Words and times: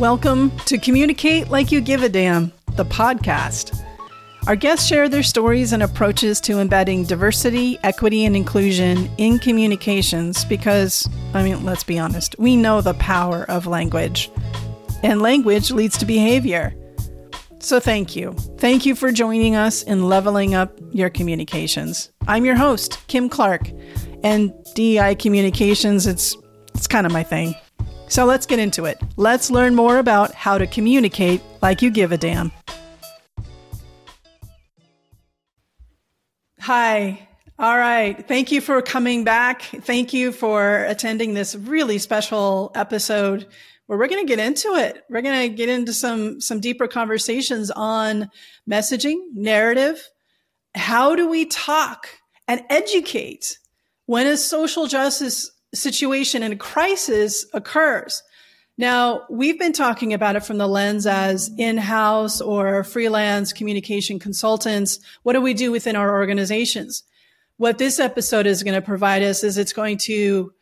Welcome 0.00 0.50
to 0.60 0.78
Communicate 0.78 1.50
Like 1.50 1.70
You 1.70 1.82
Give 1.82 2.02
a 2.02 2.08
Damn, 2.08 2.54
the 2.74 2.86
podcast. 2.86 3.84
Our 4.46 4.56
guests 4.56 4.86
share 4.86 5.10
their 5.10 5.22
stories 5.22 5.74
and 5.74 5.82
approaches 5.82 6.40
to 6.40 6.58
embedding 6.58 7.04
diversity, 7.04 7.78
equity, 7.82 8.24
and 8.24 8.34
inclusion 8.34 9.10
in 9.18 9.38
communications 9.38 10.46
because, 10.46 11.06
I 11.34 11.42
mean, 11.42 11.66
let's 11.66 11.84
be 11.84 11.98
honest, 11.98 12.34
we 12.38 12.56
know 12.56 12.80
the 12.80 12.94
power 12.94 13.44
of 13.50 13.66
language, 13.66 14.30
and 15.02 15.20
language 15.20 15.70
leads 15.70 15.98
to 15.98 16.06
behavior. 16.06 16.74
So, 17.58 17.78
thank 17.78 18.16
you. 18.16 18.32
Thank 18.56 18.86
you 18.86 18.94
for 18.94 19.12
joining 19.12 19.54
us 19.54 19.82
in 19.82 20.08
leveling 20.08 20.54
up 20.54 20.78
your 20.92 21.10
communications. 21.10 22.10
I'm 22.26 22.46
your 22.46 22.56
host, 22.56 23.06
Kim 23.08 23.28
Clark, 23.28 23.70
and 24.24 24.50
DI 24.74 25.16
Communications, 25.16 26.06
it's, 26.06 26.34
it's 26.74 26.86
kind 26.86 27.04
of 27.04 27.12
my 27.12 27.22
thing. 27.22 27.54
So, 28.10 28.26
let's 28.26 28.44
get 28.44 28.58
into 28.58 28.84
it. 28.84 29.00
Let's 29.16 29.50
learn 29.50 29.74
more 29.74 29.96
about 29.96 30.34
how 30.34 30.58
to 30.58 30.66
communicate 30.66 31.40
like 31.62 31.80
you 31.80 31.90
give 31.90 32.12
a 32.12 32.18
damn. 32.18 32.52
Hi. 36.60 37.26
All 37.58 37.76
right. 37.76 38.26
Thank 38.28 38.52
you 38.52 38.60
for 38.60 38.82
coming 38.82 39.24
back. 39.24 39.62
Thank 39.62 40.12
you 40.12 40.32
for 40.32 40.84
attending 40.84 41.32
this 41.32 41.54
really 41.54 41.98
special 41.98 42.70
episode 42.74 43.46
where 43.86 43.98
we're 43.98 44.08
going 44.08 44.26
to 44.26 44.28
get 44.28 44.38
into 44.38 44.74
it. 44.74 45.02
We're 45.08 45.22
going 45.22 45.48
to 45.48 45.54
get 45.54 45.68
into 45.68 45.92
some 45.92 46.40
some 46.40 46.60
deeper 46.60 46.86
conversations 46.86 47.70
on 47.70 48.30
messaging, 48.68 49.16
narrative, 49.32 50.06
how 50.74 51.16
do 51.16 51.28
we 51.28 51.46
talk 51.46 52.08
and 52.46 52.62
educate 52.70 53.58
when 54.06 54.26
a 54.26 54.36
social 54.36 54.86
justice 54.86 55.50
situation 55.72 56.42
and 56.42 56.58
crisis 56.58 57.46
occurs? 57.52 58.22
Now, 58.80 59.26
we've 59.28 59.58
been 59.58 59.74
talking 59.74 60.14
about 60.14 60.36
it 60.36 60.44
from 60.44 60.56
the 60.56 60.66
lens 60.66 61.06
as 61.06 61.50
in-house 61.58 62.40
or 62.40 62.82
freelance 62.82 63.52
communication 63.52 64.18
consultants. 64.18 65.00
What 65.22 65.34
do 65.34 65.42
we 65.42 65.52
do 65.52 65.70
within 65.70 65.96
our 65.96 66.12
organizations? 66.18 67.02
What 67.58 67.76
this 67.76 68.00
episode 68.00 68.46
is 68.46 68.62
going 68.62 68.74
to 68.74 68.80
provide 68.80 69.22
us 69.22 69.44
is 69.44 69.58
it's 69.58 69.74
going 69.74 69.98
to, 69.98 70.54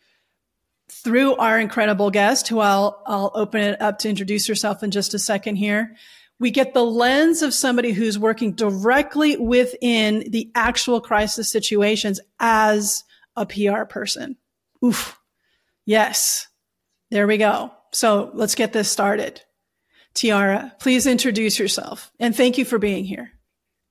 through 0.91 1.37
our 1.37 1.61
incredible 1.61 2.11
guest, 2.11 2.49
who 2.49 2.59
I'll, 2.59 3.01
I'll 3.07 3.31
open 3.37 3.61
it 3.61 3.81
up 3.81 4.01
to 4.01 4.09
introduce 4.09 4.49
herself 4.49 4.83
in 4.83 4.91
just 4.91 5.15
a 5.15 5.19
second 5.21 5.55
here. 5.55 5.95
We 6.41 6.51
get 6.51 6.75
the 6.75 6.85
lens 6.85 7.43
of 7.43 7.55
somebody 7.55 7.93
who's 7.93 8.19
working 8.19 8.53
directly 8.53 9.37
within 9.37 10.25
the 10.29 10.51
actual 10.57 11.01
crisis 11.01 11.49
situations 11.49 12.19
as 12.41 13.05
a 13.37 13.47
PR 13.47 13.85
person. 13.85 14.37
Oof. 14.85 15.19
Yes. 15.87 16.49
There 17.11 17.27
we 17.27 17.39
go. 17.39 17.73
So 17.93 18.31
let's 18.35 18.55
get 18.55 18.73
this 18.73 18.91
started. 18.91 19.41
Tiara, 20.15 20.75
please 20.81 21.07
introduce 21.07 21.59
yourself 21.59 22.11
and 22.19 22.37
thank 22.37 22.59
you 22.59 22.65
for 22.65 22.79
being 22.79 23.05
here. 23.05 23.33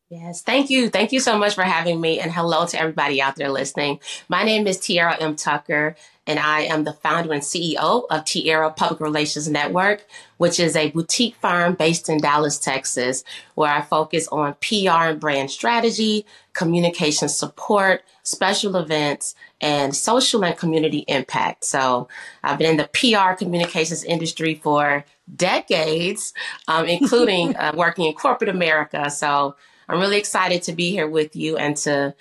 Yes, 0.09 0.41
thank 0.41 0.69
you. 0.69 0.89
Thank 0.89 1.11
you 1.11 1.19
so 1.19 1.37
much 1.37 1.53
for 1.53 1.63
having 1.63 1.99
me. 1.99 2.17
And 2.21 2.31
hello 2.31 2.65
to 2.67 2.79
everybody 2.79 3.21
out 3.21 3.35
there 3.35 3.49
listening. 3.49 3.99
My 4.29 4.43
name 4.43 4.65
is 4.65 4.79
Tiara 4.79 5.17
M. 5.17 5.35
Tucker, 5.35 5.97
and 6.25 6.39
I 6.39 6.61
am 6.61 6.85
the 6.85 6.93
founder 6.93 7.33
and 7.33 7.41
CEO 7.41 8.05
of 8.09 8.23
Tiara 8.23 8.71
Public 8.71 9.01
Relations 9.01 9.49
Network, 9.49 10.05
which 10.37 10.61
is 10.61 10.77
a 10.77 10.91
boutique 10.91 11.35
firm 11.35 11.73
based 11.73 12.07
in 12.07 12.19
Dallas, 12.19 12.57
Texas, 12.57 13.25
where 13.55 13.69
I 13.69 13.81
focus 13.81 14.29
on 14.29 14.55
PR 14.61 15.09
and 15.09 15.19
brand 15.19 15.51
strategy, 15.51 16.25
communication 16.53 17.27
support, 17.27 18.01
special 18.23 18.77
events, 18.77 19.35
and 19.59 19.93
social 19.93 20.45
and 20.45 20.57
community 20.57 21.03
impact. 21.09 21.65
So 21.65 22.07
I've 22.45 22.57
been 22.57 22.71
in 22.71 22.77
the 22.77 22.89
PR 22.93 23.35
communications 23.35 24.05
industry 24.05 24.55
for 24.55 25.03
decades, 25.35 26.33
um, 26.69 26.85
including 26.85 27.55
uh, 27.57 27.73
working 27.75 28.05
in 28.05 28.13
corporate 28.13 28.49
America. 28.49 29.09
So 29.09 29.57
I'm 29.87 29.99
really 29.99 30.17
excited 30.17 30.63
to 30.63 30.73
be 30.73 30.91
here 30.91 31.07
with 31.07 31.35
you 31.35 31.57
and 31.57 31.77
to 31.77 32.15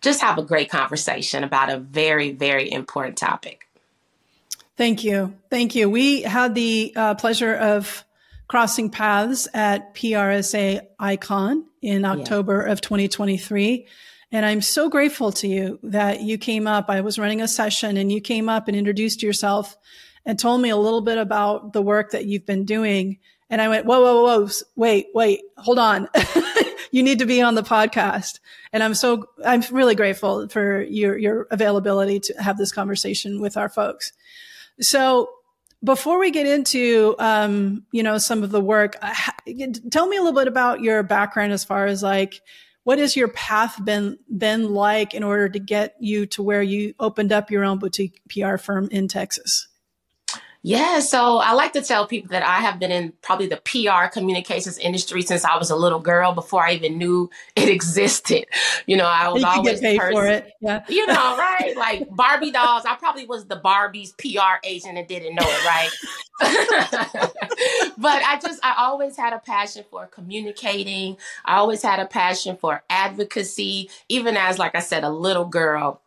just 0.00 0.20
have 0.20 0.38
a 0.38 0.42
great 0.42 0.70
conversation 0.70 1.44
about 1.44 1.70
a 1.70 1.78
very, 1.78 2.32
very 2.32 2.70
important 2.70 3.18
topic. 3.18 3.66
Thank 4.76 5.02
you. 5.02 5.34
Thank 5.50 5.74
you. 5.74 5.90
We 5.90 6.22
had 6.22 6.54
the 6.54 6.92
uh, 6.94 7.14
pleasure 7.16 7.54
of 7.54 8.04
crossing 8.46 8.90
paths 8.90 9.48
at 9.52 9.94
PRSA 9.94 10.86
Icon 10.98 11.64
in 11.82 12.04
October 12.04 12.64
yeah. 12.64 12.72
of 12.72 12.80
2023. 12.80 13.86
And 14.30 14.46
I'm 14.46 14.60
so 14.60 14.88
grateful 14.88 15.32
to 15.32 15.48
you 15.48 15.78
that 15.82 16.20
you 16.20 16.38
came 16.38 16.66
up. 16.66 16.86
I 16.88 17.00
was 17.00 17.18
running 17.18 17.40
a 17.40 17.48
session 17.48 17.96
and 17.96 18.12
you 18.12 18.20
came 18.20 18.48
up 18.48 18.68
and 18.68 18.76
introduced 18.76 19.22
yourself 19.22 19.76
and 20.24 20.38
told 20.38 20.60
me 20.60 20.70
a 20.70 20.76
little 20.76 21.00
bit 21.00 21.18
about 21.18 21.72
the 21.72 21.82
work 21.82 22.12
that 22.12 22.26
you've 22.26 22.46
been 22.46 22.64
doing. 22.64 23.18
And 23.50 23.60
I 23.60 23.68
went, 23.68 23.86
whoa, 23.86 24.00
whoa, 24.00 24.22
whoa, 24.22 24.44
whoa 24.44 24.50
wait, 24.76 25.08
wait, 25.14 25.40
hold 25.56 25.78
on. 25.78 26.08
you 26.90 27.02
need 27.02 27.18
to 27.18 27.26
be 27.26 27.42
on 27.42 27.54
the 27.54 27.62
podcast. 27.62 28.40
And 28.72 28.82
I'm 28.82 28.94
so, 28.94 29.28
I'm 29.44 29.62
really 29.70 29.94
grateful 29.94 30.48
for 30.48 30.82
your, 30.82 31.16
your 31.16 31.46
availability 31.50 32.20
to 32.20 32.42
have 32.42 32.58
this 32.58 32.72
conversation 32.72 33.40
with 33.40 33.56
our 33.56 33.68
folks. 33.68 34.12
So 34.80 35.30
before 35.82 36.18
we 36.18 36.30
get 36.30 36.46
into, 36.46 37.14
um, 37.18 37.84
you 37.92 38.02
know, 38.02 38.18
some 38.18 38.42
of 38.42 38.50
the 38.50 38.60
work, 38.60 38.96
uh, 39.00 39.14
tell 39.90 40.06
me 40.06 40.16
a 40.16 40.22
little 40.22 40.38
bit 40.38 40.48
about 40.48 40.80
your 40.80 41.02
background 41.02 41.52
as 41.52 41.64
far 41.64 41.86
as 41.86 42.02
like, 42.02 42.40
what 42.84 42.98
has 42.98 43.16
your 43.16 43.28
path 43.28 43.84
been 43.84 44.18
been 44.34 44.72
like 44.72 45.12
in 45.12 45.22
order 45.22 45.48
to 45.50 45.58
get 45.58 45.94
you 46.00 46.24
to 46.24 46.42
where 46.42 46.62
you 46.62 46.94
opened 46.98 47.32
up 47.32 47.50
your 47.50 47.62
own 47.62 47.78
boutique 47.78 48.18
PR 48.30 48.56
firm 48.56 48.88
in 48.90 49.08
Texas? 49.08 49.68
Yeah, 50.68 51.00
so 51.00 51.38
I 51.38 51.54
like 51.54 51.72
to 51.72 51.80
tell 51.80 52.06
people 52.06 52.28
that 52.32 52.42
I 52.42 52.56
have 52.56 52.78
been 52.78 52.92
in 52.92 53.14
probably 53.22 53.46
the 53.46 53.56
PR 53.56 54.12
communications 54.12 54.76
industry 54.76 55.22
since 55.22 55.42
I 55.42 55.56
was 55.56 55.70
a 55.70 55.76
little 55.76 55.98
girl 55.98 56.34
before 56.34 56.62
I 56.62 56.74
even 56.74 56.98
knew 56.98 57.30
it 57.56 57.70
existed. 57.70 58.44
You 58.84 58.98
know, 58.98 59.06
I 59.06 59.28
was 59.28 59.40
you 59.40 59.48
always 59.48 59.80
paid 59.80 59.98
person, 59.98 60.12
for 60.12 60.26
it. 60.26 60.52
Yeah. 60.60 60.84
You 60.86 61.06
know, 61.06 61.14
right? 61.38 61.72
Like 61.74 62.14
Barbie 62.14 62.50
dolls. 62.50 62.84
I 62.84 62.96
probably 62.96 63.24
was 63.24 63.46
the 63.46 63.56
Barbie's 63.56 64.12
PR 64.18 64.60
agent 64.62 64.98
and 64.98 65.08
didn't 65.08 65.36
know 65.36 65.46
it, 65.46 65.64
right? 65.64 65.90
but 67.96 68.22
I 68.22 68.38
just 68.38 68.62
I 68.62 68.74
always 68.76 69.16
had 69.16 69.32
a 69.32 69.38
passion 69.38 69.86
for 69.90 70.06
communicating. 70.06 71.16
I 71.46 71.56
always 71.56 71.80
had 71.80 71.98
a 71.98 72.04
passion 72.04 72.58
for 72.58 72.82
advocacy, 72.90 73.88
even 74.10 74.36
as 74.36 74.58
like 74.58 74.74
I 74.74 74.80
said, 74.80 75.02
a 75.02 75.10
little 75.10 75.46
girl. 75.46 76.02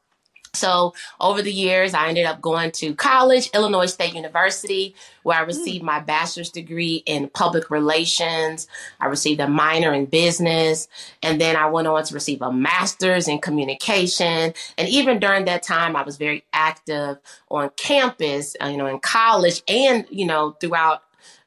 So 0.54 0.94
over 1.22 1.42
the 1.42 1.52
years, 1.52 1.94
I 1.94 2.10
ended 2.10 2.26
up 2.26 2.42
going 2.42 2.72
to 2.72 2.94
college, 2.94 3.50
Illinois 3.54 3.86
State 3.86 4.14
University, 4.14 4.96
where 5.24 5.38
I 5.38 5.42
received 5.44 5.84
my 5.84 6.02
bachelor's 6.02 6.50
degree 6.50 7.04
in 7.06 7.30
public 7.30 7.72
relations. 7.72 8.68
I 9.00 9.06
received 9.06 9.40
a 9.40 9.48
minor 9.48 9.94
in 9.94 10.08
business, 10.08 10.90
and 11.24 11.40
then 11.40 11.56
I 11.56 11.68
went 11.68 11.88
on 11.88 12.04
to 12.04 12.14
receive 12.14 12.42
a 12.42 12.52
master's 12.52 13.30
in 13.30 13.40
communication. 13.40 14.54
And 14.78 14.90
even 14.90 15.20
during 15.20 15.46
that 15.46 15.64
time, 15.64 15.96
I 15.96 16.04
was 16.04 16.18
very 16.18 16.44
active 16.52 17.20
on 17.50 17.70
campus, 17.78 18.56
uh, 18.62 18.68
you 18.68 18.78
know, 18.78 18.88
in 18.88 19.00
college 19.00 19.64
and, 19.70 20.06
you 20.10 20.26
know, 20.26 20.52
throughout 20.60 21.04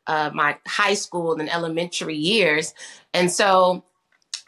uh, 0.07 0.31
my 0.33 0.57
high 0.67 0.95
school 0.95 1.39
and 1.39 1.51
elementary 1.51 2.17
years. 2.17 2.73
And 3.13 3.31
so 3.31 3.85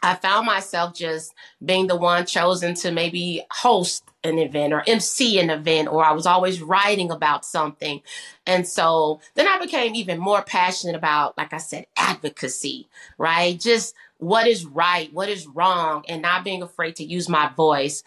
I 0.01 0.15
found 0.15 0.45
myself 0.45 0.93
just 0.93 1.33
being 1.63 1.87
the 1.87 1.95
one 1.95 2.25
chosen 2.25 2.73
to 2.75 2.91
maybe 2.91 3.45
host 3.51 4.03
an 4.23 4.37
event 4.37 4.73
or 4.73 4.83
MC 4.85 5.39
an 5.39 5.49
event, 5.49 5.87
or 5.87 6.03
I 6.03 6.11
was 6.11 6.27
always 6.27 6.61
writing 6.61 7.09
about 7.11 7.45
something. 7.45 8.01
And 8.45 8.67
so 8.67 9.21
then 9.35 9.47
I 9.47 9.57
became 9.59 9.95
even 9.95 10.19
more 10.19 10.43
passionate 10.43 10.95
about, 10.95 11.37
like 11.37 11.53
I 11.53 11.57
said, 11.57 11.85
advocacy, 11.95 12.89
right? 13.17 13.57
Just 13.59 13.95
what 14.17 14.47
is 14.47 14.65
right, 14.65 15.11
what 15.13 15.29
is 15.29 15.47
wrong, 15.47 16.03
and 16.07 16.21
not 16.21 16.43
being 16.43 16.61
afraid 16.61 16.97
to 16.97 17.03
use 17.03 17.27
my 17.29 17.49
voice. 17.49 18.03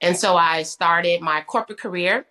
And 0.00 0.16
so 0.16 0.36
I 0.36 0.62
started 0.62 1.20
my 1.20 1.40
corporate 1.42 1.80
career 1.80 2.26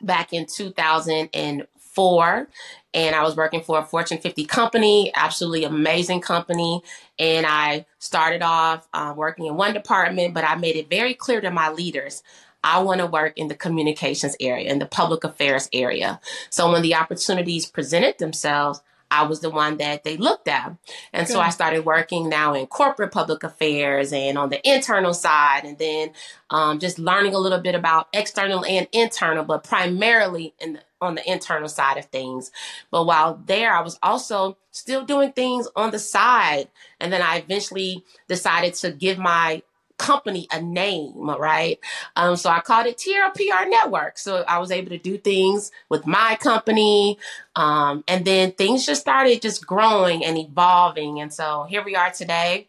back 0.00 0.32
in 0.32 0.46
2004 0.46 2.48
and 2.94 3.14
I 3.14 3.22
was 3.22 3.36
working 3.36 3.60
for 3.60 3.78
a 3.78 3.84
Fortune 3.84 4.18
50 4.18 4.46
company, 4.46 5.12
absolutely 5.14 5.64
amazing 5.64 6.20
company. 6.20 6.82
And 7.18 7.44
I 7.44 7.84
started 7.98 8.42
off 8.42 8.88
uh, 8.94 9.12
working 9.16 9.46
in 9.46 9.56
one 9.56 9.74
department, 9.74 10.32
but 10.32 10.44
I 10.44 10.54
made 10.54 10.76
it 10.76 10.88
very 10.88 11.12
clear 11.12 11.40
to 11.40 11.50
my 11.50 11.70
leaders 11.70 12.22
I 12.64 12.78
want 12.78 13.00
to 13.00 13.06
work 13.06 13.34
in 13.36 13.48
the 13.48 13.54
communications 13.54 14.34
area, 14.40 14.70
in 14.70 14.78
the 14.78 14.86
public 14.86 15.22
affairs 15.22 15.68
area. 15.72 16.18
So 16.48 16.72
when 16.72 16.80
the 16.80 16.94
opportunities 16.94 17.66
presented 17.66 18.18
themselves, 18.18 18.80
I 19.10 19.22
was 19.24 19.40
the 19.40 19.50
one 19.50 19.76
that 19.76 20.02
they 20.02 20.16
looked 20.16 20.48
at. 20.48 20.74
And 21.12 21.28
so 21.28 21.38
I 21.38 21.50
started 21.50 21.84
working 21.84 22.28
now 22.28 22.54
in 22.54 22.66
corporate 22.66 23.12
public 23.12 23.44
affairs 23.44 24.12
and 24.12 24.36
on 24.38 24.48
the 24.48 24.66
internal 24.68 25.14
side, 25.14 25.64
and 25.64 25.78
then 25.78 26.10
um, 26.50 26.80
just 26.80 26.98
learning 26.98 27.34
a 27.34 27.38
little 27.38 27.60
bit 27.60 27.74
about 27.74 28.08
external 28.12 28.64
and 28.64 28.88
internal, 28.92 29.44
but 29.44 29.62
primarily 29.62 30.54
in 30.58 30.72
the, 30.72 30.80
on 31.04 31.14
the 31.14 31.30
internal 31.30 31.68
side 31.68 31.96
of 31.96 32.06
things. 32.06 32.50
But 32.90 33.04
while 33.04 33.40
there, 33.46 33.72
I 33.72 33.80
was 33.80 33.98
also 34.02 34.56
still 34.70 35.04
doing 35.04 35.32
things 35.32 35.68
on 35.76 35.90
the 35.90 35.98
side. 35.98 36.68
And 37.00 37.12
then 37.12 37.22
I 37.22 37.36
eventually 37.38 38.04
decided 38.28 38.74
to 38.74 38.90
give 38.90 39.18
my 39.18 39.62
company 39.98 40.48
a 40.52 40.60
name, 40.60 41.30
right? 41.30 41.78
Um, 42.16 42.36
so 42.36 42.50
I 42.50 42.60
called 42.60 42.86
it 42.86 42.98
Tiara 42.98 43.30
PR 43.30 43.68
Network. 43.68 44.18
So 44.18 44.44
I 44.48 44.58
was 44.58 44.70
able 44.70 44.90
to 44.90 44.98
do 44.98 45.18
things 45.18 45.70
with 45.88 46.06
my 46.06 46.36
company. 46.40 47.18
Um, 47.54 48.04
and 48.08 48.24
then 48.24 48.52
things 48.52 48.86
just 48.86 49.00
started 49.02 49.40
just 49.40 49.66
growing 49.66 50.24
and 50.24 50.36
evolving. 50.36 51.20
And 51.20 51.32
so 51.32 51.64
here 51.64 51.84
we 51.84 51.94
are 51.94 52.10
today. 52.10 52.68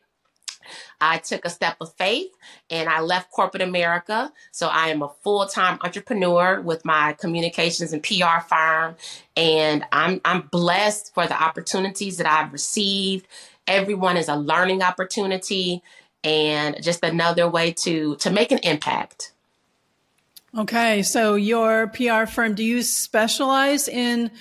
I 0.99 1.17
took 1.17 1.45
a 1.45 1.49
step 1.49 1.77
of 1.81 1.93
faith 1.93 2.31
and 2.69 2.89
I 2.89 3.01
left 3.01 3.31
corporate 3.31 3.61
America. 3.61 4.31
So 4.51 4.67
I 4.67 4.89
am 4.89 5.01
a 5.01 5.09
full 5.23 5.45
time 5.45 5.79
entrepreneur 5.83 6.61
with 6.61 6.85
my 6.85 7.13
communications 7.13 7.93
and 7.93 8.01
PR 8.01 8.41
firm. 8.47 8.95
And 9.35 9.85
I'm, 9.91 10.21
I'm 10.25 10.41
blessed 10.51 11.13
for 11.13 11.27
the 11.27 11.41
opportunities 11.41 12.17
that 12.17 12.27
I've 12.27 12.53
received. 12.53 13.27
Everyone 13.67 14.17
is 14.17 14.27
a 14.27 14.35
learning 14.35 14.83
opportunity 14.83 15.81
and 16.23 16.81
just 16.81 17.03
another 17.03 17.47
way 17.47 17.71
to 17.71 18.15
to 18.17 18.31
make 18.31 18.51
an 18.51 18.59
impact. 18.63 19.31
Okay, 20.57 21.03
so 21.03 21.35
your 21.35 21.87
PR 21.87 22.25
firm, 22.25 22.55
do 22.55 22.63
you 22.63 22.81
specialize 22.81 23.87
in 23.87 24.31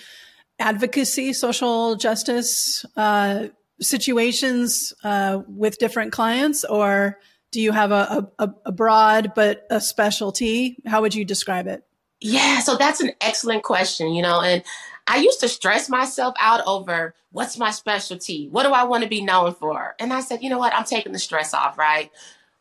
advocacy, 0.58 1.32
social 1.32 1.96
justice 1.96 2.84
uh, 2.96 3.48
situations 3.80 4.92
uh, 5.02 5.40
with 5.46 5.78
different 5.78 6.12
clients, 6.12 6.64
or 6.64 7.18
do 7.50 7.60
you 7.60 7.72
have 7.72 7.92
a, 7.92 8.28
a, 8.38 8.50
a 8.66 8.72
broad 8.72 9.32
but 9.34 9.66
a 9.70 9.80
specialty? 9.80 10.76
How 10.86 11.00
would 11.02 11.14
you 11.14 11.24
describe 11.24 11.66
it? 11.66 11.84
Yeah, 12.20 12.60
so 12.60 12.76
that's 12.76 13.00
an 13.00 13.12
excellent 13.20 13.64
question, 13.64 14.14
you 14.14 14.22
know, 14.22 14.40
and 14.40 14.62
I 15.06 15.18
used 15.18 15.40
to 15.40 15.48
stress 15.48 15.88
myself 15.88 16.34
out 16.40 16.62
over 16.66 17.14
what's 17.30 17.58
my 17.58 17.70
specialty? 17.70 18.48
What 18.48 18.62
do 18.62 18.70
I 18.70 18.84
want 18.84 19.02
to 19.02 19.08
be 19.08 19.22
known 19.22 19.54
for? 19.54 19.94
And 19.98 20.12
I 20.12 20.20
said, 20.20 20.42
you 20.42 20.48
know 20.48 20.58
what? 20.58 20.74
I'm 20.74 20.84
taking 20.84 21.12
the 21.12 21.18
stress 21.18 21.52
off, 21.52 21.76
right? 21.76 22.10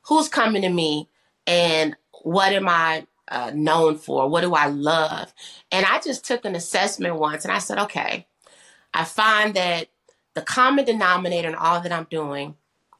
Who's 0.07 0.27
coming 0.27 0.63
to 0.63 0.69
me 0.69 1.07
and 1.47 1.95
what 2.23 2.51
am 2.51 2.67
I 2.67 3.05
uh, 3.27 3.51
known 3.53 3.97
for? 3.97 4.27
What 4.27 4.41
do 4.41 4.53
I 4.53 4.67
love? 4.67 5.33
And 5.71 5.85
I 5.85 6.01
just 6.01 6.25
took 6.25 6.43
an 6.43 6.55
assessment 6.55 7.15
once 7.15 7.45
and 7.45 7.53
I 7.53 7.59
said, 7.59 7.79
okay, 7.79 8.25
I 8.93 9.05
find 9.05 9.53
that 9.53 9.87
the 10.33 10.41
common 10.41 10.85
denominator 10.85 11.49
in 11.49 11.55
all 11.55 11.81
that 11.81 11.91
I'm 11.91 12.07
doing 12.09 12.55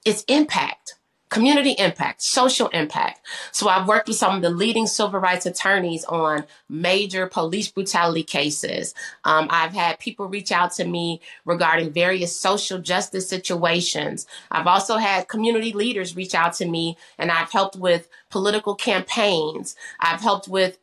is 0.06 0.24
impact 0.28 0.96
community 1.34 1.72
impact, 1.80 2.22
social 2.22 2.68
impact. 2.68 3.26
So 3.52 3.68
I've 3.68 3.88
worked 3.88 4.08
with 4.08 4.18
some 4.18 4.36
of 4.36 4.44
the 4.44 4.52
leading 4.52 4.86
civil 4.86 5.20
rights 5.20 5.48
attorneys 5.48 6.06
on 6.06 6.46
major 6.70 7.26
police 7.26 7.70
brutality 7.70 8.22
cases. 8.22 8.94
Um, 9.24 9.48
I've 9.50 9.74
had 9.74 9.98
people 9.98 10.28
reach 10.28 10.52
out 10.52 10.74
to 10.74 10.86
me 10.86 11.22
regarding 11.44 11.92
various 11.92 12.40
social 12.40 12.78
justice 12.78 13.28
situations. 13.28 14.28
I've 14.52 14.68
also 14.68 14.98
had 14.98 15.28
community 15.28 15.74
leaders 15.74 16.16
reach 16.16 16.36
out 16.36 16.54
to 16.56 16.68
me 16.68 16.98
and 17.18 17.32
I've 17.32 17.52
helped 17.52 17.78
with 17.78 18.08
political 18.30 18.76
campaigns. 18.76 19.76
I've 20.00 20.22
helped 20.22 20.48
with 20.48 20.78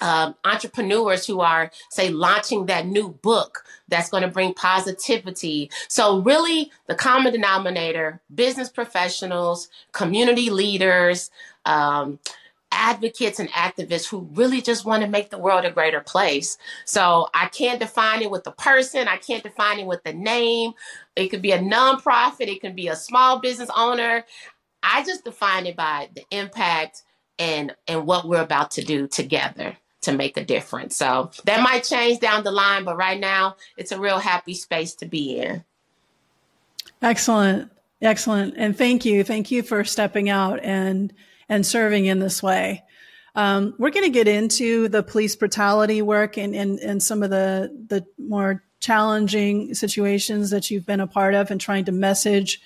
um, 0.00 0.34
entrepreneurs 0.44 1.26
who 1.26 1.40
are, 1.40 1.70
say, 1.90 2.10
launching 2.10 2.66
that 2.66 2.86
new 2.86 3.08
book 3.08 3.64
that's 3.88 4.10
going 4.10 4.22
to 4.22 4.28
bring 4.28 4.54
positivity. 4.54 5.70
So, 5.88 6.20
really, 6.20 6.70
the 6.86 6.94
common 6.94 7.32
denominator 7.32 8.20
business 8.34 8.68
professionals, 8.68 9.68
community 9.92 10.50
leaders, 10.50 11.30
um, 11.64 12.18
advocates, 12.72 13.38
and 13.38 13.48
activists 13.50 14.08
who 14.08 14.28
really 14.34 14.60
just 14.60 14.84
want 14.84 15.02
to 15.02 15.08
make 15.08 15.30
the 15.30 15.38
world 15.38 15.64
a 15.64 15.70
greater 15.70 16.00
place. 16.00 16.58
So, 16.84 17.28
I 17.34 17.46
can't 17.46 17.80
define 17.80 18.22
it 18.22 18.30
with 18.30 18.44
the 18.44 18.52
person, 18.52 19.08
I 19.08 19.16
can't 19.16 19.42
define 19.42 19.78
it 19.78 19.86
with 19.86 20.02
the 20.04 20.12
name. 20.12 20.72
It 21.14 21.28
could 21.28 21.42
be 21.42 21.52
a 21.52 21.58
nonprofit, 21.58 22.48
it 22.48 22.60
can 22.60 22.74
be 22.74 22.88
a 22.88 22.96
small 22.96 23.40
business 23.40 23.70
owner. 23.76 24.24
I 24.82 25.02
just 25.04 25.24
define 25.24 25.66
it 25.66 25.76
by 25.76 26.08
the 26.14 26.22
impact 26.30 27.02
and 27.38 27.74
and 27.86 28.06
what 28.06 28.26
we're 28.26 28.40
about 28.40 28.70
to 28.72 28.84
do 28.84 29.06
together 29.06 29.76
to 30.06 30.12
make 30.12 30.36
a 30.36 30.44
difference. 30.44 30.96
So 30.96 31.30
that 31.44 31.60
might 31.60 31.84
change 31.84 32.20
down 32.20 32.42
the 32.42 32.50
line, 32.50 32.84
but 32.84 32.96
right 32.96 33.20
now 33.20 33.56
it's 33.76 33.92
a 33.92 34.00
real 34.00 34.18
happy 34.18 34.54
space 34.54 34.94
to 34.96 35.06
be 35.06 35.38
in. 35.38 35.62
Excellent. 37.02 37.70
Excellent. 38.00 38.54
And 38.56 38.76
thank 38.76 39.04
you. 39.04 39.22
Thank 39.22 39.50
you 39.50 39.62
for 39.62 39.84
stepping 39.84 40.28
out 40.28 40.60
and 40.62 41.12
and 41.48 41.64
serving 41.64 42.06
in 42.06 42.18
this 42.18 42.42
way. 42.42 42.82
Um, 43.36 43.74
we're 43.78 43.90
going 43.90 44.06
to 44.06 44.10
get 44.10 44.26
into 44.26 44.88
the 44.88 45.02
police 45.02 45.36
brutality 45.36 46.02
work 46.02 46.38
and, 46.38 46.56
and, 46.56 46.80
and 46.80 47.02
some 47.02 47.22
of 47.22 47.30
the, 47.30 47.70
the 47.88 48.04
more 48.18 48.64
challenging 48.80 49.74
situations 49.74 50.50
that 50.50 50.70
you've 50.70 50.86
been 50.86 51.00
a 51.00 51.06
part 51.06 51.34
of 51.34 51.50
and 51.50 51.60
trying 51.60 51.84
to 51.84 51.92
message 51.92 52.60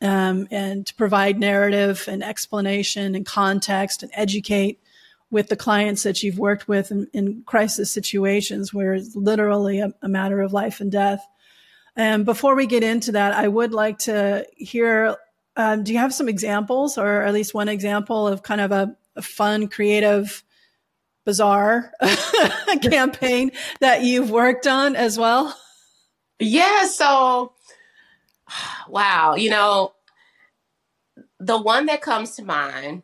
um, 0.00 0.48
and 0.50 0.86
to 0.86 0.94
provide 0.94 1.38
narrative 1.38 2.04
and 2.08 2.24
explanation 2.24 3.14
and 3.14 3.26
context 3.26 4.02
and 4.02 4.10
educate 4.14 4.80
with 5.30 5.48
the 5.48 5.56
clients 5.56 6.02
that 6.04 6.22
you've 6.22 6.38
worked 6.38 6.68
with 6.68 6.90
in, 6.90 7.08
in 7.12 7.42
crisis 7.46 7.90
situations 7.90 8.72
where 8.72 8.94
it's 8.94 9.16
literally 9.16 9.80
a, 9.80 9.92
a, 10.02 10.08
matter 10.08 10.40
of 10.40 10.52
life 10.52 10.80
and 10.80 10.92
death. 10.92 11.26
And 11.96 12.24
before 12.24 12.54
we 12.54 12.66
get 12.66 12.84
into 12.84 13.12
that, 13.12 13.32
I 13.32 13.48
would 13.48 13.72
like 13.72 13.98
to 14.00 14.46
hear 14.56 15.16
um, 15.56 15.82
do 15.82 15.92
you 15.92 15.98
have 15.98 16.12
some 16.12 16.28
examples 16.28 16.98
or 16.98 17.22
at 17.22 17.32
least 17.32 17.54
one 17.54 17.68
example 17.68 18.28
of 18.28 18.42
kind 18.42 18.60
of 18.60 18.72
a, 18.72 18.94
a 19.16 19.22
fun, 19.22 19.68
creative, 19.68 20.44
bizarre 21.24 21.92
campaign 22.82 23.50
that 23.80 24.02
you've 24.02 24.30
worked 24.30 24.66
on 24.66 24.94
as 24.94 25.18
well? 25.18 25.58
Yeah. 26.38 26.86
So, 26.86 27.54
wow, 28.88 29.34
you 29.34 29.50
know, 29.50 29.94
the 31.40 31.58
one 31.60 31.86
that 31.86 32.02
comes 32.02 32.36
to 32.36 32.44
mind 32.44 33.02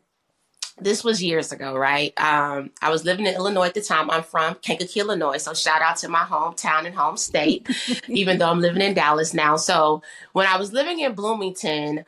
this 0.79 1.03
was 1.03 1.21
years 1.21 1.51
ago, 1.51 1.75
right? 1.75 2.13
Um, 2.19 2.71
I 2.81 2.89
was 2.89 3.05
living 3.05 3.25
in 3.25 3.35
Illinois 3.35 3.67
at 3.67 3.73
the 3.75 3.81
time. 3.81 4.09
I'm 4.09 4.23
from 4.23 4.55
Kankakee, 4.55 5.01
Illinois. 5.01 5.37
So 5.37 5.53
shout 5.53 5.81
out 5.81 5.97
to 5.97 6.09
my 6.09 6.23
hometown 6.23 6.85
and 6.85 6.95
home 6.95 7.17
state, 7.17 7.67
even 8.07 8.37
though 8.37 8.49
I'm 8.49 8.59
living 8.61 8.81
in 8.81 8.93
Dallas 8.93 9.33
now. 9.33 9.55
So 9.55 10.01
when 10.33 10.47
I 10.47 10.57
was 10.57 10.73
living 10.73 10.99
in 10.99 11.13
Bloomington, 11.13 12.05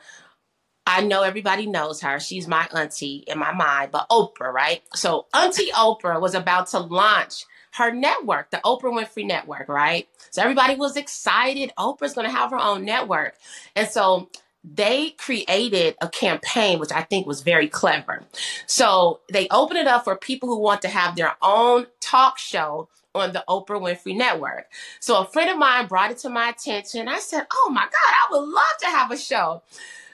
I 0.86 1.00
know 1.02 1.22
everybody 1.22 1.66
knows 1.66 2.00
her. 2.02 2.20
She's 2.20 2.46
my 2.46 2.68
auntie 2.74 3.24
in 3.26 3.38
my 3.38 3.52
mind, 3.52 3.90
but 3.90 4.08
Oprah, 4.08 4.52
right? 4.52 4.82
So 4.94 5.26
Auntie 5.34 5.70
Oprah 5.74 6.20
was 6.20 6.34
about 6.34 6.68
to 6.68 6.78
launch 6.78 7.44
her 7.74 7.92
network, 7.92 8.50
the 8.50 8.60
Oprah 8.64 8.84
Winfrey 8.84 9.26
Network, 9.26 9.68
right? 9.68 10.08
So 10.30 10.42
everybody 10.42 10.76
was 10.76 10.96
excited. 10.96 11.72
Oprah's 11.78 12.14
going 12.14 12.26
to 12.26 12.34
have 12.34 12.50
her 12.50 12.58
own 12.58 12.84
network. 12.84 13.34
And 13.74 13.88
so 13.88 14.30
they 14.74 15.10
created 15.10 15.94
a 16.00 16.08
campaign, 16.08 16.78
which 16.78 16.90
I 16.92 17.02
think 17.02 17.26
was 17.26 17.42
very 17.42 17.68
clever. 17.68 18.24
So 18.66 19.20
they 19.32 19.46
opened 19.50 19.78
it 19.78 19.86
up 19.86 20.04
for 20.04 20.16
people 20.16 20.48
who 20.48 20.58
want 20.58 20.82
to 20.82 20.88
have 20.88 21.14
their 21.14 21.36
own 21.40 21.86
talk 22.00 22.38
show 22.38 22.88
on 23.14 23.32
the 23.32 23.44
Oprah 23.48 23.80
Winfrey 23.80 24.16
Network. 24.16 24.66
So 25.00 25.22
a 25.22 25.26
friend 25.26 25.50
of 25.50 25.56
mine 25.56 25.86
brought 25.86 26.10
it 26.10 26.18
to 26.18 26.28
my 26.28 26.50
attention. 26.50 27.08
I 27.08 27.20
said, 27.20 27.46
Oh 27.50 27.70
my 27.72 27.84
God, 27.84 27.90
I 27.92 28.26
would 28.32 28.48
love 28.48 28.64
to 28.80 28.86
have 28.86 29.10
a 29.10 29.16
show. 29.16 29.62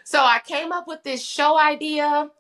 So 0.05 0.21
I 0.21 0.41
came 0.45 0.73
up 0.73 0.87
with 0.87 1.03
this 1.03 1.25
show 1.25 1.59
idea. 1.59 2.31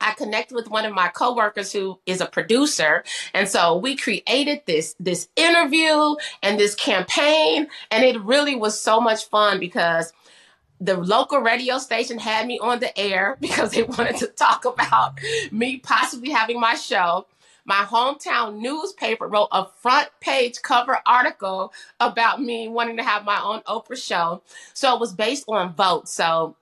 I 0.00 0.12
connected 0.12 0.54
with 0.54 0.70
one 0.70 0.84
of 0.84 0.94
my 0.94 1.08
coworkers 1.08 1.72
who 1.72 1.98
is 2.06 2.20
a 2.20 2.26
producer. 2.26 3.02
And 3.34 3.48
so 3.48 3.76
we 3.76 3.96
created 3.96 4.62
this, 4.64 4.94
this 5.00 5.28
interview 5.34 6.14
and 6.40 6.58
this 6.58 6.76
campaign. 6.76 7.66
And 7.90 8.04
it 8.04 8.20
really 8.22 8.54
was 8.54 8.80
so 8.80 9.00
much 9.00 9.24
fun 9.24 9.58
because 9.58 10.12
the 10.80 10.96
local 10.96 11.40
radio 11.40 11.78
station 11.78 12.18
had 12.18 12.46
me 12.46 12.58
on 12.58 12.80
the 12.80 12.96
air 12.98 13.36
because 13.40 13.72
they 13.72 13.82
wanted 13.82 14.16
to 14.16 14.28
talk 14.28 14.64
about 14.64 15.18
me 15.50 15.78
possibly 15.78 16.30
having 16.30 16.60
my 16.60 16.74
show. 16.74 17.26
My 17.64 17.84
hometown 17.84 18.60
newspaper 18.60 19.28
wrote 19.28 19.48
a 19.52 19.66
front 19.82 20.08
page 20.20 20.62
cover 20.62 21.00
article 21.04 21.72
about 22.00 22.40
me 22.40 22.66
wanting 22.66 22.96
to 22.96 23.02
have 23.02 23.24
my 23.26 23.42
own 23.42 23.60
Oprah 23.62 24.02
show. 24.02 24.42
So 24.72 24.94
it 24.94 25.00
was 25.00 25.12
based 25.12 25.44
on 25.48 25.74
votes. 25.74 26.14
So 26.14 26.56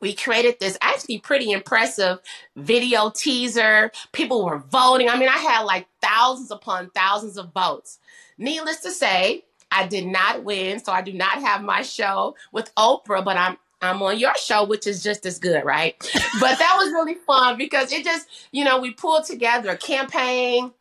we 0.00 0.14
created 0.14 0.58
this 0.58 0.76
actually 0.80 1.18
pretty 1.18 1.52
impressive 1.52 2.18
video 2.56 3.10
teaser. 3.10 3.92
People 4.12 4.44
were 4.44 4.58
voting. 4.58 5.08
I 5.08 5.16
mean, 5.16 5.28
I 5.28 5.38
had 5.38 5.62
like 5.62 5.86
thousands 6.02 6.50
upon 6.50 6.90
thousands 6.90 7.36
of 7.36 7.52
votes. 7.52 7.98
Needless 8.36 8.80
to 8.80 8.90
say, 8.90 9.44
I 9.70 9.86
did 9.86 10.06
not 10.06 10.44
win, 10.44 10.82
so 10.82 10.92
I 10.92 11.02
do 11.02 11.12
not 11.12 11.42
have 11.42 11.62
my 11.62 11.82
show 11.82 12.36
with 12.52 12.74
Oprah, 12.76 13.24
but 13.24 13.36
I'm 13.36 13.58
I'm 13.80 14.02
on 14.02 14.18
your 14.18 14.34
show, 14.34 14.64
which 14.64 14.86
is 14.86 15.02
just 15.02 15.24
as 15.24 15.38
good, 15.38 15.64
right? 15.64 15.94
but 16.40 16.58
that 16.58 16.76
was 16.78 16.92
really 16.92 17.14
fun 17.14 17.56
because 17.56 17.92
it 17.92 18.04
just, 18.04 18.26
you 18.50 18.64
know, 18.64 18.80
we 18.80 18.90
pulled 18.92 19.24
together 19.24 19.70
a 19.70 19.76
campaign. 19.76 20.72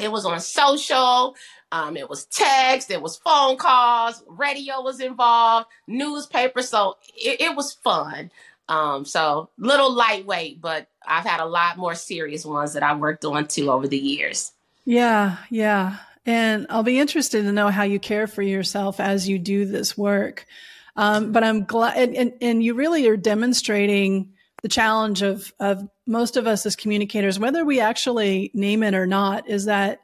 It 0.00 0.10
was 0.10 0.26
on 0.26 0.40
social. 0.40 1.36
Um, 1.70 1.96
it 1.96 2.10
was 2.10 2.26
text, 2.26 2.90
it 2.90 3.00
was 3.00 3.16
phone 3.16 3.56
calls, 3.56 4.22
radio 4.28 4.82
was 4.82 5.00
involved, 5.00 5.68
newspaper. 5.86 6.60
So 6.60 6.98
it, 7.16 7.40
it 7.40 7.56
was 7.56 7.72
fun. 7.72 8.30
Um, 8.68 9.06
so 9.06 9.48
little 9.56 9.90
lightweight, 9.90 10.60
but 10.60 10.88
I've 11.06 11.24
had 11.24 11.40
a 11.40 11.46
lot 11.46 11.78
more 11.78 11.94
serious 11.94 12.44
ones 12.44 12.74
that 12.74 12.82
I 12.82 12.94
worked 12.94 13.24
on 13.24 13.48
too 13.48 13.70
over 13.70 13.88
the 13.88 13.98
years. 13.98 14.52
Yeah, 14.84 15.38
yeah. 15.48 15.96
And 16.24 16.66
I'll 16.70 16.82
be 16.82 16.98
interested 16.98 17.42
to 17.42 17.52
know 17.52 17.68
how 17.68 17.82
you 17.82 17.98
care 17.98 18.26
for 18.26 18.42
yourself 18.42 19.00
as 19.00 19.28
you 19.28 19.38
do 19.38 19.64
this 19.64 19.98
work. 19.98 20.46
Um, 20.94 21.32
but 21.32 21.42
I'm 21.42 21.64
glad, 21.64 21.96
and, 21.96 22.16
and, 22.16 22.32
and 22.40 22.62
you 22.62 22.74
really 22.74 23.08
are 23.08 23.16
demonstrating 23.16 24.32
the 24.62 24.68
challenge 24.68 25.22
of 25.22 25.52
of 25.58 25.88
most 26.06 26.36
of 26.36 26.46
us 26.46 26.64
as 26.66 26.76
communicators, 26.76 27.38
whether 27.38 27.64
we 27.64 27.80
actually 27.80 28.50
name 28.54 28.82
it 28.82 28.94
or 28.94 29.06
not, 29.06 29.48
is 29.48 29.64
that 29.64 30.00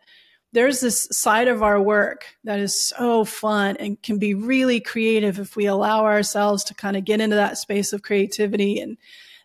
there's 0.52 0.80
this 0.80 1.06
side 1.12 1.46
of 1.46 1.62
our 1.62 1.80
work 1.80 2.24
that 2.44 2.58
is 2.58 2.78
so 2.78 3.24
fun 3.24 3.76
and 3.76 4.02
can 4.02 4.18
be 4.18 4.34
really 4.34 4.80
creative 4.80 5.38
if 5.38 5.56
we 5.56 5.66
allow 5.66 6.04
ourselves 6.06 6.64
to 6.64 6.74
kind 6.74 6.96
of 6.96 7.04
get 7.04 7.20
into 7.20 7.36
that 7.36 7.58
space 7.58 7.92
of 7.92 8.02
creativity 8.02 8.80
and 8.80 8.96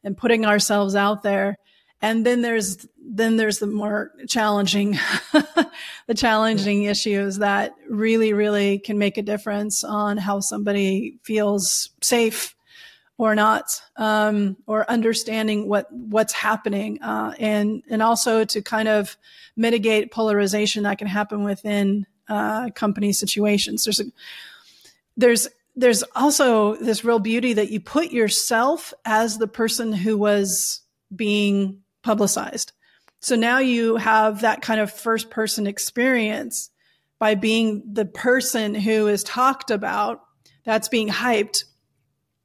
and 0.03 0.17
putting 0.17 0.45
ourselves 0.45 0.95
out 0.95 1.23
there 1.23 1.57
and 2.01 2.25
then 2.25 2.41
there's 2.41 2.85
then 3.05 3.37
there's 3.37 3.59
the 3.59 3.67
more 3.67 4.11
challenging 4.27 4.97
the 6.07 6.13
challenging 6.15 6.83
issues 6.83 7.37
that 7.37 7.73
really 7.89 8.33
really 8.33 8.79
can 8.79 8.97
make 8.97 9.17
a 9.17 9.21
difference 9.21 9.83
on 9.83 10.17
how 10.17 10.39
somebody 10.39 11.17
feels 11.23 11.89
safe 12.01 12.55
or 13.17 13.35
not 13.35 13.81
um, 13.97 14.57
or 14.67 14.89
understanding 14.89 15.67
what 15.67 15.91
what's 15.91 16.33
happening 16.33 17.01
uh, 17.01 17.33
and 17.39 17.83
and 17.89 18.01
also 18.01 18.43
to 18.43 18.61
kind 18.61 18.87
of 18.87 19.17
mitigate 19.55 20.11
polarization 20.11 20.83
that 20.83 20.97
can 20.97 21.07
happen 21.07 21.43
within 21.43 22.05
uh, 22.29 22.69
company 22.71 23.11
situations 23.11 23.83
there's 23.83 23.99
a 23.99 24.05
there's 25.17 25.47
there's 25.75 26.03
also 26.15 26.75
this 26.75 27.03
real 27.03 27.19
beauty 27.19 27.53
that 27.53 27.71
you 27.71 27.79
put 27.79 28.11
yourself 28.11 28.93
as 29.05 29.37
the 29.37 29.47
person 29.47 29.91
who 29.91 30.17
was 30.17 30.81
being 31.15 31.81
publicized. 32.03 32.73
So 33.23 33.37
now 33.37 33.59
you 33.59 33.95
have 33.95 34.41
that 34.41 34.61
kind 34.61 34.81
of 34.81 34.91
first 34.91 35.29
person 35.29 35.65
experience 35.65 36.69
by 37.19 37.35
being 37.35 37.81
the 37.93 38.03
person 38.03 38.75
who 38.75 39.07
is 39.07 39.23
talked 39.23 39.71
about 39.71 40.21
that's 40.65 40.89
being 40.89 41.07
hyped. 41.07 41.63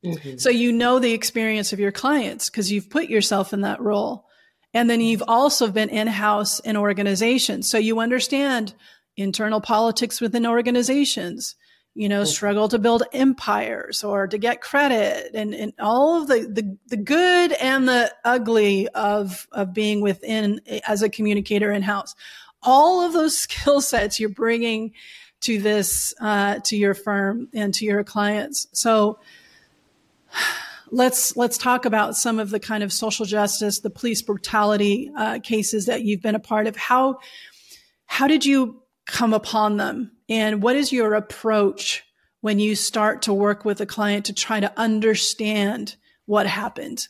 Mm-hmm. 0.05 0.37
So 0.37 0.51
you 0.51 0.73
know 0.73 1.01
the 1.01 1.15
experience 1.15 1.73
of 1.73 1.81
your 1.81 1.91
clients 1.91 2.49
because 2.49 2.71
you've 2.71 2.91
put 2.91 3.09
yourself 3.09 3.53
in 3.53 3.63
that 3.63 3.81
role. 3.81 4.27
And 4.73 4.89
then 4.89 5.01
you've 5.01 5.25
also 5.27 5.69
been 5.69 5.89
in 5.89 6.07
house 6.07 6.61
in 6.61 6.77
organizations. 6.77 7.69
So 7.69 7.77
you 7.77 7.99
understand 7.99 8.75
internal 9.17 9.61
politics 9.61 10.21
within 10.21 10.47
organizations 10.47 11.57
you 11.99 12.09
know, 12.09 12.23
struggle 12.23 12.69
to 12.69 12.79
build 12.79 13.03
empires 13.13 14.05
or 14.05 14.29
to 14.29 14.39
get 14.39 14.61
credit 14.61 15.33
and, 15.35 15.53
and 15.53 15.73
all 15.81 16.23
of 16.23 16.29
the, 16.29 16.49
the, 16.49 16.79
the 16.87 16.97
good 16.97 17.51
and 17.55 17.89
the 17.89 18.15
ugly 18.25 18.87
of, 18.91 19.49
of 19.51 19.75
being 19.75 20.01
within 20.01 20.61
as 20.87 21.03
a 21.03 21.09
communicator 21.09 21.73
in 21.73 21.83
house. 21.83 22.15
All 22.63 23.01
of 23.01 23.15
those 23.15 23.37
skill 23.41 23.81
sets 23.81 24.21
you're 24.21 24.29
bringing 24.29 24.93
to 25.41 25.61
this, 25.61 26.15
uh, 26.21 26.61
to 26.67 26.77
your 26.77 26.95
firm 26.95 27.49
and 27.53 27.75
to 27.75 27.85
your 27.85 28.05
clients. 28.05 28.69
So 28.71 29.19
let's, 30.93 31.37
let's 31.37 31.59
talk 31.59 31.85
about 31.85 32.15
some 32.15 32.39
of 32.39 32.51
the 32.51 32.61
kind 32.61 32.85
of 32.85 32.93
social 32.93 33.27
justice, 33.27 33.81
the 33.81 33.91
police 33.91 34.23
brutality, 34.23 35.11
uh, 35.17 35.41
cases 35.43 35.87
that 35.87 36.05
you've 36.05 36.23
been 36.23 36.37
a 36.37 36.41
part 36.41 36.69
of. 36.69 36.77
How, 36.77 37.19
how 38.07 38.29
did 38.29 38.47
you 38.47 38.85
come 39.05 39.35
upon 39.35 39.79
them? 39.79 40.13
And 40.29 40.63
what 40.63 40.77
is 40.77 40.93
your 40.93 41.15
approach 41.15 42.05
when 42.41 42.59
you 42.59 42.77
start 42.77 43.23
to 43.23 43.35
work 43.35 43.65
with 43.65 43.81
a 43.81 43.87
client 43.87 44.27
to 44.27 44.33
try 44.33 44.61
to 44.61 44.73
understand 44.79 45.97
what 46.27 46.47
happened? 46.47 47.09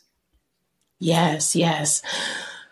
Yes, 0.99 1.55
yes. 1.55 2.01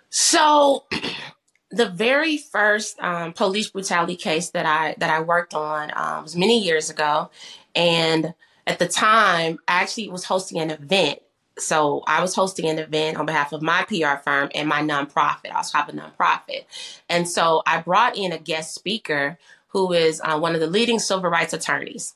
So 0.09 0.85
the 1.71 1.89
very 1.89 2.37
first 2.37 2.99
um, 2.99 3.33
police 3.33 3.69
brutality 3.69 4.15
case 4.15 4.49
that 4.51 4.65
I 4.65 4.95
that 4.99 5.09
I 5.09 5.21
worked 5.21 5.53
on 5.53 5.91
um, 5.95 6.23
was 6.23 6.35
many 6.35 6.59
years 6.63 6.89
ago, 6.89 7.29
and 7.75 8.33
at 8.65 8.79
the 8.79 8.87
time, 8.87 9.59
I 9.67 9.81
actually 9.81 10.09
was 10.09 10.25
hosting 10.25 10.59
an 10.59 10.71
event. 10.71 11.19
So 11.59 12.03
I 12.05 12.21
was 12.21 12.35
hosting 12.35 12.67
an 12.69 12.77
event 12.77 13.17
on 13.17 13.25
behalf 13.25 13.51
of 13.51 13.63
my 13.63 13.83
PR 13.83 14.21
firm 14.23 14.49
and 14.53 14.69
my 14.69 14.81
nonprofit. 14.81 15.51
I 15.51 15.57
was 15.57 15.73
have 15.73 15.89
a 15.89 15.93
nonprofit, 15.93 16.65
and 17.09 17.27
so 17.27 17.63
I 17.65 17.81
brought 17.81 18.17
in 18.17 18.31
a 18.31 18.37
guest 18.37 18.73
speaker 18.73 19.37
who 19.69 19.93
is 19.93 20.21
uh, 20.23 20.39
one 20.39 20.53
of 20.53 20.61
the 20.61 20.67
leading 20.67 20.99
civil 20.99 21.29
rights 21.29 21.53
attorneys. 21.53 22.15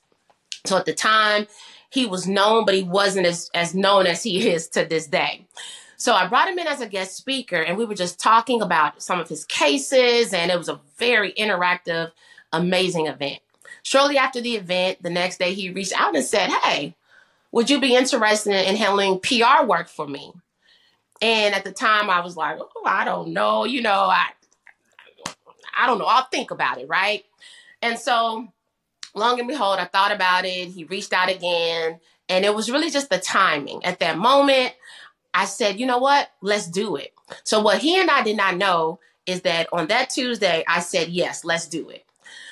So 0.66 0.78
at 0.78 0.86
the 0.86 0.94
time, 0.94 1.48
he 1.90 2.06
was 2.06 2.28
known, 2.28 2.66
but 2.66 2.76
he 2.76 2.84
wasn't 2.84 3.26
as, 3.26 3.50
as 3.54 3.76
known 3.76 4.08
as 4.08 4.24
he 4.24 4.50
is 4.54 4.68
to 4.70 4.86
this 4.86 5.08
day. 5.08 5.46
So 5.98 6.14
I 6.14 6.26
brought 6.26 6.48
him 6.48 6.58
in 6.58 6.66
as 6.66 6.82
a 6.82 6.88
guest 6.88 7.16
speaker, 7.16 7.62
and 7.62 7.78
we 7.78 7.86
were 7.86 7.94
just 7.94 8.20
talking 8.20 8.62
about 8.62 9.04
some 9.04 9.20
of 9.20 9.30
his 9.30 9.46
cases, 9.46 10.34
and 10.34 10.50
it 10.50 10.58
was 10.58 10.70
a 10.70 10.80
very 10.98 11.32
interactive, 11.34 12.12
amazing 12.52 13.06
event. 13.06 13.40
Shortly 13.84 14.18
after 14.18 14.42
the 14.42 14.56
event, 14.56 15.04
the 15.04 15.12
next 15.12 15.38
day, 15.38 15.54
he 15.54 15.70
reached 15.70 15.94
out 16.00 16.16
and 16.16 16.26
said, 16.26 16.50
Hey, 16.50 16.96
would 17.52 17.70
you 17.70 17.80
be 17.80 17.96
interested 17.96 18.68
in 18.68 18.76
handling 18.78 19.20
PR 19.20 19.66
work 19.66 19.90
for 19.90 20.08
me? 20.08 20.32
And 21.22 21.54
at 21.54 21.64
the 21.64 21.72
time, 21.72 22.10
I 22.10 22.22
was 22.22 22.36
like, 22.36 22.58
Oh, 22.60 22.86
I 22.86 23.06
don't 23.06 23.34
know. 23.34 23.66
You 23.66 23.82
know, 23.84 23.92
I, 23.92 24.26
I 25.78 25.86
don't 25.86 26.00
know. 26.00 26.06
I'll 26.06 26.28
think 26.32 26.50
about 26.50 26.80
it, 26.80 26.88
right? 26.88 27.26
And 27.82 27.98
so, 27.98 28.48
long 29.16 29.40
and 29.40 29.48
behold, 29.48 29.80
I 29.80 29.86
thought 29.86 30.12
about 30.12 30.46
it. 30.46 30.70
He 30.70 30.84
reached 30.84 31.14
out 31.14 31.30
again. 31.30 32.00
And 32.30 32.46
it 32.46 32.56
was 32.56 32.72
really 32.72 32.90
just 32.90 33.10
the 33.10 33.18
timing. 33.18 33.84
At 33.84 34.00
that 34.00 34.18
moment, 34.18 34.74
I 35.34 35.46
said, 35.46 35.80
you 35.80 35.86
know 35.86 35.98
what? 35.98 36.30
Let's 36.42 36.68
do 36.68 36.96
it. 36.96 37.14
So, 37.44 37.62
what 37.62 37.80
he 37.80 38.00
and 38.00 38.10
I 38.10 38.24
did 38.24 38.38
not 38.38 38.58
know 38.58 39.00
is 39.26 39.42
that 39.42 39.68
on 39.72 39.88
that 39.88 40.10
Tuesday, 40.10 40.64
I 40.68 40.80
said, 40.80 41.10
yes, 41.10 41.44
let's 41.44 41.68
do 41.68 41.90
it. 41.90 42.06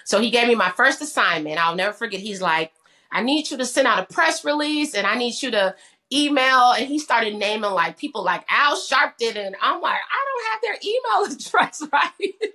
So, 0.03 0.19
he 0.19 0.31
gave 0.31 0.47
me 0.47 0.55
my 0.55 0.69
first 0.71 1.01
assignment. 1.01 1.63
I'll 1.63 1.75
never 1.75 1.93
forget. 1.93 2.19
He's 2.19 2.41
like, 2.41 2.71
I 3.11 3.21
need 3.21 3.49
you 3.49 3.57
to 3.57 3.65
send 3.65 3.87
out 3.87 3.99
a 3.99 4.13
press 4.13 4.45
release 4.45 4.93
and 4.93 5.07
I 5.07 5.15
need 5.15 5.41
you 5.41 5.51
to 5.51 5.75
email. 6.11 6.71
And 6.71 6.87
he 6.87 6.99
started 6.99 7.35
naming 7.35 7.71
like 7.71 7.97
people 7.97 8.23
like 8.23 8.45
Al 8.49 8.75
Sharpton. 8.75 9.35
And 9.35 9.55
I'm 9.61 9.81
like, 9.81 9.99
I 9.99 10.25
don't 10.25 10.51
have 10.51 10.61
their 10.61 10.77
email 10.83 11.33
address, 11.33 11.83
right? 11.91 12.53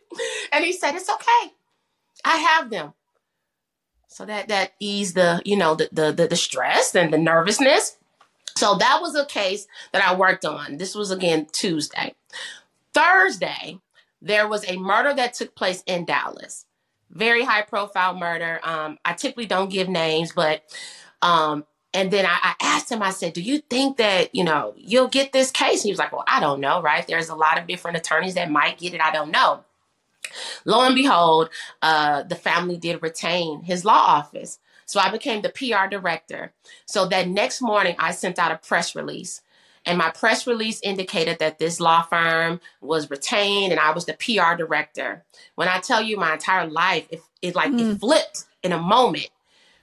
and 0.52 0.64
he 0.64 0.72
said, 0.72 0.94
it's 0.94 1.10
okay. 1.10 1.52
I 2.24 2.36
have 2.36 2.70
them. 2.70 2.94
So 4.08 4.24
that 4.24 4.48
that 4.48 4.74
eased 4.78 5.16
the, 5.16 5.42
you 5.44 5.56
know, 5.56 5.74
the, 5.74 5.88
the 5.92 6.12
the 6.12 6.28
the 6.28 6.36
stress 6.36 6.94
and 6.94 7.12
the 7.12 7.18
nervousness. 7.18 7.96
So 8.56 8.76
that 8.76 9.00
was 9.00 9.16
a 9.16 9.26
case 9.26 9.66
that 9.92 10.04
I 10.04 10.14
worked 10.14 10.44
on. 10.44 10.78
This 10.78 10.94
was 10.94 11.10
again 11.10 11.46
Tuesday. 11.50 12.14
Thursday, 12.92 13.80
there 14.22 14.46
was 14.46 14.68
a 14.70 14.76
murder 14.76 15.12
that 15.14 15.34
took 15.34 15.54
place 15.54 15.82
in 15.86 16.04
Dallas. 16.04 16.66
Very 17.10 17.42
high 17.42 17.62
profile 17.62 18.16
murder. 18.16 18.60
Um, 18.62 18.98
I 19.04 19.14
typically 19.14 19.46
don't 19.46 19.70
give 19.70 19.88
names, 19.88 20.32
but 20.32 20.62
um, 21.20 21.64
and 21.94 22.10
then 22.10 22.26
I, 22.26 22.38
I, 22.42 22.54
asked 22.60 22.90
him, 22.90 23.02
I 23.02 23.10
said, 23.10 23.32
Do 23.32 23.40
you 23.40 23.58
think 23.58 23.98
that, 23.98 24.34
you 24.34 24.42
know, 24.42 24.74
you'll 24.76 25.08
get 25.08 25.32
this 25.32 25.52
case? 25.52 25.82
And 25.82 25.84
he 25.84 25.92
was 25.92 25.98
like, 25.98 26.12
Well, 26.12 26.24
I 26.26 26.40
don't 26.40 26.60
know, 26.60 26.82
right? 26.82 27.06
There's 27.06 27.28
a 27.28 27.36
lot 27.36 27.58
of 27.58 27.68
different 27.68 27.96
attorneys 27.96 28.34
that 28.34 28.50
might 28.50 28.78
get 28.78 28.94
it. 28.94 29.00
I 29.00 29.12
don't 29.12 29.30
know. 29.30 29.64
Lo 30.64 30.84
and 30.84 30.94
behold, 30.94 31.50
uh, 31.82 32.22
the 32.22 32.34
family 32.34 32.76
did 32.76 33.02
retain 33.02 33.62
his 33.62 33.84
law 33.84 34.04
office. 34.06 34.58
So 34.86 35.00
I 35.00 35.10
became 35.10 35.42
the 35.42 35.50
PR 35.50 35.88
director. 35.88 36.52
So 36.86 37.06
that 37.06 37.28
next 37.28 37.62
morning, 37.62 37.96
I 37.98 38.12
sent 38.12 38.38
out 38.38 38.52
a 38.52 38.58
press 38.58 38.94
release. 38.94 39.40
And 39.86 39.98
my 39.98 40.10
press 40.10 40.46
release 40.46 40.80
indicated 40.82 41.38
that 41.40 41.58
this 41.58 41.78
law 41.78 42.02
firm 42.02 42.60
was 42.80 43.10
retained 43.10 43.72
and 43.72 43.80
I 43.80 43.92
was 43.92 44.06
the 44.06 44.14
PR 44.14 44.56
director. 44.56 45.24
When 45.56 45.68
I 45.68 45.78
tell 45.80 46.02
you 46.02 46.16
my 46.16 46.34
entire 46.34 46.66
life, 46.66 47.06
it, 47.10 47.20
it 47.42 47.54
like 47.54 47.70
mm. 47.70 47.94
it 47.94 48.00
flipped 48.00 48.44
in 48.62 48.72
a 48.72 48.80
moment 48.80 49.28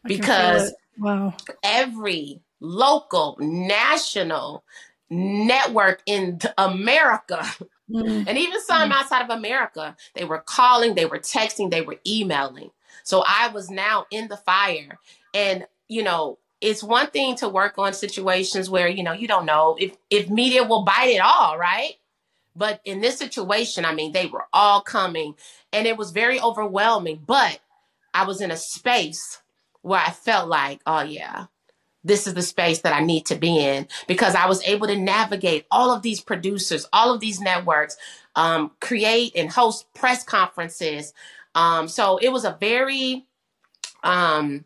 because 0.03 0.73
wow. 0.97 1.35
every 1.63 2.41
local, 2.59 3.37
national 3.39 4.63
network 5.09 6.01
in 6.05 6.39
America 6.57 7.45
Mm-hmm. 7.91 8.27
And 8.27 8.37
even 8.37 8.61
some 8.61 8.89
mm-hmm. 8.89 8.91
outside 8.91 9.23
of 9.23 9.29
America, 9.29 9.95
they 10.13 10.23
were 10.23 10.39
calling, 10.39 10.95
they 10.95 11.05
were 11.05 11.19
texting, 11.19 11.69
they 11.69 11.81
were 11.81 11.97
emailing. 12.05 12.71
So 13.03 13.23
I 13.27 13.49
was 13.49 13.69
now 13.69 14.05
in 14.11 14.27
the 14.27 14.37
fire. 14.37 14.99
And, 15.33 15.65
you 15.87 16.03
know, 16.03 16.37
it's 16.59 16.83
one 16.83 17.07
thing 17.07 17.35
to 17.37 17.49
work 17.49 17.77
on 17.77 17.93
situations 17.93 18.69
where, 18.69 18.87
you 18.87 19.03
know, 19.03 19.13
you 19.13 19.27
don't 19.27 19.45
know 19.45 19.75
if, 19.79 19.97
if 20.09 20.29
media 20.29 20.63
will 20.63 20.83
bite 20.83 21.09
it 21.09 21.21
all, 21.21 21.57
right? 21.57 21.93
But 22.55 22.81
in 22.85 23.01
this 23.01 23.17
situation, 23.17 23.85
I 23.85 23.93
mean, 23.93 24.11
they 24.11 24.27
were 24.27 24.45
all 24.53 24.81
coming 24.81 25.35
and 25.73 25.87
it 25.87 25.97
was 25.97 26.11
very 26.11 26.39
overwhelming. 26.39 27.23
But 27.25 27.59
I 28.13 28.25
was 28.25 28.41
in 28.41 28.51
a 28.51 28.57
space 28.57 29.41
where 29.81 29.99
I 29.99 30.11
felt 30.11 30.49
like, 30.49 30.81
oh, 30.85 31.01
yeah, 31.01 31.45
this 32.03 32.27
is 32.27 32.33
the 32.33 32.41
space 32.41 32.81
that 32.81 32.93
I 32.93 33.03
need 33.03 33.27
to 33.27 33.35
be 33.35 33.59
in 33.59 33.87
because 34.07 34.35
I 34.35 34.47
was 34.47 34.63
able 34.63 34.87
to 34.87 34.97
navigate 34.97 35.65
all 35.69 35.91
of 35.91 36.01
these 36.01 36.19
producers, 36.19 36.87
all 36.91 37.13
of 37.13 37.19
these 37.19 37.39
networks, 37.39 37.97
um, 38.35 38.71
create 38.79 39.33
and 39.35 39.51
host 39.51 39.85
press 39.93 40.23
conferences. 40.23 41.13
Um, 41.53 41.87
so 41.87 42.17
it 42.17 42.29
was 42.29 42.45
a 42.45 42.57
very 42.59 43.25
um, 44.03 44.65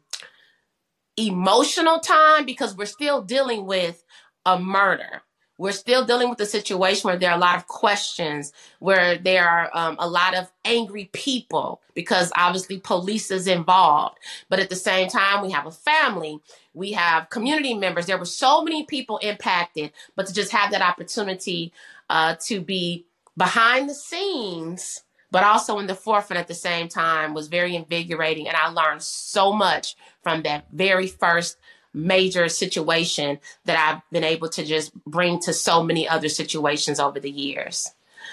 emotional 1.17 1.99
time 1.99 2.45
because 2.45 2.75
we're 2.75 2.85
still 2.85 3.21
dealing 3.21 3.65
with 3.65 4.03
a 4.45 4.59
murder. 4.59 5.23
we're 5.57 5.71
still 5.71 6.05
dealing 6.05 6.29
with 6.29 6.39
a 6.41 6.45
situation 6.45 7.07
where 7.07 7.17
there 7.17 7.31
are 7.31 7.37
a 7.37 7.39
lot 7.39 7.55
of 7.55 7.67
questions, 7.67 8.51
where 8.79 9.17
there 9.17 9.47
are 9.47 9.69
um, 9.73 9.95
a 9.99 10.07
lot 10.07 10.35
of 10.35 10.51
angry 10.65 11.09
people 11.13 11.81
because 11.93 12.31
obviously 12.35 12.77
police 12.79 13.31
is 13.31 13.47
involved. 13.47 14.17
But 14.49 14.59
at 14.59 14.69
the 14.69 14.75
same 14.75 15.07
time, 15.07 15.41
we 15.41 15.51
have 15.51 15.65
a 15.65 15.71
family, 15.71 16.39
we 16.75 16.91
have 16.91 17.29
community 17.29 17.73
members. 17.73 18.05
There 18.05 18.17
were 18.17 18.25
so 18.25 18.63
many 18.63 18.83
people 18.83 19.17
impacted, 19.19 19.91
but 20.15 20.27
to 20.27 20.33
just 20.33 20.51
have 20.51 20.71
that 20.71 20.81
opportunity 20.81 21.71
uh, 22.09 22.35
to 22.45 22.61
be 22.61 23.05
behind 23.37 23.89
the 23.89 23.93
scenes, 23.93 25.01
but 25.31 25.43
also 25.43 25.79
in 25.79 25.87
the 25.87 25.95
forefront 25.95 26.39
at 26.39 26.47
the 26.47 26.53
same 26.53 26.87
time 26.87 27.33
was 27.33 27.47
very 27.47 27.75
invigorating. 27.75 28.47
And 28.47 28.55
I 28.55 28.67
learned 28.69 29.01
so 29.01 29.51
much 29.51 29.95
from 30.21 30.43
that 30.43 30.67
very 30.71 31.07
first 31.07 31.57
major 31.93 32.49
situation 32.49 33.39
that 33.63 33.77
I've 33.77 34.01
been 34.11 34.25
able 34.25 34.49
to 34.49 34.65
just 34.65 34.93
bring 35.05 35.39
to 35.41 35.53
so 35.53 35.81
many 35.81 36.07
other 36.07 36.29
situations 36.29 36.99
over 36.99 37.19
the 37.19 37.31
years. 37.31 37.91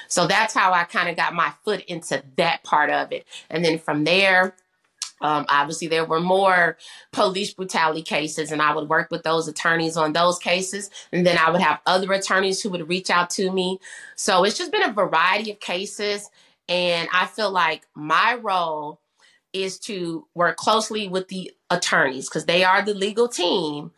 So 0.08 0.26
that's 0.26 0.54
how 0.54 0.72
I 0.72 0.84
kind 0.84 1.08
of 1.08 1.16
got 1.16 1.34
my 1.34 1.52
foot 1.64 1.82
into 1.84 2.22
that 2.37 2.64
part 2.64 2.90
of 2.90 3.12
it. 3.12 3.26
And 3.49 3.64
then 3.64 3.78
from 3.78 4.04
there, 4.04 4.56
um, 5.23 5.47
obviously, 5.49 5.87
there 5.87 6.05
were 6.05 6.21
more 6.21 6.76
police 7.12 7.55
brutality 7.55 8.02
cases, 8.02 8.50
and 8.50 8.61
I 8.61 8.75
would 8.75 8.88
work 8.88 9.11
with 9.11 9.23
those 9.23 9.49
attorneys 9.49 9.97
on 9.97 10.12
those 10.12 10.38
cases. 10.38 10.91
And 11.12 11.26
then 11.26 11.38
I 11.38 11.50
would 11.50 11.61
have 11.61 11.81
other 11.87 12.12
attorneys 12.12 12.61
who 12.61 12.71
would 12.71 12.88
reach 12.88 13.09
out 13.09 13.31
to 13.31 13.50
me. 13.50 13.79
So 14.17 14.45
it's 14.45 14.59
just 14.59 14.73
been 14.73 14.83
a 14.83 14.93
variety 14.93 15.52
of 15.52 15.61
cases. 15.61 16.29
And 16.69 17.09
I 17.12 17.26
feel 17.26 17.50
like 17.50 17.87
my 17.95 18.38
role 18.41 19.00
is 19.52 19.79
to 19.79 20.26
work 20.35 20.57
closely 20.57 21.09
with 21.09 21.29
the 21.29 21.52
attorneys 21.71 22.29
because 22.29 22.47
they 22.47 22.64
are 22.64 22.83
the 22.83 22.95
legal 22.95 23.29
team. 23.29 23.93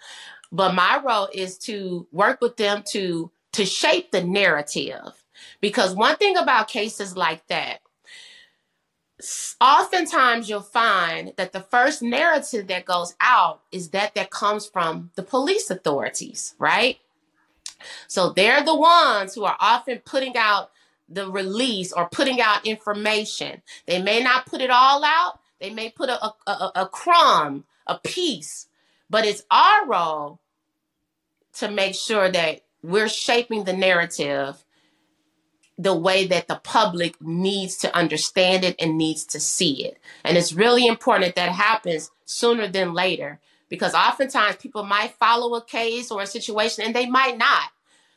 But 0.53 0.75
my 0.75 1.01
role 1.05 1.29
is 1.33 1.59
to 1.59 2.07
work 2.13 2.41
with 2.41 2.57
them 2.57 2.83
to 2.91 3.31
to 3.55 3.65
shape 3.65 4.11
the 4.11 4.23
narrative. 4.23 5.25
Because 5.61 5.95
one 5.95 6.17
thing 6.17 6.37
about 6.37 6.69
cases 6.69 7.17
like 7.17 7.47
that, 7.47 7.79
oftentimes 9.61 10.49
you'll 10.49 10.61
find 10.61 11.33
that 11.37 11.53
the 11.53 11.61
first 11.61 12.03
narrative 12.03 12.67
that 12.67 12.85
goes 12.85 13.15
out 13.21 13.61
is 13.71 13.91
that 13.91 14.15
that 14.15 14.31
comes 14.31 14.67
from 14.67 15.11
the 15.15 15.23
police 15.23 15.71
authorities, 15.71 16.55
right? 16.59 16.99
So 18.09 18.31
they're 18.31 18.65
the 18.65 18.75
ones 18.75 19.35
who 19.35 19.45
are 19.45 19.57
often 19.61 20.01
putting 20.05 20.37
out 20.37 20.71
the 21.09 21.31
release 21.31 21.93
or 21.93 22.09
putting 22.09 22.41
out 22.41 22.67
information. 22.67 23.63
They 23.87 24.03
may 24.03 24.23
not 24.23 24.47
put 24.47 24.61
it 24.61 24.71
all 24.71 25.05
out, 25.05 25.39
they 25.61 25.71
may 25.71 25.91
put 25.91 26.09
a, 26.09 26.25
a, 26.47 26.73
a, 26.75 26.89
crumb, 26.91 27.65
a 27.87 27.99
piece, 27.99 28.69
but 29.09 29.25
it's 29.25 29.45
our 29.51 29.87
role 29.87 30.41
to 31.55 31.71
make 31.71 31.95
sure 31.95 32.31
that 32.31 32.63
we're 32.83 33.09
shaping 33.09 33.65
the 33.65 33.73
narrative 33.73 34.64
the 35.77 35.95
way 35.95 36.27
that 36.27 36.49
the 36.49 36.61
public 36.63 37.21
needs 37.21 37.77
to 37.79 37.97
understand 37.97 38.65
it 38.65 38.77
and 38.79 38.97
needs 38.97 39.25
to 39.25 39.41
see 39.41 39.85
it. 39.85 39.99
And 40.25 40.37
it's 40.37 40.53
really 40.53 40.87
important 40.87 41.35
that 41.35 41.51
happens 41.51 42.11
sooner 42.25 42.69
than 42.69 42.95
later 42.95 43.41
because 43.69 43.95
oftentimes 43.95 44.57
people 44.57 44.85
might 44.85 45.15
follow 45.19 45.55
a 45.57 45.65
case 45.65 46.11
or 46.11 46.23
a 46.23 46.27
situation 46.27 46.85
and 46.85 46.95
they 46.95 47.07
might 47.07 47.37
not. 47.37 47.71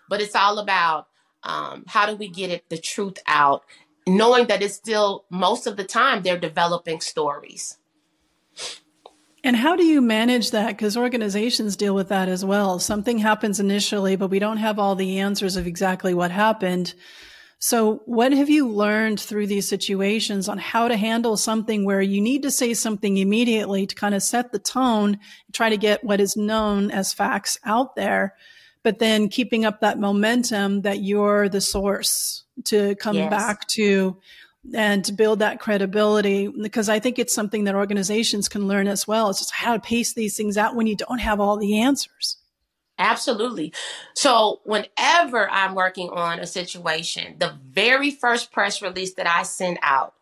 But 0.10 0.22
it's 0.22 0.36
all 0.36 0.60
about 0.60 1.08
um, 1.44 1.84
how 1.88 2.06
do 2.06 2.16
we 2.16 2.28
get 2.28 2.52
it 2.52 2.70
the 2.70 2.78
truth 2.78 3.18
out 3.26 3.64
knowing 4.08 4.48
that 4.48 4.64
it's 4.64 4.76
still 4.76 5.26
most 5.30 5.68
of 5.68 5.78
the 5.78 5.84
time 5.84 6.22
they're 6.22 6.40
developing 6.40 7.02
stories. 7.02 7.78
And 9.44 9.56
how 9.56 9.76
do 9.76 9.84
you 9.84 10.02
manage 10.02 10.52
that? 10.52 10.70
Because 10.70 10.98
organizations 10.98 11.76
deal 11.76 11.94
with 11.94 12.10
that 12.10 12.28
as 12.28 12.44
well. 12.44 12.80
Something 12.80 13.20
happens 13.20 13.60
initially, 13.60 14.16
but 14.16 14.30
we 14.30 14.40
don't 14.40 14.58
have 14.58 14.80
all 14.80 14.96
the 14.96 15.20
answers 15.20 15.56
of 15.56 15.68
exactly 15.68 16.14
what 16.14 16.32
happened. 16.32 16.94
So, 17.60 18.04
what 18.06 18.34
have 18.34 18.50
you 18.50 18.70
learned 18.70 19.20
through 19.20 19.48
these 19.48 19.68
situations 19.68 20.48
on 20.48 20.60
how 20.60 20.88
to 20.88 20.96
handle 20.96 21.38
something 21.38 21.86
where 21.86 22.02
you 22.02 22.22
need 22.22 22.44
to 22.44 22.52
say 22.52 22.76
something 22.76 23.18
immediately 23.18 23.88
to 23.88 23.96
kind 23.96 24.14
of 24.14 24.22
set 24.22 24.52
the 24.52 24.60
tone, 24.60 25.18
try 25.54 25.70
to 25.70 25.78
get 25.78 26.04
what 26.04 26.22
is 26.22 26.38
known 26.38 26.92
as 26.92 27.14
facts 27.14 27.58
out 27.66 27.96
there, 27.96 28.36
but 28.84 29.00
then 29.00 29.28
keeping 29.28 29.66
up 29.66 29.82
that 29.82 30.00
momentum 30.00 30.84
that 30.84 31.02
you're 31.02 31.50
the 31.50 31.62
source 31.62 32.44
to 32.66 32.96
come 32.96 33.16
yes. 33.16 33.30
back 33.32 33.68
to 33.70 34.18
and 34.74 35.04
to 35.06 35.14
build 35.14 35.40
that 35.40 35.60
credibility 35.60 36.48
because 36.48 36.90
I 36.90 37.00
think 37.00 37.18
it's 37.18 37.34
something 37.34 37.64
that 37.64 37.76
organizations 37.76 38.50
can 38.50 38.68
learn 38.68 38.88
as 38.88 39.08
well. 39.08 39.30
It's 39.30 39.40
just 39.40 39.54
how 39.54 39.74
to 39.74 39.80
pace 39.80 40.14
these 40.14 40.38
things 40.38 40.58
out 40.58 40.76
when 40.76 40.88
you 40.88 40.96
don't 40.96 41.20
have 41.20 41.40
all 41.40 41.58
the 41.58 41.80
answers. 41.80 42.37
Absolutely. 43.00 43.74
So, 44.16 44.62
whenever 44.64 45.50
I'm 45.50 45.76
working 45.76 46.10
on 46.10 46.40
a 46.40 46.48
situation, 46.48 47.36
the 47.38 47.58
very 47.72 48.12
first 48.12 48.52
press 48.52 48.82
release 48.82 49.14
that 49.16 49.28
I 49.28 49.44
send 49.44 49.78
out 49.84 50.16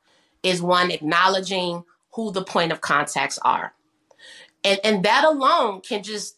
is 0.43 0.61
one 0.61 0.91
acknowledging 0.91 1.83
who 2.13 2.31
the 2.31 2.43
point 2.43 2.71
of 2.71 2.81
contacts 2.81 3.39
are. 3.39 3.73
And, 4.63 4.79
and 4.83 5.05
that 5.05 5.23
alone 5.23 5.81
can 5.81 6.03
just 6.03 6.38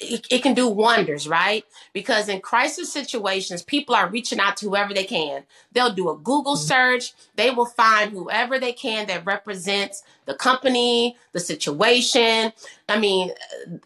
it, 0.00 0.26
it, 0.30 0.42
can 0.42 0.54
do 0.54 0.68
wonders, 0.68 1.28
right? 1.28 1.64
Because 1.92 2.28
in 2.28 2.40
crisis 2.40 2.92
situations, 2.92 3.62
people 3.62 3.94
are 3.94 4.08
reaching 4.08 4.38
out 4.38 4.56
to 4.58 4.68
whoever 4.68 4.92
they 4.92 5.04
can. 5.04 5.44
They'll 5.72 5.92
do 5.92 6.10
a 6.10 6.16
Google 6.16 6.54
mm-hmm. 6.54 6.66
search. 6.66 7.14
They 7.36 7.50
will 7.50 7.66
find 7.66 8.12
whoever 8.12 8.58
they 8.58 8.72
can 8.72 9.06
that 9.06 9.24
represents 9.24 10.02
the 10.26 10.34
company, 10.34 11.16
the 11.32 11.40
situation. 11.40 12.52
I 12.88 12.98
mean, 12.98 13.32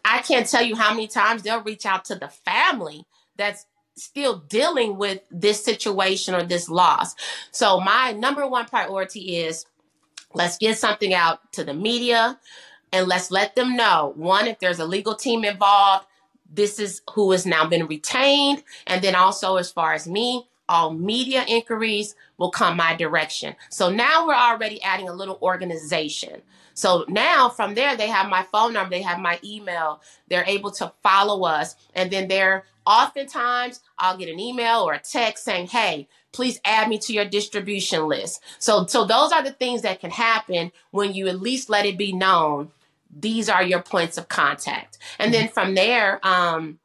I 0.03 0.19
can't 0.19 0.47
tell 0.47 0.63
you 0.63 0.75
how 0.75 0.93
many 0.93 1.07
times 1.07 1.43
they'll 1.43 1.63
reach 1.63 1.85
out 1.85 2.05
to 2.05 2.15
the 2.15 2.27
family 2.27 3.05
that's 3.37 3.65
still 3.95 4.37
dealing 4.37 4.97
with 4.97 5.21
this 5.31 5.63
situation 5.63 6.33
or 6.33 6.43
this 6.43 6.69
loss. 6.69 7.15
So 7.51 7.79
my 7.79 8.13
number 8.13 8.47
one 8.47 8.65
priority 8.65 9.37
is 9.37 9.65
let's 10.33 10.57
get 10.57 10.77
something 10.77 11.13
out 11.13 11.51
to 11.53 11.63
the 11.63 11.73
media 11.73 12.39
and 12.91 13.07
let's 13.07 13.31
let 13.31 13.55
them 13.55 13.75
know 13.75 14.13
one 14.15 14.47
if 14.47 14.59
there's 14.59 14.79
a 14.79 14.85
legal 14.85 15.15
team 15.15 15.43
involved 15.43 16.05
this 16.51 16.79
is 16.79 17.01
who 17.13 17.31
has 17.31 17.45
now 17.45 17.65
been 17.65 17.87
retained. 17.87 18.63
And 18.85 19.01
then 19.01 19.15
also 19.15 19.55
as 19.55 19.71
far 19.71 19.93
as 19.93 20.07
me 20.07 20.47
all 20.69 20.93
media 20.93 21.43
inquiries 21.47 22.15
will 22.37 22.51
come 22.51 22.77
my 22.77 22.95
direction. 22.95 23.55
So 23.69 23.89
now 23.89 24.27
we're 24.27 24.35
already 24.35 24.81
adding 24.83 25.09
a 25.09 25.13
little 25.13 25.37
organization. 25.41 26.41
So 26.73 27.03
now 27.09 27.49
from 27.49 27.73
there 27.73 27.95
they 27.97 28.07
have 28.07 28.29
my 28.29 28.43
phone 28.43 28.73
number 28.73 28.91
they 28.91 29.01
have 29.01 29.19
my 29.19 29.39
email. 29.43 30.01
They're 30.29 30.45
able 30.45 30.71
to 30.71 30.93
follow 31.03 31.43
us. 31.45 31.75
And 31.93 32.11
then 32.11 32.27
they're 32.27 32.65
oftentimes 32.83 33.79
i'll 33.99 34.17
get 34.17 34.27
an 34.27 34.39
email 34.39 34.79
or 34.79 34.93
a 34.93 34.99
text 34.99 35.43
saying 35.43 35.67
hey 35.67 36.07
please 36.31 36.59
add 36.65 36.89
me 36.89 36.97
to 36.97 37.13
your 37.13 37.25
distribution 37.25 38.07
list. 38.07 38.41
So 38.57 38.85
so 38.87 39.05
those 39.05 39.31
are 39.31 39.43
the 39.43 39.51
things 39.51 39.83
that 39.83 39.99
can 39.99 40.09
happen 40.09 40.71
when 40.89 41.13
you 41.13 41.27
at 41.27 41.41
least 41.41 41.69
let 41.69 41.85
it 41.85 41.97
be 41.97 42.11
known 42.11 42.71
these 43.17 43.49
are 43.49 43.63
your 43.63 43.81
points 43.81 44.17
of 44.17 44.27
contact. 44.27 44.97
And 45.19 45.33
then 45.33 45.49
from 45.49 45.75
there, 45.75 46.19
um, 46.25 46.79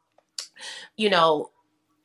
you 0.97 1.11
know, 1.11 1.51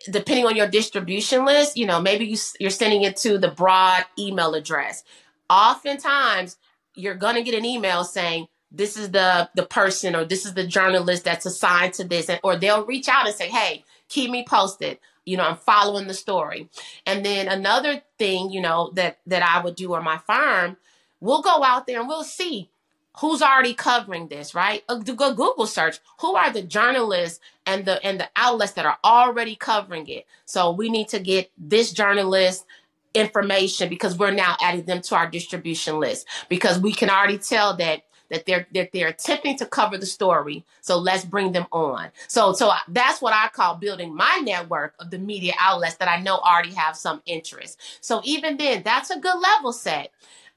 depending 0.09 0.45
on 0.45 0.55
your 0.55 0.67
distribution 0.67 1.45
list, 1.45 1.77
you 1.77 1.85
know, 1.85 2.01
maybe 2.01 2.25
you, 2.25 2.37
you're 2.59 2.69
sending 2.69 3.03
it 3.03 3.17
to 3.17 3.37
the 3.37 3.49
broad 3.49 4.05
email 4.17 4.53
address. 4.53 5.03
Oftentimes, 5.49 6.57
you're 6.95 7.15
going 7.15 7.35
to 7.35 7.43
get 7.43 7.55
an 7.55 7.65
email 7.65 8.03
saying, 8.03 8.47
this 8.71 8.97
is 8.97 9.11
the 9.11 9.49
the 9.53 9.65
person 9.65 10.15
or 10.15 10.23
this 10.23 10.45
is 10.45 10.53
the 10.53 10.65
journalist 10.65 11.25
that's 11.25 11.45
assigned 11.45 11.93
to 11.93 12.03
this 12.05 12.29
and, 12.29 12.39
or 12.43 12.55
they'll 12.55 12.85
reach 12.85 13.09
out 13.09 13.27
and 13.27 13.35
say 13.35 13.49
hey 13.49 13.83
keep 14.07 14.31
me 14.31 14.45
posted 14.47 14.97
you 15.25 15.35
know 15.35 15.43
i'm 15.43 15.57
following 15.57 16.07
the 16.07 16.13
story 16.13 16.69
and 17.05 17.25
then 17.25 17.47
another 17.47 18.01
thing 18.17 18.49
you 18.49 18.61
know 18.61 18.91
that 18.95 19.19
that 19.27 19.43
i 19.43 19.61
would 19.61 19.75
do 19.75 19.91
or 19.91 20.01
my 20.01 20.17
firm 20.19 20.77
we'll 21.19 21.41
go 21.41 21.63
out 21.63 21.85
there 21.85 21.99
and 21.99 22.07
we'll 22.07 22.23
see 22.23 22.69
who's 23.17 23.41
already 23.41 23.73
covering 23.73 24.27
this, 24.27 24.55
right? 24.55 24.83
Uh, 24.87 24.99
do 24.99 25.15
go 25.15 25.33
Google 25.33 25.67
search. 25.67 25.99
Who 26.19 26.35
are 26.35 26.51
the 26.51 26.61
journalists 26.61 27.39
and 27.65 27.85
the 27.85 28.03
and 28.05 28.19
the 28.19 28.29
outlets 28.35 28.73
that 28.73 28.85
are 28.85 28.97
already 29.03 29.55
covering 29.55 30.07
it? 30.07 30.25
So 30.45 30.71
we 30.71 30.89
need 30.89 31.09
to 31.09 31.19
get 31.19 31.51
this 31.57 31.91
journalist 31.91 32.65
information 33.13 33.89
because 33.89 34.17
we're 34.17 34.31
now 34.31 34.55
adding 34.61 34.85
them 34.85 35.01
to 35.01 35.15
our 35.15 35.29
distribution 35.29 35.99
list 35.99 36.25
because 36.47 36.79
we 36.79 36.93
can 36.93 37.09
already 37.09 37.37
tell 37.37 37.75
that 37.77 38.03
that 38.29 38.45
they're 38.45 38.65
that 38.73 38.91
they're 38.93 39.09
attempting 39.09 39.57
to 39.57 39.65
cover 39.65 39.97
the 39.97 40.05
story. 40.05 40.63
So 40.79 40.97
let's 40.97 41.25
bring 41.25 41.51
them 41.51 41.67
on. 41.71 42.11
So 42.27 42.53
so 42.53 42.71
that's 42.87 43.21
what 43.21 43.33
I 43.33 43.49
call 43.49 43.75
building 43.75 44.15
my 44.15 44.41
network 44.43 44.95
of 44.99 45.11
the 45.11 45.19
media 45.19 45.53
outlets 45.59 45.95
that 45.95 46.07
I 46.07 46.21
know 46.21 46.37
already 46.37 46.73
have 46.73 46.95
some 46.95 47.21
interest. 47.25 47.79
So 47.99 48.21
even 48.23 48.57
then, 48.57 48.83
that's 48.83 49.09
a 49.09 49.19
good 49.19 49.37
level 49.37 49.73
set. 49.73 50.11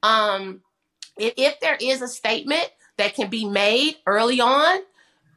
Um, 0.04 0.60
if, 1.16 1.60
there 1.60 1.76
is 1.80 2.02
a 2.02 2.08
statement 2.08 2.70
that 2.96 3.14
can 3.14 3.28
be 3.28 3.44
made 3.44 3.96
early 4.06 4.40
on, 4.40 4.80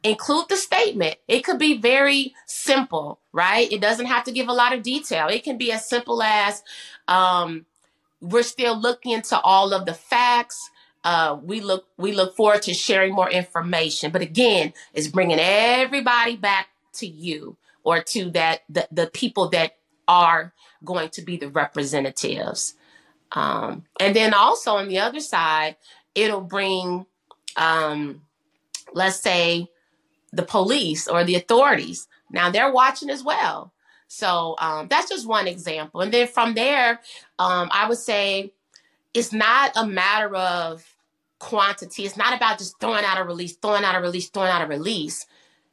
include 0.02 0.48
the 0.48 0.56
statement. 0.56 1.16
It 1.26 1.44
could 1.44 1.58
be 1.58 1.78
very 1.78 2.34
simple, 2.46 3.20
right? 3.32 3.70
It 3.70 3.80
doesn't 3.80 4.06
have 4.06 4.24
to 4.24 4.32
give 4.32 4.48
a 4.48 4.52
lot 4.52 4.72
of 4.72 4.82
detail. 4.82 5.28
It 5.28 5.44
can 5.44 5.58
be 5.58 5.72
as 5.72 5.88
simple 5.88 6.22
as 6.22 6.62
um, 7.06 7.66
we're 8.20 8.42
still 8.42 8.78
looking 8.78 9.12
into 9.12 9.38
all 9.40 9.72
of 9.72 9.86
the 9.86 9.94
facts. 9.94 10.70
Uh, 11.04 11.38
we 11.42 11.60
look 11.60 11.86
we 11.96 12.12
look 12.12 12.36
forward 12.36 12.62
to 12.62 12.74
sharing 12.74 13.14
more 13.14 13.30
information. 13.30 14.10
But 14.10 14.22
again, 14.22 14.72
it's 14.92 15.06
bringing 15.06 15.38
everybody 15.40 16.36
back 16.36 16.68
to 16.94 17.06
you 17.06 17.56
or 17.84 18.02
to 18.02 18.30
that 18.30 18.62
the, 18.68 18.88
the 18.90 19.06
people 19.06 19.48
that 19.50 19.76
are 20.06 20.52
going 20.84 21.10
to 21.10 21.22
be 21.22 21.36
the 21.36 21.48
representatives. 21.48 22.74
Um, 23.32 23.84
and 24.00 24.14
then 24.16 24.34
also 24.34 24.76
on 24.76 24.88
the 24.88 24.98
other 24.98 25.20
side, 25.20 25.76
it'll 26.14 26.40
bring, 26.40 27.06
um, 27.56 28.22
let's 28.94 29.20
say, 29.20 29.68
the 30.32 30.42
police 30.42 31.08
or 31.08 31.24
the 31.24 31.34
authorities. 31.36 32.08
Now 32.30 32.50
they're 32.50 32.72
watching 32.72 33.10
as 33.10 33.22
well. 33.22 33.72
So 34.08 34.56
um, 34.58 34.88
that's 34.88 35.10
just 35.10 35.28
one 35.28 35.46
example. 35.46 36.00
And 36.00 36.12
then 36.12 36.28
from 36.28 36.54
there, 36.54 37.00
um, 37.38 37.68
I 37.72 37.88
would 37.88 37.98
say 37.98 38.52
it's 39.14 39.32
not 39.32 39.72
a 39.76 39.86
matter 39.86 40.34
of 40.34 40.84
quantity. 41.38 42.04
It's 42.04 42.16
not 42.16 42.34
about 42.34 42.58
just 42.58 42.80
throwing 42.80 43.04
out 43.04 43.18
a 43.18 43.24
release, 43.24 43.56
throwing 43.56 43.84
out 43.84 43.94
a 43.94 44.00
release, 44.00 44.28
throwing 44.28 44.50
out 44.50 44.62
a 44.62 44.66
release. 44.66 45.26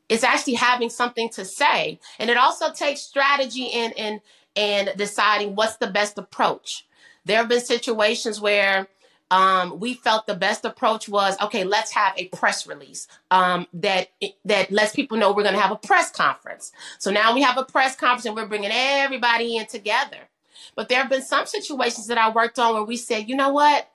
It's 0.10 0.24
actually 0.24 0.54
having 0.56 0.90
something 0.90 1.30
to 1.30 1.46
say. 1.46 2.00
And 2.20 2.30
it 2.30 2.38
also 2.38 2.72
takes 2.72 3.02
strategy 3.02 3.66
in 3.66 3.92
in 3.94 4.22
and 4.56 4.92
deciding 4.96 5.56
what's 5.56 5.78
the 5.78 5.88
best 5.88 6.18
approach. 6.18 6.86
There 7.26 7.38
have 7.38 7.50
been 7.50 7.62
situations 7.62 8.40
where 8.40 8.88
um, 9.32 9.80
we 9.80 9.96
felt 9.96 10.28
the 10.28 10.36
best 10.36 10.66
approach 10.66 11.10
was 11.10 11.36
okay. 11.42 11.64
Let's 11.64 11.92
have 11.94 12.14
a 12.18 12.28
press 12.28 12.68
release 12.68 13.08
um, 13.32 13.68
that 13.74 14.10
that 14.46 14.72
lets 14.72 14.94
people 14.94 15.18
know 15.18 15.34
we're 15.34 15.44
going 15.44 15.56
to 15.56 15.62
have 15.62 15.72
a 15.72 15.78
press 15.78 16.12
conference. 16.12 16.72
So 17.00 17.12
now 17.12 17.34
we 17.34 17.42
have 17.42 17.58
a 17.58 17.66
press 17.66 17.96
conference 17.96 18.26
and 18.26 18.36
we're 18.36 18.46
bringing 18.46 18.72
everybody 18.72 19.58
in 19.58 19.66
together. 19.66 20.30
But 20.76 20.90
there 20.90 21.00
have 21.00 21.10
been 21.10 21.24
some 21.24 21.46
situations 21.46 22.08
that 22.08 22.18
I 22.18 22.30
worked 22.30 22.60
on 22.60 22.76
where 22.76 22.84
we 22.84 22.98
said, 22.98 23.28
you 23.28 23.36
know 23.36 23.50
what? 23.50 23.90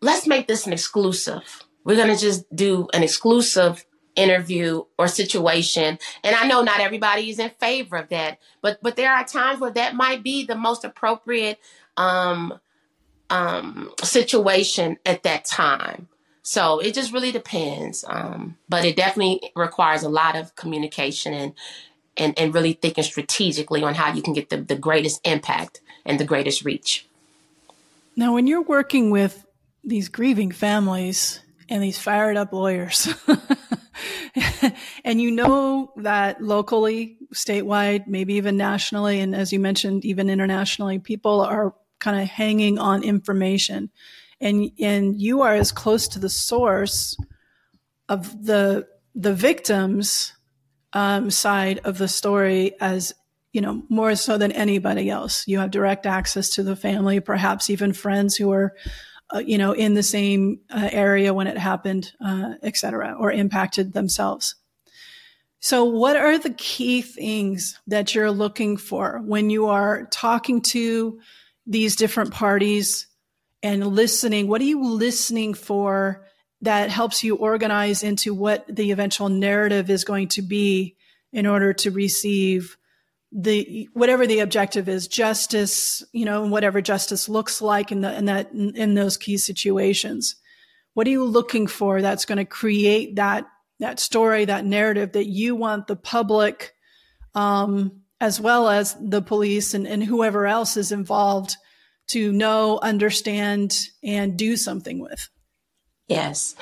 Let's 0.00 0.26
make 0.26 0.48
this 0.48 0.66
an 0.66 0.72
exclusive. 0.72 1.64
We're 1.84 1.96
going 1.96 2.14
to 2.14 2.20
just 2.20 2.54
do 2.54 2.88
an 2.92 3.02
exclusive 3.02 3.84
interview 4.16 4.82
or 4.98 5.08
situation. 5.08 5.98
And 6.22 6.36
i 6.36 6.46
know 6.46 6.62
not 6.62 6.80
everybody 6.80 7.30
is 7.30 7.38
in 7.38 7.50
favor 7.50 7.96
of 7.96 8.08
that 8.08 8.38
but 8.60 8.78
but 8.82 8.96
there 8.96 9.12
are 9.12 9.24
times 9.24 9.60
where 9.60 9.70
that 9.70 9.94
might 9.94 10.22
be 10.22 10.44
the 10.44 10.54
most 10.54 10.84
appropriate 10.84 11.58
um 11.96 12.58
um 13.30 13.90
situation 14.02 14.98
at 15.04 15.22
that 15.22 15.44
time. 15.44 16.08
So 16.42 16.80
it 16.80 16.94
just 16.94 17.12
really 17.12 17.32
depends 17.32 18.04
um 18.08 18.56
but 18.68 18.84
it 18.84 18.96
definitely 18.96 19.52
requires 19.54 20.02
a 20.02 20.08
lot 20.08 20.36
of 20.36 20.54
communication 20.56 21.32
and 21.32 21.54
and, 22.16 22.38
and 22.38 22.54
really 22.54 22.74
thinking 22.74 23.04
strategically 23.04 23.82
on 23.82 23.94
how 23.94 24.12
you 24.12 24.20
can 24.20 24.34
get 24.34 24.50
the, 24.50 24.58
the 24.58 24.76
greatest 24.76 25.26
impact 25.26 25.80
and 26.04 26.20
the 26.20 26.24
greatest 26.24 26.64
reach. 26.64 27.06
Now 28.16 28.34
when 28.34 28.46
you're 28.46 28.62
working 28.62 29.10
with 29.10 29.46
these 29.82 30.08
grieving 30.08 30.50
families 30.50 31.40
and 31.68 31.82
these 31.82 31.98
fired 31.98 32.36
up 32.36 32.52
lawyers 32.52 33.08
and 35.04 35.20
you 35.20 35.30
know 35.30 35.92
that 35.96 36.42
locally, 36.42 37.18
statewide, 37.34 38.06
maybe 38.06 38.34
even 38.34 38.56
nationally, 38.56 39.20
and 39.20 39.34
as 39.34 39.52
you 39.52 39.60
mentioned, 39.60 40.04
even 40.04 40.30
internationally, 40.30 40.98
people 40.98 41.40
are 41.40 41.74
kind 41.98 42.20
of 42.20 42.28
hanging 42.28 42.78
on 42.78 43.02
information. 43.02 43.90
And, 44.40 44.70
and 44.80 45.20
you 45.20 45.42
are 45.42 45.54
as 45.54 45.70
close 45.70 46.08
to 46.08 46.18
the 46.18 46.28
source 46.28 47.16
of 48.08 48.44
the, 48.44 48.88
the 49.14 49.34
victims 49.34 50.32
um, 50.92 51.30
side 51.30 51.80
of 51.84 51.98
the 51.98 52.08
story 52.08 52.74
as 52.80 53.14
you 53.52 53.60
know 53.60 53.82
more 53.88 54.14
so 54.14 54.38
than 54.38 54.52
anybody 54.52 55.10
else 55.10 55.46
you 55.46 55.58
have 55.58 55.70
direct 55.70 56.06
access 56.06 56.50
to 56.50 56.62
the 56.62 56.76
family 56.76 57.20
perhaps 57.20 57.70
even 57.70 57.92
friends 57.92 58.36
who 58.36 58.50
are 58.50 58.74
uh, 59.34 59.38
you 59.38 59.58
know, 59.58 59.72
in 59.72 59.94
the 59.94 60.02
same 60.02 60.60
uh, 60.70 60.88
area 60.92 61.32
when 61.32 61.46
it 61.46 61.56
happened, 61.56 62.12
uh, 62.24 62.54
et 62.62 62.76
cetera, 62.76 63.16
or 63.18 63.32
impacted 63.32 63.92
themselves. 63.92 64.56
So, 65.60 65.84
what 65.84 66.16
are 66.16 66.38
the 66.38 66.50
key 66.50 67.02
things 67.02 67.80
that 67.86 68.14
you're 68.14 68.32
looking 68.32 68.76
for 68.76 69.22
when 69.24 69.48
you 69.48 69.68
are 69.68 70.06
talking 70.10 70.60
to 70.62 71.20
these 71.66 71.96
different 71.96 72.32
parties 72.32 73.06
and 73.62 73.86
listening? 73.86 74.48
What 74.48 74.60
are 74.60 74.64
you 74.64 74.84
listening 74.84 75.54
for 75.54 76.26
that 76.62 76.90
helps 76.90 77.22
you 77.22 77.36
organize 77.36 78.02
into 78.02 78.34
what 78.34 78.64
the 78.68 78.90
eventual 78.90 79.28
narrative 79.28 79.88
is 79.88 80.04
going 80.04 80.28
to 80.28 80.42
be 80.42 80.96
in 81.32 81.46
order 81.46 81.72
to 81.72 81.90
receive 81.90 82.76
the 83.34 83.88
whatever 83.94 84.26
the 84.26 84.40
objective 84.40 84.88
is 84.88 85.08
justice 85.08 86.02
you 86.12 86.24
know 86.24 86.46
whatever 86.46 86.82
justice 86.82 87.28
looks 87.28 87.62
like 87.62 87.90
in 87.90 88.02
the 88.02 88.14
in 88.16 88.26
that 88.26 88.52
in, 88.52 88.76
in 88.76 88.94
those 88.94 89.16
key 89.16 89.36
situations. 89.36 90.36
What 90.94 91.06
are 91.06 91.10
you 91.10 91.24
looking 91.24 91.66
for 91.66 92.02
that's 92.02 92.26
going 92.26 92.38
to 92.38 92.44
create 92.44 93.16
that 93.16 93.46
that 93.80 93.98
story 93.98 94.44
that 94.44 94.64
narrative 94.64 95.12
that 95.12 95.26
you 95.26 95.56
want 95.56 95.86
the 95.86 95.96
public 95.96 96.72
um, 97.34 98.02
as 98.20 98.40
well 98.40 98.68
as 98.68 98.94
the 99.00 99.22
police 99.22 99.74
and, 99.74 99.86
and 99.86 100.04
whoever 100.04 100.46
else 100.46 100.76
is 100.76 100.92
involved 100.92 101.56
to 102.08 102.30
know 102.30 102.78
understand 102.82 103.74
and 104.04 104.36
do 104.36 104.56
something 104.56 105.00
with? 105.00 105.28
Yes. 106.06 106.54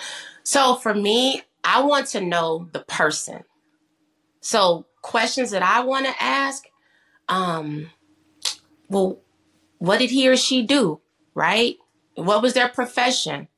So 0.45 0.77
for 0.77 0.95
me 0.95 1.43
i 1.65 1.83
want 1.83 2.07
to 2.09 2.21
know 2.21 2.69
the 2.73 2.81
person 2.81 3.45
so 4.41 4.87
questions 5.03 5.51
that 5.51 5.63
I 5.63 5.85
want 5.85 6.07
to 6.07 6.23
ask, 6.23 6.65
um, 7.29 7.91
well, 8.89 9.21
what 9.79 9.99
did 9.99 10.11
he 10.11 10.29
or 10.29 10.37
she 10.37 10.63
do? 10.63 11.01
Right? 11.35 11.77
What 12.15 12.43
was 12.43 12.55
their 12.55 12.69
profession? 12.69 13.49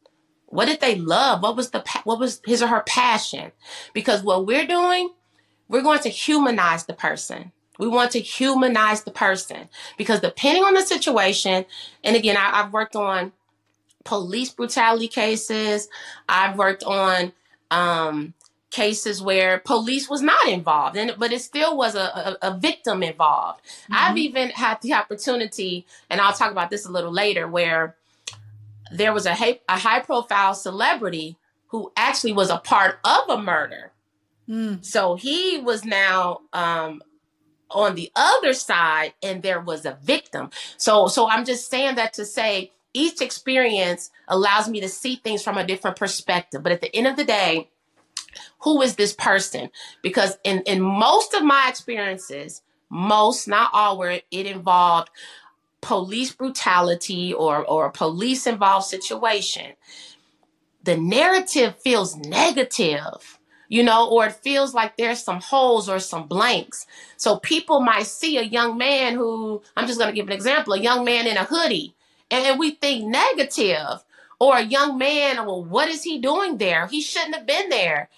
What 0.46 0.66
did 0.66 0.80
they 0.80 0.96
love? 0.96 1.42
What 1.42 1.56
was 1.56 1.70
the 1.70 1.82
what 2.04 2.20
was 2.20 2.42
his 2.44 2.62
or 2.62 2.66
her 2.66 2.82
passion? 2.86 3.52
Because 3.94 4.22
what 4.22 4.46
we're 4.46 4.66
doing, 4.66 5.10
we're 5.68 5.82
going 5.82 6.00
to 6.00 6.10
humanize 6.10 6.84
the 6.84 6.92
person. 6.92 7.52
We 7.78 7.88
want 7.88 8.10
to 8.12 8.20
humanize 8.20 9.02
the 9.02 9.10
person 9.10 9.70
because 9.96 10.20
depending 10.20 10.62
on 10.62 10.74
the 10.74 10.82
situation, 10.82 11.64
and 12.04 12.14
again, 12.14 12.36
I, 12.36 12.62
have 12.62 12.72
worked 12.72 12.94
on 12.94 13.32
police 14.04 14.50
brutality 14.50 15.08
cases. 15.08 15.88
I've 16.28 16.58
worked 16.58 16.84
on 16.84 17.32
um, 17.70 18.34
cases 18.72 19.20
where 19.20 19.58
police 19.58 20.08
was 20.08 20.22
not 20.22 20.48
involved 20.48 20.96
and 20.96 21.14
but 21.18 21.30
it 21.30 21.42
still 21.42 21.76
was 21.76 21.94
a, 21.94 22.00
a, 22.42 22.48
a 22.48 22.58
victim 22.58 23.02
involved 23.02 23.60
mm-hmm. 23.64 23.94
i've 23.94 24.16
even 24.16 24.48
had 24.48 24.80
the 24.80 24.94
opportunity 24.94 25.86
and 26.08 26.22
i'll 26.22 26.32
talk 26.32 26.50
about 26.50 26.70
this 26.70 26.86
a 26.86 26.90
little 26.90 27.12
later 27.12 27.46
where 27.46 27.94
there 28.90 29.12
was 29.12 29.26
a, 29.26 29.60
a 29.68 29.78
high 29.78 30.00
profile 30.00 30.54
celebrity 30.54 31.36
who 31.68 31.92
actually 31.96 32.32
was 32.32 32.48
a 32.48 32.56
part 32.56 32.98
of 33.04 33.28
a 33.28 33.40
murder 33.40 33.92
mm. 34.48 34.82
so 34.82 35.16
he 35.16 35.58
was 35.58 35.84
now 35.84 36.40
um, 36.54 37.02
on 37.70 37.94
the 37.94 38.10
other 38.16 38.54
side 38.54 39.12
and 39.22 39.42
there 39.42 39.60
was 39.60 39.84
a 39.84 39.98
victim 40.02 40.48
so 40.78 41.08
so 41.08 41.28
i'm 41.28 41.44
just 41.44 41.68
saying 41.68 41.96
that 41.96 42.14
to 42.14 42.24
say 42.24 42.72
each 42.94 43.20
experience 43.20 44.10
allows 44.28 44.66
me 44.66 44.80
to 44.80 44.88
see 44.88 45.16
things 45.16 45.42
from 45.42 45.58
a 45.58 45.66
different 45.66 45.98
perspective 45.98 46.62
but 46.62 46.72
at 46.72 46.80
the 46.80 46.94
end 46.96 47.06
of 47.06 47.16
the 47.16 47.24
day 47.24 47.68
who 48.60 48.82
is 48.82 48.96
this 48.96 49.12
person? 49.12 49.70
Because 50.02 50.38
in, 50.44 50.62
in 50.66 50.80
most 50.80 51.34
of 51.34 51.42
my 51.44 51.66
experiences, 51.68 52.62
most, 52.90 53.48
not 53.48 53.70
all, 53.72 53.98
where 53.98 54.20
it 54.30 54.46
involved 54.46 55.10
police 55.80 56.32
brutality 56.32 57.32
or, 57.32 57.64
or 57.64 57.86
a 57.86 57.92
police 57.92 58.46
involved 58.46 58.86
situation, 58.86 59.72
the 60.84 60.96
narrative 60.96 61.76
feels 61.78 62.16
negative, 62.16 63.38
you 63.68 63.82
know, 63.82 64.08
or 64.08 64.26
it 64.26 64.32
feels 64.32 64.74
like 64.74 64.96
there's 64.96 65.22
some 65.22 65.40
holes 65.40 65.88
or 65.88 65.98
some 65.98 66.26
blanks. 66.26 66.86
So 67.16 67.38
people 67.38 67.80
might 67.80 68.06
see 68.06 68.36
a 68.38 68.42
young 68.42 68.76
man 68.76 69.14
who, 69.14 69.62
I'm 69.76 69.86
just 69.86 69.98
going 69.98 70.10
to 70.10 70.14
give 70.14 70.26
an 70.26 70.32
example, 70.32 70.74
a 70.74 70.80
young 70.80 71.04
man 71.04 71.26
in 71.26 71.36
a 71.36 71.44
hoodie, 71.44 71.94
and 72.30 72.58
we 72.58 72.72
think 72.72 73.04
negative. 73.04 74.04
Or 74.42 74.56
a 74.56 74.62
young 74.62 74.98
man, 74.98 75.36
well, 75.46 75.64
what 75.64 75.88
is 75.88 76.02
he 76.02 76.18
doing 76.18 76.58
there? 76.58 76.88
He 76.88 77.00
shouldn't 77.00 77.36
have 77.36 77.46
been 77.46 77.68
there 77.68 78.08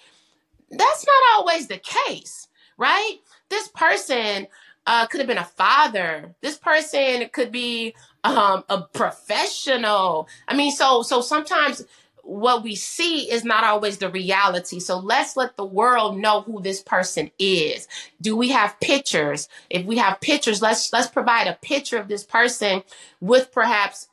that's 0.71 1.05
not 1.05 1.37
always 1.37 1.67
the 1.67 1.77
case, 1.77 2.47
right? 2.77 3.17
This 3.49 3.67
person 3.69 4.47
uh, 4.85 5.07
could 5.07 5.19
have 5.19 5.27
been 5.27 5.37
a 5.37 5.43
father. 5.43 6.35
This 6.41 6.57
person 6.57 7.29
could 7.31 7.51
be 7.51 7.95
um, 8.23 8.63
a 8.69 8.81
professional. 8.81 10.27
I 10.47 10.55
mean, 10.55 10.71
so 10.71 11.03
so 11.03 11.21
sometimes 11.21 11.83
what 12.23 12.63
we 12.63 12.75
see 12.75 13.31
is 13.31 13.43
not 13.43 13.63
always 13.63 13.99
the 13.99 14.09
reality. 14.09 14.79
So 14.79 14.97
let's 14.97 15.37
let 15.37 15.57
the 15.57 15.65
world 15.65 16.17
know 16.17 16.41
who 16.41 16.59
this 16.59 16.81
person 16.81 17.29
is. 17.37 17.87
Do 18.19 18.35
we 18.35 18.49
have 18.49 18.79
pictures? 18.79 19.47
If 19.69 19.85
we 19.85 19.97
have 19.97 20.21
pictures, 20.21 20.61
let's 20.61 20.91
let's 20.91 21.07
provide 21.07 21.47
a 21.47 21.57
picture 21.61 21.97
of 21.97 22.07
this 22.07 22.23
person 22.23 22.83
with 23.21 23.51
perhaps 23.51 24.07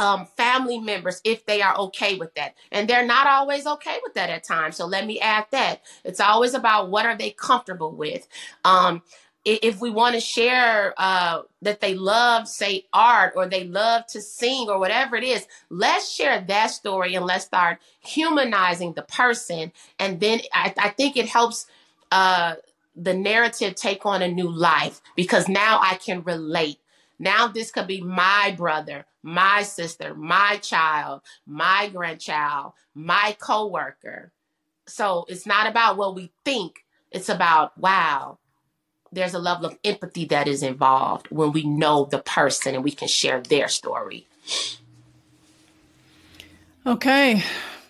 um, 0.00 0.26
family 0.36 0.78
members 0.78 1.20
if 1.24 1.44
they 1.46 1.62
are 1.62 1.76
okay 1.76 2.16
with 2.16 2.34
that. 2.34 2.54
And 2.72 2.88
they're 2.88 3.06
not 3.06 3.26
always 3.26 3.66
okay 3.66 3.98
with 4.02 4.14
that 4.14 4.30
at 4.30 4.42
times. 4.42 4.76
So 4.76 4.86
let 4.86 5.06
me 5.06 5.20
add 5.20 5.46
that. 5.52 5.82
It's 6.04 6.20
always 6.20 6.54
about 6.54 6.90
what 6.90 7.06
are 7.06 7.16
they 7.16 7.30
comfortable 7.30 7.92
with. 7.92 8.26
Um, 8.64 9.02
if 9.44 9.80
we 9.80 9.90
want 9.90 10.14
to 10.14 10.20
share 10.20 10.94
uh, 10.98 11.42
that 11.62 11.80
they 11.80 11.94
love, 11.94 12.46
say, 12.46 12.86
art 12.92 13.32
or 13.36 13.46
they 13.46 13.64
love 13.64 14.06
to 14.08 14.20
sing 14.20 14.68
or 14.68 14.78
whatever 14.78 15.16
it 15.16 15.24
is, 15.24 15.46
let's 15.70 16.10
share 16.10 16.44
that 16.48 16.68
story 16.68 17.14
and 17.14 17.24
let's 17.24 17.46
start 17.46 17.78
humanizing 18.00 18.92
the 18.94 19.02
person. 19.02 19.72
And 19.98 20.20
then 20.20 20.40
I, 20.52 20.74
I 20.78 20.88
think 20.90 21.16
it 21.16 21.28
helps 21.28 21.66
uh, 22.12 22.56
the 22.96 23.14
narrative 23.14 23.74
take 23.76 24.04
on 24.04 24.20
a 24.20 24.28
new 24.28 24.50
life 24.50 25.00
because 25.16 25.48
now 25.48 25.80
I 25.82 25.94
can 25.94 26.22
relate. 26.22 26.79
Now 27.20 27.48
this 27.48 27.70
could 27.70 27.86
be 27.86 28.00
my 28.00 28.54
brother, 28.56 29.04
my 29.22 29.62
sister, 29.62 30.14
my 30.14 30.56
child, 30.56 31.20
my 31.46 31.90
grandchild, 31.92 32.72
my 32.94 33.36
coworker. 33.38 34.32
So 34.86 35.26
it's 35.28 35.46
not 35.46 35.68
about 35.68 35.98
what 35.98 36.14
we 36.14 36.32
think. 36.46 36.84
It's 37.12 37.28
about, 37.28 37.76
wow, 37.76 38.38
there's 39.12 39.34
a 39.34 39.38
level 39.38 39.66
of 39.66 39.78
empathy 39.84 40.24
that 40.26 40.48
is 40.48 40.62
involved 40.62 41.26
when 41.30 41.52
we 41.52 41.62
know 41.62 42.06
the 42.06 42.20
person 42.20 42.74
and 42.74 42.82
we 42.82 42.92
can 42.92 43.08
share 43.08 43.42
their 43.42 43.68
story. 43.68 44.26
Okay. 46.86 47.42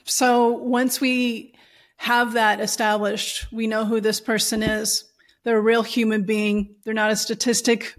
So 0.04 0.48
once 0.48 1.00
we 1.00 1.54
have 1.98 2.32
that 2.32 2.60
established, 2.60 3.46
we 3.52 3.68
know 3.68 3.84
who 3.84 4.00
this 4.00 4.20
person 4.20 4.64
is. 4.64 5.04
They're 5.44 5.58
a 5.58 5.62
real 5.62 5.84
human 5.84 6.24
being. 6.24 6.74
They're 6.82 6.94
not 6.94 7.12
a 7.12 7.16
statistic. 7.16 7.94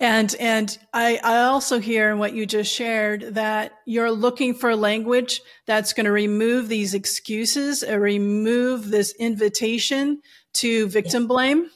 And 0.00 0.34
and 0.40 0.76
I, 0.92 1.20
I 1.22 1.44
also 1.44 1.78
hear 1.78 2.10
in 2.10 2.18
what 2.18 2.34
you 2.34 2.46
just 2.46 2.72
shared 2.72 3.34
that 3.34 3.72
you're 3.86 4.10
looking 4.10 4.54
for 4.54 4.74
language 4.74 5.40
that's 5.66 5.92
going 5.92 6.06
to 6.06 6.12
remove 6.12 6.68
these 6.68 6.94
excuses 6.94 7.84
or 7.84 8.00
remove 8.00 8.90
this 8.90 9.14
invitation 9.18 10.20
to 10.54 10.88
victim 10.88 11.26
blame. 11.26 11.70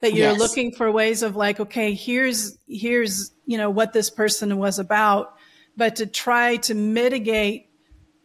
That 0.00 0.14
you're 0.14 0.30
yes. 0.30 0.38
looking 0.38 0.72
for 0.72 0.90
ways 0.90 1.22
of 1.22 1.36
like, 1.36 1.60
okay, 1.60 1.94
here's 1.94 2.58
here's 2.68 3.32
you 3.46 3.58
know 3.58 3.70
what 3.70 3.92
this 3.92 4.10
person 4.10 4.58
was 4.58 4.78
about, 4.78 5.34
but 5.76 5.96
to 5.96 6.06
try 6.06 6.56
to 6.56 6.74
mitigate 6.74 7.66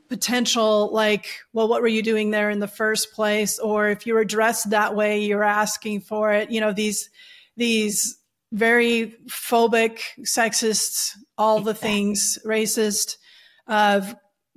potential 0.08 0.92
like 0.94 1.26
well 1.52 1.68
what 1.68 1.82
were 1.82 1.88
you 1.88 2.04
doing 2.04 2.30
there 2.30 2.52
in 2.52 2.60
the 2.60 2.68
first 2.68 3.12
place 3.14 3.58
or 3.58 3.90
if 3.90 4.06
you 4.06 4.14
were 4.14 4.24
dressed 4.24 4.70
that 4.70 4.96
way 4.96 5.24
you're 5.24 5.44
asking 5.44 6.00
for 6.00 6.32
it 6.32 6.52
you 6.52 6.62
know 6.62 6.72
these 6.72 7.10
these 7.58 8.20
very 8.56 9.14
phobic 9.28 10.00
sexist 10.22 11.12
all 11.38 11.60
the 11.60 11.74
things 11.74 12.40
racist 12.46 13.18
uh, 13.68 14.14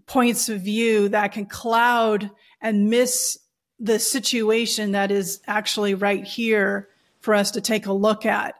points 0.07 0.49
of 0.49 0.63
view 0.63 1.09
that 1.09 1.33
can 1.33 1.47
cloud 1.47 2.31
and 2.61 2.89
miss 2.89 3.39
the 3.81 3.99
situation 3.99 4.93
that 4.93 5.11
is 5.11 5.41
actually 5.47 5.95
right 5.95 6.25
here 6.25 6.89
for 7.21 7.35
us 7.35 7.51
to 7.53 7.61
take 7.61 7.87
a 7.87 7.93
look 7.93 8.25
at. 8.25 8.55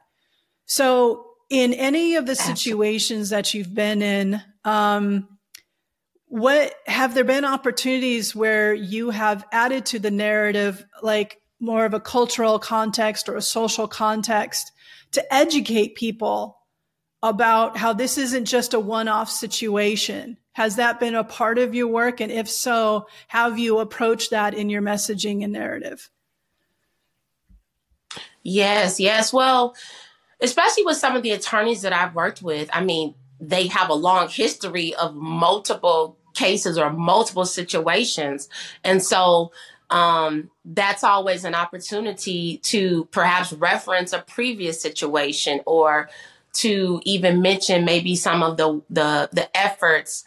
So 0.67 1.25
in 1.49 1.73
any 1.73 2.17
of 2.17 2.27
the 2.27 2.37
situations 2.37 3.31
that 3.31 3.55
you've 3.55 3.75
been 3.75 4.03
in 4.03 4.43
um, 4.65 5.29
what 6.27 6.75
have 6.87 7.15
there 7.15 7.25
been 7.25 7.45
opportunities 7.45 8.35
where 8.35 8.75
you 8.75 9.11
have 9.11 9.47
added 9.51 9.87
to 9.87 9.99
the 9.99 10.11
narrative 10.11 10.85
like 11.01 11.41
more 11.59 11.87
of 11.87 11.95
a 11.95 12.01
cultural 12.01 12.59
context 12.59 13.29
or 13.29 13.37
a 13.37 13.43
social 13.43 13.89
context 13.89 14.73
to 15.13 15.35
educate 15.35 15.95
people 15.95 16.59
about 17.23 17.77
how 17.77 17.93
this 17.93 18.19
isn't 18.19 18.45
just 18.45 18.75
a 18.75 18.81
one-off 18.81 19.31
situation. 19.31 20.37
Has 20.53 20.77
that 20.77 21.01
been 21.01 21.15
a 21.15 21.25
part 21.25 21.59
of 21.59 21.75
your 21.75 21.89
work? 21.89 22.21
And 22.21 22.31
if 22.31 22.49
so 22.49 23.07
how 23.27 23.51
have 23.51 23.59
you 23.59 23.79
approached 23.79 24.31
that 24.31 24.55
in 24.55 24.71
your 24.71 24.83
messaging 24.83 25.43
and 25.43 25.53
narrative? 25.53 26.11
Yes 28.43 29.01
yes. 29.01 29.33
Well 29.33 29.75
especially 30.41 30.85
with 30.85 30.97
some 30.97 31.17
of 31.17 31.25
the 31.25 31.33
attorneys 31.33 31.83
that 31.83 31.93
i've 31.93 32.15
worked 32.15 32.43
with 32.43 32.71
i 32.73 32.81
mean 32.81 33.13
they 33.41 33.67
have 33.67 33.89
a 33.89 33.95
long 33.95 34.29
history 34.29 34.95
of 34.95 35.15
multiple 35.15 36.17
cases 36.35 36.79
or 36.79 36.91
multiple 36.91 37.45
situations. 37.45 38.49
And 38.85 39.03
so 39.03 39.53
um, 39.91 40.51
that's 40.65 41.05
always 41.05 41.45
an 41.45 41.55
opportunity 41.55 42.59
to 42.59 43.07
perhaps 43.07 43.53
reference 43.53 44.13
a 44.13 44.21
previous 44.21 44.81
situation 44.81 45.61
or 45.67 46.11
to 46.55 47.01
even 47.05 47.41
mention 47.43 47.85
maybe 47.85 48.17
some 48.17 48.43
of 48.43 48.57
the 48.57 48.83
the, 48.91 49.29
the 49.33 49.57
efforts 49.57 50.25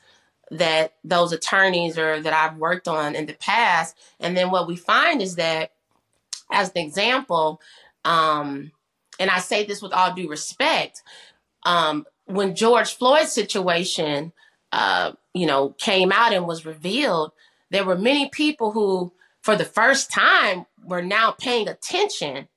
that 0.50 0.93
those 1.04 1.32
attorneys 1.32 1.97
or 1.97 2.19
that 2.21 2.34
I've 2.34 2.58
worked 2.58 2.88
on 2.88 3.15
in 3.15 3.26
the 3.26 3.34
past. 3.34 3.97
And 4.19 4.36
then 4.36 4.52
what 4.52 4.67
we 4.67 4.76
find 4.76 5.21
is 5.21 5.36
that, 5.36 5.71
as 6.52 6.71
an 6.71 6.78
example, 6.78 7.62
um, 8.04 8.71
and 9.19 9.30
I 9.30 9.39
say 9.39 9.65
this 9.65 9.82
with 9.82 9.93
all 9.93 10.13
due 10.13 10.30
respect, 10.30 11.04
um, 11.63 12.06
when 12.26 12.56
George 12.56 12.95
Floyd's 12.95 13.32
situation 13.32 14.34
uh, 14.71 15.12
you 15.34 15.45
know, 15.45 15.69
came 15.78 16.12
out 16.12 16.34
and 16.34 16.47
was 16.47 16.65
revealed, 16.65 17.32
there 17.69 17.86
were 17.86 17.97
many 17.97 18.30
people 18.30 18.71
who, 18.71 19.12
for 19.41 19.56
the 19.56 19.65
first 19.65 20.12
time, 20.12 20.65
we're 20.84 21.01
now 21.01 21.32
paying 21.32 21.67
attention. 21.67 22.47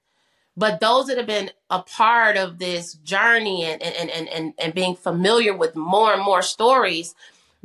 But 0.57 0.81
those 0.81 1.07
that 1.07 1.17
have 1.17 1.27
been 1.27 1.51
a 1.69 1.83
part 1.83 2.37
of 2.37 2.59
this 2.59 2.95
journey 2.95 3.65
and, 3.65 3.83
and, 3.83 4.09
and, 4.11 4.29
and, 4.29 4.55
and 4.59 4.75
being 4.75 4.95
familiar 4.95 5.57
with 5.57 5.75
more 5.75 6.13
and 6.13 6.23
more 6.23 6.43
stories, 6.43 7.15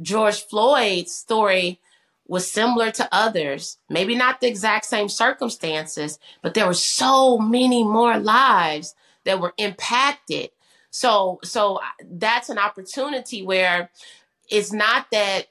George 0.02 0.44
Floyd's 0.44 1.14
story 1.14 1.80
was 2.28 2.50
similar 2.50 2.92
to 2.92 3.10
others. 3.12 3.78
Maybe 3.90 4.16
not 4.16 4.40
the 4.40 4.48
exact 4.48 4.86
same 4.86 5.10
circumstances, 5.10 6.18
but 6.42 6.54
there 6.54 6.68
were 6.68 6.74
so 6.74 7.38
many 7.38 7.84
more 7.84 8.18
lives 8.18 8.96
that 9.26 9.40
were 9.40 9.54
impacted. 9.58 10.50
So, 10.92 11.40
so 11.44 11.76
uh, 11.78 11.82
that's 12.04 12.50
an 12.50 12.58
opportunity 12.58 13.44
where 13.44 13.92
it's 14.50 14.74
not 14.74 15.08
that 15.12 15.48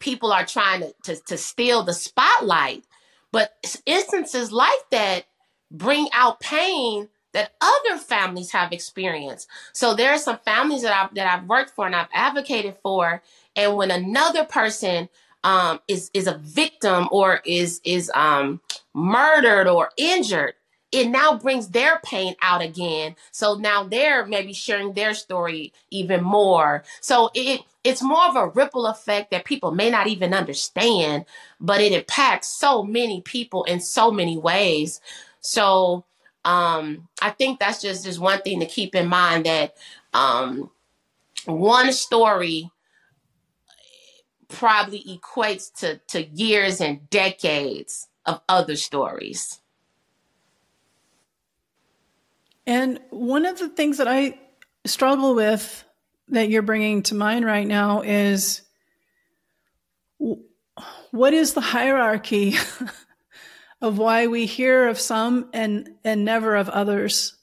people 0.00 0.32
are 0.32 0.44
trying 0.44 0.80
to, 0.80 0.94
to, 1.04 1.16
to 1.26 1.36
steal 1.36 1.82
the 1.82 1.94
spotlight, 1.94 2.84
but 3.32 3.54
instances 3.86 4.52
like 4.52 4.90
that 4.90 5.24
bring 5.70 6.08
out 6.12 6.40
pain 6.40 7.08
that 7.32 7.52
other 7.60 7.98
families 7.98 8.52
have 8.52 8.72
experienced. 8.72 9.48
So 9.72 9.94
there 9.94 10.12
are 10.12 10.18
some 10.18 10.38
families 10.38 10.82
that 10.82 10.92
I've 10.92 11.14
that 11.16 11.26
I've 11.26 11.46
worked 11.46 11.70
for 11.70 11.84
and 11.84 11.94
I've 11.94 12.08
advocated 12.14 12.76
for, 12.82 13.22
and 13.54 13.76
when 13.76 13.90
another 13.90 14.44
person 14.44 15.08
um, 15.44 15.80
is 15.86 16.10
is 16.14 16.26
a 16.26 16.38
victim 16.38 17.08
or 17.10 17.40
is 17.44 17.80
is 17.84 18.10
um, 18.14 18.60
murdered 18.94 19.68
or 19.68 19.90
injured, 19.96 20.54
it 20.92 21.08
now 21.08 21.36
brings 21.36 21.68
their 21.68 22.00
pain 22.04 22.34
out 22.42 22.62
again. 22.62 23.16
So 23.32 23.54
now 23.54 23.84
they're 23.84 24.24
maybe 24.24 24.52
sharing 24.52 24.92
their 24.92 25.14
story 25.14 25.72
even 25.90 26.22
more. 26.22 26.84
So 27.00 27.30
it 27.34 27.62
it's 27.84 28.02
more 28.02 28.24
of 28.26 28.36
a 28.36 28.48
ripple 28.48 28.86
effect 28.86 29.30
that 29.30 29.44
people 29.44 29.70
may 29.70 29.90
not 29.90 30.06
even 30.06 30.34
understand, 30.34 31.24
but 31.60 31.80
it 31.80 31.92
impacts 31.92 32.48
so 32.48 32.82
many 32.82 33.20
people 33.20 33.64
in 33.64 33.80
so 33.80 34.10
many 34.10 34.36
ways. 34.36 35.00
So 35.40 36.04
um, 36.44 37.08
I 37.20 37.30
think 37.30 37.58
that's 37.58 37.82
just 37.82 38.04
just 38.04 38.20
one 38.20 38.40
thing 38.42 38.60
to 38.60 38.66
keep 38.66 38.94
in 38.94 39.08
mind 39.08 39.46
that 39.46 39.74
um, 40.14 40.70
one 41.46 41.92
story 41.92 42.70
probably 44.48 45.02
equates 45.02 45.72
to 45.80 46.00
to 46.08 46.24
years 46.28 46.80
and 46.80 47.10
decades 47.10 48.08
of 48.24 48.40
other 48.48 48.76
stories. 48.76 49.60
And 52.66 52.98
one 53.10 53.46
of 53.46 53.58
the 53.58 53.68
things 53.68 53.98
that 53.98 54.08
I 54.08 54.38
struggle 54.84 55.34
with 55.34 55.84
that 56.28 56.48
you're 56.48 56.62
bringing 56.62 57.02
to 57.04 57.14
mind 57.14 57.44
right 57.44 57.66
now 57.66 58.02
is 58.02 58.62
what 61.10 61.32
is 61.32 61.54
the 61.54 61.60
hierarchy 61.60 62.54
of 63.80 63.98
why 63.98 64.26
we 64.26 64.46
hear 64.46 64.88
of 64.88 64.98
some 64.98 65.48
and 65.52 65.90
and 66.04 66.24
never 66.24 66.56
of 66.56 66.68
others? 66.68 67.36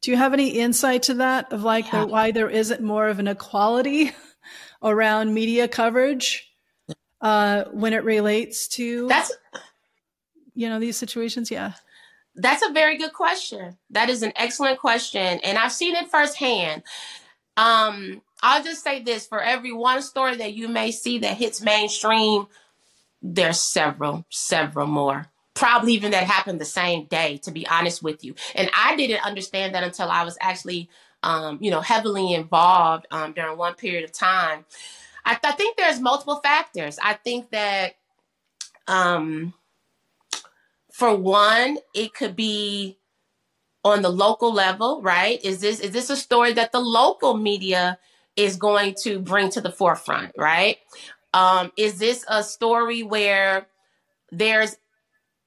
Do 0.00 0.10
you 0.10 0.16
have 0.16 0.32
any 0.32 0.50
insight 0.50 1.04
to 1.04 1.14
that 1.14 1.52
of 1.52 1.62
like 1.62 1.92
yeah. 1.92 2.00
the, 2.00 2.06
why 2.06 2.30
there 2.30 2.48
isn't 2.48 2.80
more 2.80 3.08
of 3.08 3.18
an 3.18 3.28
equality 3.28 4.12
around 4.82 5.34
media 5.34 5.68
coverage 5.68 6.50
uh, 7.20 7.64
when 7.72 7.92
it 7.92 8.04
relates 8.04 8.68
to 8.68 9.08
that's 9.08 9.32
you 10.54 10.68
know 10.70 10.80
these 10.80 10.96
situations? 10.96 11.50
Yeah 11.50 11.74
that's 12.38 12.62
a 12.62 12.72
very 12.72 12.96
good 12.96 13.12
question 13.12 13.76
that 13.90 14.08
is 14.08 14.22
an 14.22 14.32
excellent 14.36 14.78
question 14.78 15.38
and 15.44 15.58
i've 15.58 15.72
seen 15.72 15.94
it 15.94 16.08
firsthand 16.10 16.82
um, 17.58 18.22
I'll 18.40 18.62
just 18.62 18.84
say 18.84 19.02
this 19.02 19.26
for 19.26 19.42
every 19.42 19.72
one 19.72 20.00
story 20.00 20.36
that 20.36 20.54
you 20.54 20.68
may 20.68 20.92
see 20.92 21.18
that 21.18 21.36
hits 21.36 21.60
mainstream, 21.60 22.46
there's 23.20 23.60
several, 23.60 24.24
several 24.30 24.86
more. 24.86 25.26
Probably 25.54 25.94
even 25.94 26.12
that 26.12 26.24
happened 26.24 26.60
the 26.60 26.64
same 26.64 27.06
day, 27.06 27.38
to 27.38 27.50
be 27.50 27.66
honest 27.66 28.00
with 28.00 28.22
you. 28.22 28.36
And 28.54 28.70
I 28.76 28.94
didn't 28.94 29.26
understand 29.26 29.74
that 29.74 29.82
until 29.82 30.08
I 30.08 30.22
was 30.22 30.38
actually, 30.40 30.88
um, 31.24 31.58
you 31.60 31.72
know, 31.72 31.80
heavily 31.80 32.32
involved 32.32 33.06
um, 33.10 33.32
during 33.32 33.58
one 33.58 33.74
period 33.74 34.04
of 34.04 34.12
time. 34.12 34.64
I, 35.24 35.34
th- 35.34 35.52
I 35.52 35.56
think 35.56 35.76
there's 35.76 35.98
multiple 35.98 36.36
factors. 36.36 36.96
I 37.02 37.14
think 37.14 37.50
that, 37.50 37.96
um, 38.86 39.52
for 40.98 41.14
one, 41.14 41.78
it 41.94 42.12
could 42.12 42.34
be 42.34 42.98
on 43.84 44.02
the 44.02 44.08
local 44.08 44.52
level, 44.52 45.00
right? 45.00 45.40
Is 45.44 45.60
this 45.60 45.78
is 45.78 45.92
this 45.92 46.10
a 46.10 46.16
story 46.16 46.54
that 46.54 46.72
the 46.72 46.80
local 46.80 47.36
media 47.36 48.00
is 48.34 48.56
going 48.56 48.96
to 49.02 49.20
bring 49.20 49.48
to 49.50 49.60
the 49.60 49.70
forefront, 49.70 50.32
right? 50.36 50.78
Um, 51.32 51.70
is 51.76 52.00
this 52.00 52.24
a 52.28 52.42
story 52.42 53.04
where 53.04 53.68
there's 54.32 54.76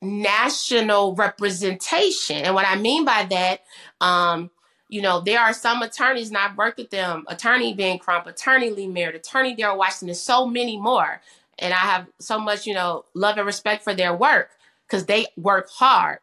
national 0.02 1.16
representation. 1.16 2.38
And 2.38 2.56
what 2.56 2.66
I 2.66 2.78
mean 2.78 3.04
by 3.04 3.28
that, 3.30 3.60
um, 4.00 4.52
you 4.88 5.02
know, 5.02 5.20
there 5.20 5.42
are 5.42 5.54
some 5.54 5.82
attorneys, 5.82 6.30
and 6.30 6.38
I've 6.38 6.58
worked 6.58 6.78
with 6.78 6.92
them, 6.92 7.26
attorney 7.28 7.74
Ben 7.74 8.00
Crump, 8.00 8.26
attorney 8.26 8.70
Lee 8.70 8.88
Merritt, 8.88 9.16
attorney 9.16 9.54
Daryl 9.54 9.78
Washington, 9.78 10.16
so 10.16 10.48
many 10.48 10.80
more. 10.80 11.22
And 11.60 11.74
I 11.74 11.78
have 11.78 12.08
so 12.20 12.40
much, 12.40 12.66
you 12.66 12.74
know, 12.74 13.04
love 13.14 13.38
and 13.38 13.46
respect 13.46 13.84
for 13.84 13.94
their 13.94 14.16
work 14.16 14.50
because 14.92 15.06
they 15.06 15.28
work 15.38 15.70
hard. 15.70 16.20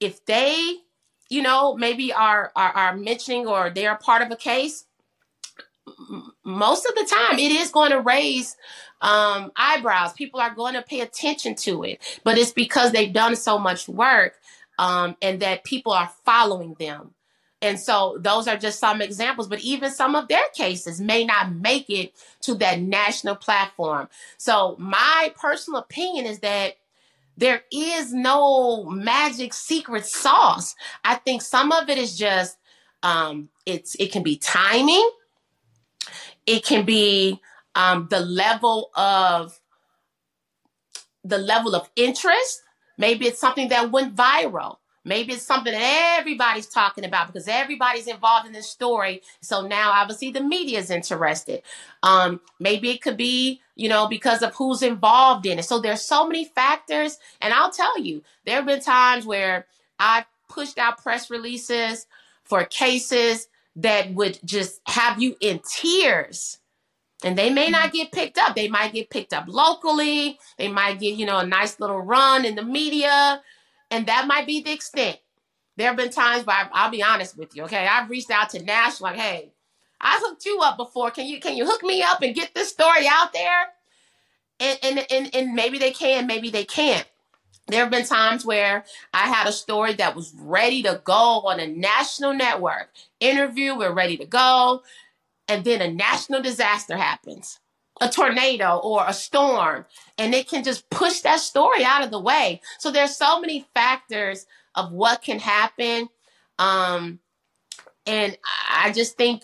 If 0.00 0.24
they, 0.26 0.78
you 1.28 1.42
know, 1.42 1.76
maybe 1.76 2.12
are, 2.12 2.50
are, 2.56 2.72
are 2.72 2.96
mentioning 2.96 3.46
or 3.46 3.70
they 3.70 3.86
are 3.86 3.96
part 3.96 4.22
of 4.22 4.30
a 4.32 4.36
case, 4.36 4.84
most 6.44 6.86
of 6.86 6.94
the 6.96 7.04
time 7.04 7.38
it 7.38 7.52
is 7.52 7.70
going 7.70 7.92
to 7.92 8.00
raise 8.00 8.56
um, 9.00 9.52
eyebrows. 9.56 10.12
People 10.12 10.40
are 10.40 10.54
going 10.54 10.74
to 10.74 10.82
pay 10.82 11.00
attention 11.00 11.54
to 11.54 11.84
it, 11.84 12.20
but 12.24 12.36
it's 12.36 12.52
because 12.52 12.92
they've 12.92 13.12
done 13.12 13.36
so 13.36 13.58
much 13.58 13.88
work 13.88 14.34
um, 14.78 15.16
and 15.22 15.40
that 15.40 15.64
people 15.64 15.92
are 15.92 16.10
following 16.24 16.74
them. 16.78 17.14
And 17.60 17.78
so 17.78 18.18
those 18.20 18.46
are 18.46 18.56
just 18.56 18.78
some 18.78 19.02
examples, 19.02 19.48
but 19.48 19.60
even 19.60 19.90
some 19.90 20.14
of 20.14 20.28
their 20.28 20.46
cases 20.54 21.00
may 21.00 21.24
not 21.24 21.52
make 21.52 21.90
it 21.90 22.12
to 22.42 22.54
that 22.56 22.80
national 22.80 23.34
platform. 23.36 24.08
So 24.36 24.76
my 24.78 25.32
personal 25.36 25.80
opinion 25.80 26.26
is 26.26 26.38
that 26.40 26.74
there 27.38 27.62
is 27.72 28.12
no 28.12 28.84
magic 28.84 29.54
secret 29.54 30.04
sauce. 30.04 30.74
I 31.04 31.14
think 31.14 31.40
some 31.40 31.72
of 31.72 31.88
it 31.88 31.96
is 31.96 32.18
just 32.18 32.58
um, 33.02 33.48
it's 33.64 33.94
it 33.96 34.12
can 34.12 34.22
be 34.22 34.36
timing 34.36 35.08
it 36.48 36.64
can 36.64 36.86
be 36.86 37.40
um, 37.74 38.08
the 38.10 38.20
level 38.20 38.90
of 38.94 39.60
the 41.22 41.36
level 41.36 41.76
of 41.76 41.90
interest. 41.94 42.62
Maybe 42.96 43.26
it's 43.26 43.38
something 43.38 43.68
that 43.68 43.92
went 43.92 44.16
viral. 44.16 44.78
Maybe 45.08 45.32
it's 45.32 45.42
something 45.42 45.72
that 45.72 46.18
everybody's 46.18 46.66
talking 46.66 47.04
about 47.04 47.28
because 47.28 47.48
everybody's 47.48 48.06
involved 48.06 48.46
in 48.46 48.52
this 48.52 48.68
story. 48.68 49.22
So 49.40 49.66
now 49.66 49.90
obviously 49.90 50.30
the 50.30 50.42
media 50.42 50.78
is 50.78 50.90
interested. 50.90 51.62
Um, 52.02 52.40
maybe 52.60 52.90
it 52.90 53.00
could 53.00 53.16
be, 53.16 53.62
you 53.74 53.88
know, 53.88 54.06
because 54.06 54.42
of 54.42 54.54
who's 54.54 54.82
involved 54.82 55.46
in 55.46 55.58
it. 55.58 55.64
So 55.64 55.80
there's 55.80 56.02
so 56.02 56.26
many 56.26 56.44
factors. 56.44 57.18
And 57.40 57.54
I'll 57.54 57.72
tell 57.72 57.98
you, 57.98 58.22
there 58.44 58.56
have 58.56 58.66
been 58.66 58.80
times 58.80 59.24
where 59.24 59.66
I 59.98 60.26
pushed 60.48 60.78
out 60.78 61.02
press 61.02 61.30
releases 61.30 62.06
for 62.44 62.64
cases 62.64 63.48
that 63.76 64.12
would 64.12 64.38
just 64.44 64.80
have 64.86 65.22
you 65.22 65.36
in 65.40 65.60
tears. 65.66 66.58
And 67.24 67.36
they 67.36 67.50
may 67.50 67.68
not 67.68 67.92
get 67.92 68.12
picked 68.12 68.38
up. 68.38 68.54
They 68.54 68.68
might 68.68 68.92
get 68.92 69.10
picked 69.10 69.32
up 69.32 69.46
locally. 69.48 70.38
They 70.56 70.68
might 70.68 71.00
get, 71.00 71.16
you 71.16 71.26
know, 71.26 71.38
a 71.38 71.46
nice 71.46 71.80
little 71.80 72.00
run 72.00 72.44
in 72.44 72.54
the 72.54 72.62
media. 72.62 73.42
And 73.90 74.06
that 74.06 74.26
might 74.26 74.46
be 74.46 74.62
the 74.62 74.72
extent. 74.72 75.18
There 75.76 75.86
have 75.86 75.96
been 75.96 76.10
times 76.10 76.44
where 76.44 76.56
I, 76.56 76.68
I'll 76.72 76.90
be 76.90 77.02
honest 77.02 77.36
with 77.38 77.54
you, 77.56 77.64
okay? 77.64 77.86
I've 77.86 78.10
reached 78.10 78.30
out 78.30 78.50
to 78.50 78.62
Nash 78.62 79.00
like, 79.00 79.16
hey, 79.16 79.52
I 80.00 80.18
hooked 80.20 80.44
you 80.44 80.60
up 80.60 80.76
before. 80.76 81.10
Can 81.10 81.26
you 81.26 81.40
can 81.40 81.56
you 81.56 81.66
hook 81.66 81.82
me 81.82 82.02
up 82.02 82.22
and 82.22 82.34
get 82.34 82.54
this 82.54 82.68
story 82.68 83.06
out 83.08 83.32
there? 83.32 83.66
And 84.60 84.78
and 84.82 85.06
and, 85.10 85.34
and 85.34 85.54
maybe 85.54 85.78
they 85.78 85.92
can, 85.92 86.26
maybe 86.26 86.50
they 86.50 86.64
can't. 86.64 87.06
There 87.68 87.80
have 87.80 87.90
been 87.90 88.06
times 88.06 88.44
where 88.44 88.84
I 89.12 89.28
had 89.28 89.46
a 89.46 89.52
story 89.52 89.92
that 89.94 90.16
was 90.16 90.32
ready 90.38 90.82
to 90.84 91.00
go 91.04 91.42
on 91.46 91.60
a 91.60 91.66
national 91.66 92.34
network 92.34 92.90
interview. 93.20 93.76
We're 93.76 93.92
ready 93.92 94.16
to 94.16 94.24
go. 94.24 94.82
And 95.48 95.64
then 95.64 95.82
a 95.82 95.92
national 95.92 96.42
disaster 96.42 96.96
happens 96.96 97.58
a 98.00 98.08
tornado 98.08 98.78
or 98.78 99.04
a 99.06 99.12
storm, 99.12 99.84
and 100.16 100.34
it 100.34 100.48
can 100.48 100.64
just 100.64 100.88
push 100.90 101.20
that 101.20 101.40
story 101.40 101.84
out 101.84 102.04
of 102.04 102.10
the 102.10 102.20
way. 102.20 102.60
So 102.78 102.90
there's 102.90 103.16
so 103.16 103.40
many 103.40 103.66
factors 103.74 104.46
of 104.74 104.92
what 104.92 105.22
can 105.22 105.38
happen. 105.38 106.08
Um, 106.58 107.18
and 108.06 108.36
I 108.70 108.92
just 108.92 109.16
think 109.16 109.42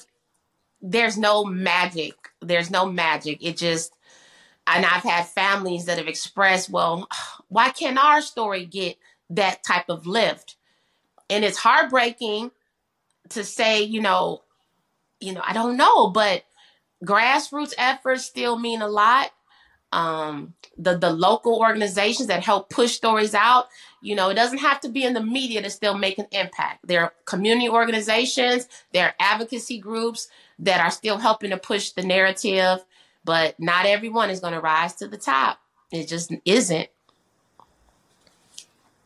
there's 0.80 1.18
no 1.18 1.44
magic. 1.44 2.14
There's 2.40 2.70
no 2.70 2.86
magic. 2.86 3.38
It 3.42 3.56
just 3.56 3.94
and 4.66 4.86
I've 4.86 5.02
had 5.02 5.26
families 5.26 5.84
that 5.86 5.98
have 5.98 6.08
expressed, 6.08 6.70
well, 6.70 7.08
why 7.48 7.70
can't 7.70 7.98
our 7.98 8.20
story 8.20 8.64
get 8.64 8.96
that 9.30 9.62
type 9.62 9.88
of 9.88 10.06
lift? 10.06 10.56
And 11.30 11.44
it's 11.44 11.58
heartbreaking 11.58 12.50
to 13.30 13.44
say, 13.44 13.82
you 13.82 14.00
know, 14.00 14.42
you 15.20 15.32
know, 15.32 15.42
I 15.44 15.52
don't 15.52 15.76
know, 15.76 16.10
but 16.10 16.44
grassroots 17.02 17.72
efforts 17.78 18.24
still 18.24 18.58
mean 18.58 18.82
a 18.82 18.88
lot. 18.88 19.30
Um, 19.92 20.54
the 20.76 20.98
the 20.98 21.10
local 21.10 21.58
organizations 21.60 22.26
that 22.28 22.42
help 22.42 22.68
push 22.68 22.92
stories 22.92 23.32
out, 23.32 23.68
you 24.02 24.16
know, 24.16 24.28
it 24.28 24.34
doesn't 24.34 24.58
have 24.58 24.80
to 24.80 24.88
be 24.88 25.04
in 25.04 25.14
the 25.14 25.22
media 25.22 25.62
to 25.62 25.70
still 25.70 25.96
make 25.96 26.18
an 26.18 26.26
impact. 26.32 26.86
There 26.86 27.02
are 27.02 27.12
community 27.26 27.68
organizations, 27.68 28.68
there 28.92 29.06
are 29.06 29.14
advocacy 29.20 29.78
groups 29.78 30.26
that 30.58 30.80
are 30.80 30.90
still 30.90 31.18
helping 31.18 31.50
to 31.50 31.56
push 31.56 31.90
the 31.90 32.02
narrative 32.02 32.84
but 33.24 33.58
not 33.58 33.86
everyone 33.86 34.30
is 34.30 34.40
going 34.40 34.52
to 34.52 34.60
rise 34.60 34.94
to 34.96 35.08
the 35.08 35.16
top. 35.16 35.58
It 35.90 36.08
just 36.08 36.32
isn't. 36.44 36.88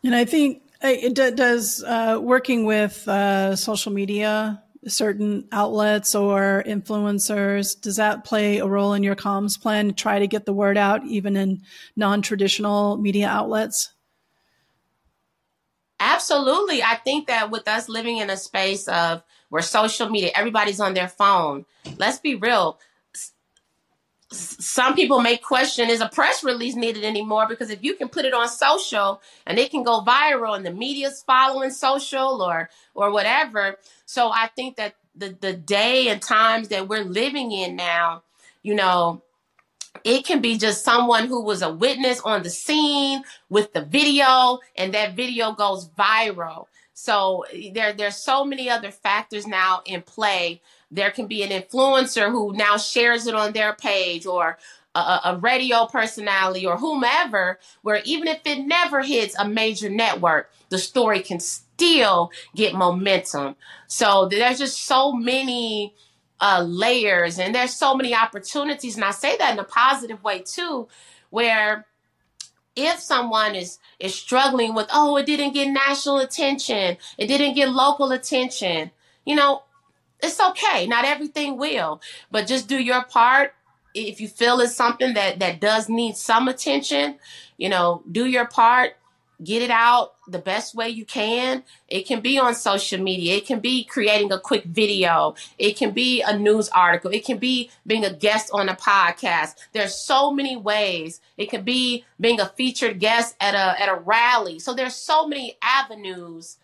And 0.05 0.15
I 0.15 0.25
think 0.25 0.63
it 0.83 1.15
does 1.15 1.83
uh, 1.85 2.19
working 2.21 2.65
with 2.65 3.07
uh, 3.09 3.57
social 3.57 3.93
media, 3.93 4.63
certain 4.89 5.49
outlets 5.53 6.15
or 6.15 6.65
influencers, 6.67 7.81
does 7.81 7.97
that 7.97 8.25
play 8.25 8.59
a 8.59 8.67
role 8.67 8.93
in 8.95 9.03
your 9.03 9.17
comms 9.17 9.61
plan 9.61 9.89
to 9.89 9.93
try 9.93 10.19
to 10.19 10.27
get 10.27 10.47
the 10.47 10.53
word 10.53 10.77
out 10.77 11.05
even 11.05 11.37
in 11.37 11.63
non 11.97 12.23
traditional 12.23 12.97
media 12.97 13.29
outlets? 13.29 13.93
Absolutely. 16.01 16.83
I 16.83 16.95
think 16.97 17.27
that 17.27 17.51
with 17.51 17.67
us 17.67 17.89
living 17.89 18.19
in 18.19 18.31
a 18.31 18.37
space 18.37 18.87
of 18.89 19.23
where 19.49 19.63
social 19.63 20.09
media, 20.09 20.31
everybody's 20.35 20.81
on 20.81 20.95
their 20.95 21.09
phone. 21.09 21.65
Let's 21.97 22.19
be 22.19 22.35
real 22.35 22.79
some 24.31 24.95
people 24.95 25.21
may 25.21 25.37
question 25.39 25.89
is 25.89 26.01
a 26.01 26.09
press 26.09 26.45
release 26.45 26.75
needed 26.75 27.05
anymore? 27.05 27.47
Because 27.49 27.71
if 27.71 27.83
you 27.83 27.95
can 27.95 28.09
put 28.09 28.25
it 28.27 28.35
on 28.35 28.49
social 28.49 29.23
and 29.47 29.59
it 29.59 29.71
can 29.71 29.83
go 29.83 30.03
viral 30.03 30.55
and 30.57 30.67
the 30.67 30.73
media's 30.73 31.23
following 31.27 31.71
social 31.71 32.43
or 32.43 32.69
or 32.95 33.11
whatever. 33.11 33.77
So 34.05 34.31
i 34.31 34.49
think 34.55 34.77
that 34.77 34.97
the 35.15 35.37
the 35.41 35.55
day 35.55 36.09
and 36.09 36.21
times 36.21 36.69
that 36.69 36.89
we're 36.89 37.05
living 37.05 37.53
in 37.53 37.75
now 37.77 38.23
you 38.63 38.75
know 38.75 39.23
it 40.05 40.25
can 40.25 40.41
be 40.41 40.57
just 40.59 40.85
someone 40.85 41.27
who 41.27 41.43
was 41.43 41.63
a 41.63 41.73
witness 41.73 42.21
on 42.21 42.43
the 42.43 42.51
scene 42.51 43.23
with 43.49 43.73
the 43.73 43.83
video 43.83 44.59
and 44.77 44.95
that 44.95 45.17
video 45.17 45.53
goes 45.53 45.89
viral. 45.91 46.67
So 46.95 47.45
there 47.73 47.93
there's 47.93 48.17
so 48.17 48.45
many 48.45 48.69
other 48.69 48.91
factors 48.91 49.47
now 49.47 49.83
in 49.87 50.03
play 50.03 50.61
there 50.91 51.11
can 51.11 51.27
be 51.27 51.43
an 51.43 51.51
influencer 51.51 52.31
who 52.31 52.53
now 52.55 52.77
shares 52.77 53.27
it 53.27 53.35
on 53.35 53.53
their 53.53 53.75
page 53.75 54.27
or 54.27 54.59
a, 54.95 55.21
a, 55.25 55.39
radio 55.41 55.87
personality 55.87 56.67
or 56.67 56.77
whomever, 56.77 57.59
where 57.83 58.01
even 58.05 58.27
if 58.27 58.41
it 58.45 58.67
never 58.67 59.03
hits 59.03 59.37
a 59.39 59.47
major 59.49 59.91
network, 59.91 60.51
the 60.71 60.79
story 60.79 61.21
can 61.21 61.41
still 61.41 62.31
get 62.57 62.75
momentum. 62.75 63.55
So 63.87 64.27
there's 64.27 64.59
just 64.59 64.85
so 64.85 65.13
many 65.13 65.95
uh, 66.41 66.65
layers 66.67 67.39
and 67.39 67.55
there's 67.55 67.75
so 67.75 67.95
many 67.95 68.15
opportunities. 68.15 68.97
And 68.97 69.05
I 69.05 69.11
say 69.11 69.37
that 69.37 69.53
in 69.53 69.59
a 69.59 69.65
positive 69.65 70.23
way 70.23 70.41
too, 70.41 70.89
where 71.31 71.87
if 72.75 73.01
someone 73.01 73.55
is 73.55 73.79
is 73.99 74.15
struggling 74.15 74.73
with 74.75 74.87
oh 74.93 75.17
it 75.17 75.27
didn't 75.27 75.53
get 75.53 75.69
national 75.69 76.19
attention 76.19 76.97
it 77.17 77.27
didn't 77.27 77.55
get 77.55 77.69
local 77.69 78.13
attention 78.13 78.93
you 79.25 79.35
know 79.35 79.63
it's 80.23 80.41
okay. 80.41 80.87
Not 80.87 81.05
everything 81.05 81.57
will, 81.57 82.01
but 82.31 82.47
just 82.47 82.69
do 82.69 82.79
your 82.79 83.05
part. 83.05 83.55
If 83.95 84.21
you 84.21 84.29
feel 84.29 84.61
it's 84.61 84.75
something 84.75 85.15
that 85.15 85.39
that 85.39 85.61
does 85.61 85.89
need 85.89 86.17
some 86.17 86.49
attention, 86.49 87.19
you 87.57 87.69
know, 87.69 88.03
do 88.11 88.27
your 88.27 88.47
part. 88.47 88.97
Get 89.43 89.63
it 89.63 89.71
out 89.71 90.15
the 90.27 90.41
best 90.41 90.75
way 90.75 90.89
you 90.89 91.05
can. 91.05 91.63
It 91.87 92.09
can 92.09 92.21
be 92.21 92.41
on 92.41 92.57
social 92.57 93.01
media. 93.01 93.37
It 93.37 93.47
can 93.47 93.61
be 93.61 93.85
creating 93.85 94.33
a 94.33 94.41
quick 94.41 94.65
video. 94.65 95.37
It 95.59 95.77
can 95.77 95.93
be 95.93 96.23
a 96.23 96.37
news 96.37 96.69
article. 96.71 97.13
It 97.13 97.25
can 97.25 97.39
be 97.39 97.71
being 97.87 98.05
a 98.05 98.13
guest 98.13 98.51
on 98.53 98.69
a 98.69 98.75
podcast. 98.75 99.55
There's 99.73 99.95
so 99.95 100.33
many 100.33 100.57
ways. 100.57 101.21
It 101.37 101.51
can 101.51 101.63
be 101.63 102.05
being 102.19 102.41
a 102.41 102.47
featured 102.47 102.99
guest 102.99 103.37
at 103.41 103.55
a 103.55 103.81
at 103.81 103.89
a 103.89 103.95
rally. 103.95 104.59
So 104.59 104.75
there's 104.75 104.97
so 104.97 105.29
many 105.29 105.57
avenues 105.63 106.57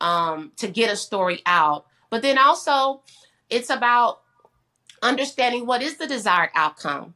um, 0.00 0.50
to 0.56 0.66
get 0.66 0.90
a 0.90 0.96
story 0.96 1.42
out. 1.46 1.86
But 2.10 2.22
then 2.22 2.38
also, 2.38 3.02
it's 3.50 3.70
about 3.70 4.20
understanding 5.02 5.66
what 5.66 5.82
is 5.82 5.96
the 5.96 6.06
desired 6.06 6.50
outcome. 6.54 7.14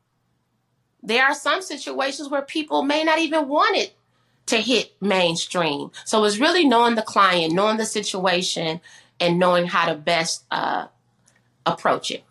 There 1.02 1.24
are 1.24 1.34
some 1.34 1.62
situations 1.62 2.28
where 2.28 2.42
people 2.42 2.82
may 2.82 3.04
not 3.04 3.18
even 3.18 3.48
want 3.48 3.76
it 3.76 3.94
to 4.46 4.56
hit 4.56 4.92
mainstream. 5.00 5.90
So 6.04 6.24
it's 6.24 6.38
really 6.38 6.66
knowing 6.66 6.96
the 6.96 7.02
client, 7.02 7.54
knowing 7.54 7.78
the 7.78 7.86
situation, 7.86 8.80
and 9.18 9.38
knowing 9.38 9.66
how 9.66 9.86
to 9.86 9.94
best 9.94 10.44
uh, 10.50 10.86
approach 11.66 12.10
it. 12.10 12.24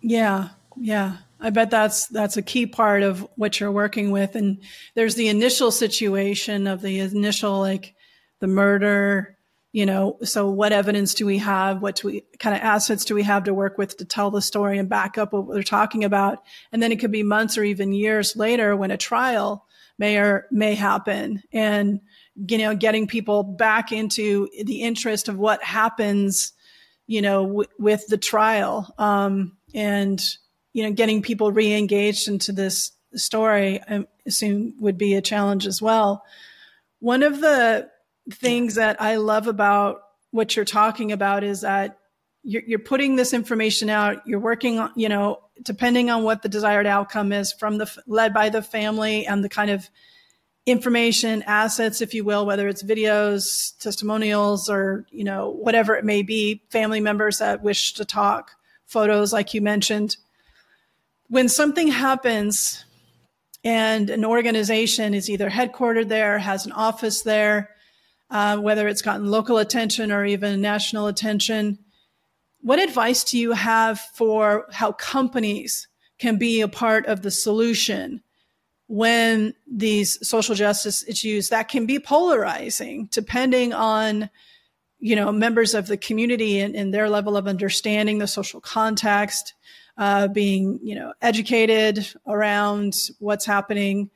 Yeah, 0.00 0.48
yeah. 0.76 1.18
I 1.40 1.50
bet 1.50 1.70
that's 1.70 2.06
that's 2.08 2.36
a 2.36 2.42
key 2.42 2.66
part 2.66 3.02
of 3.02 3.26
what 3.36 3.60
you're 3.60 3.72
working 3.72 4.10
with. 4.10 4.36
And 4.36 4.58
there's 4.94 5.14
the 5.14 5.28
initial 5.28 5.70
situation 5.70 6.66
of 6.66 6.82
the 6.82 7.00
initial 7.00 7.58
like 7.58 7.94
the 8.40 8.46
murder, 8.46 9.36
you 9.72 9.86
know, 9.86 10.18
so 10.22 10.50
what 10.50 10.72
evidence 10.72 11.14
do 11.14 11.26
we 11.26 11.38
have? 11.38 11.80
What 11.80 11.96
do 11.96 12.08
we 12.08 12.24
kind 12.38 12.56
of 12.56 12.62
assets 12.62 13.04
do 13.04 13.14
we 13.14 13.22
have 13.22 13.44
to 13.44 13.54
work 13.54 13.78
with 13.78 13.96
to 13.98 14.04
tell 14.04 14.30
the 14.30 14.42
story 14.42 14.78
and 14.78 14.88
back 14.88 15.16
up 15.16 15.32
what 15.32 15.46
we're 15.46 15.62
talking 15.62 16.04
about? 16.04 16.42
And 16.72 16.82
then 16.82 16.90
it 16.90 16.98
could 16.98 17.12
be 17.12 17.22
months 17.22 17.56
or 17.56 17.62
even 17.62 17.92
years 17.92 18.36
later 18.36 18.76
when 18.76 18.90
a 18.90 18.96
trial 18.96 19.66
may 20.00 20.16
or 20.16 20.46
may 20.50 20.74
happen 20.74 21.42
and 21.52 22.00
you 22.34 22.58
know 22.58 22.74
getting 22.74 23.06
people 23.06 23.42
back 23.42 23.92
into 23.92 24.48
the 24.64 24.80
interest 24.80 25.28
of 25.28 25.36
what 25.36 25.62
happens 25.62 26.54
you 27.06 27.20
know 27.20 27.46
w- 27.46 27.68
with 27.78 28.06
the 28.06 28.16
trial 28.16 28.92
um, 28.96 29.56
and 29.74 30.24
you 30.72 30.82
know 30.82 30.92
getting 30.92 31.20
people 31.20 31.52
re-engaged 31.52 32.28
into 32.28 32.50
this 32.50 32.92
story 33.14 33.80
i 33.88 34.06
assume 34.26 34.74
would 34.80 34.96
be 34.96 35.14
a 35.14 35.20
challenge 35.20 35.66
as 35.66 35.82
well 35.82 36.24
one 37.00 37.22
of 37.22 37.40
the 37.40 37.89
things 38.30 38.74
that 38.76 39.00
i 39.00 39.16
love 39.16 39.46
about 39.46 40.02
what 40.30 40.54
you're 40.56 40.64
talking 40.64 41.12
about 41.12 41.42
is 41.44 41.62
that 41.62 41.98
you're, 42.42 42.62
you're 42.66 42.78
putting 42.78 43.16
this 43.16 43.32
information 43.32 43.90
out. 43.90 44.26
You're 44.26 44.40
working 44.40 44.78
on 44.78 44.92
you 44.96 45.08
know 45.08 45.40
depending 45.62 46.10
on 46.10 46.22
what 46.22 46.42
the 46.42 46.48
desired 46.48 46.86
outcome 46.86 47.32
is 47.32 47.52
from 47.52 47.78
the 47.78 47.90
led 48.06 48.32
by 48.32 48.48
the 48.48 48.62
family 48.62 49.26
and 49.26 49.44
the 49.44 49.48
kind 49.48 49.70
of 49.70 49.88
information 50.66 51.42
assets 51.46 52.00
if 52.00 52.12
you 52.14 52.22
will 52.22 52.44
whether 52.44 52.68
it's 52.68 52.82
videos 52.82 53.76
testimonials 53.78 54.68
or 54.68 55.06
you 55.10 55.24
know 55.24 55.50
whatever 55.50 55.96
it 55.96 56.04
may 56.04 56.22
be 56.22 56.62
family 56.70 57.00
members 57.00 57.38
that 57.38 57.62
wish 57.62 57.94
to 57.94 58.04
talk 58.04 58.52
photos 58.86 59.32
like 59.32 59.54
you 59.54 59.60
mentioned. 59.60 60.16
When 61.28 61.48
something 61.48 61.88
happens 61.88 62.84
and 63.62 64.10
an 64.10 64.24
organization 64.24 65.14
is 65.14 65.28
either 65.28 65.50
headquartered 65.50 66.08
there 66.08 66.38
has 66.38 66.66
an 66.66 66.72
office 66.72 67.22
there 67.22 67.70
uh, 68.30 68.58
whether 68.58 68.88
it's 68.88 69.02
gotten 69.02 69.26
local 69.26 69.58
attention 69.58 70.12
or 70.12 70.24
even 70.24 70.60
national 70.60 71.06
attention. 71.06 71.78
What 72.60 72.78
advice 72.78 73.24
do 73.24 73.38
you 73.38 73.52
have 73.52 74.00
for 74.14 74.66
how 74.70 74.92
companies 74.92 75.88
can 76.18 76.36
be 76.36 76.60
a 76.60 76.68
part 76.68 77.06
of 77.06 77.22
the 77.22 77.30
solution 77.30 78.22
when 78.86 79.54
these 79.70 80.18
social 80.26 80.54
justice 80.54 81.06
issues 81.08 81.48
that 81.48 81.68
can 81.68 81.86
be 81.86 82.00
polarizing 82.00 83.08
depending 83.12 83.72
on 83.72 84.28
you 84.98 85.14
know 85.14 85.30
members 85.30 85.74
of 85.74 85.86
the 85.86 85.96
community 85.96 86.58
and, 86.58 86.74
and 86.74 86.92
their 86.92 87.08
level 87.08 87.36
of 87.36 87.46
understanding 87.46 88.18
the 88.18 88.26
social 88.26 88.60
context 88.60 89.54
uh, 89.96 90.26
being 90.26 90.80
you 90.82 90.96
know 90.96 91.12
educated 91.22 92.04
around 92.26 92.94
what's 93.20 93.46
happening 93.46 94.10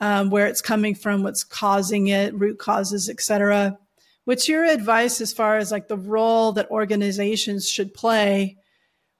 um, 0.00 0.30
where 0.30 0.46
it's 0.46 0.62
coming 0.62 0.94
from 0.94 1.22
what's 1.22 1.44
causing 1.44 2.08
it 2.08 2.34
root 2.34 2.58
causes 2.58 3.08
etc 3.08 3.78
what's 4.24 4.48
your 4.48 4.64
advice 4.64 5.20
as 5.20 5.32
far 5.32 5.56
as 5.56 5.70
like 5.70 5.88
the 5.88 5.96
role 5.96 6.52
that 6.52 6.70
organizations 6.70 7.68
should 7.68 7.92
play 7.94 8.56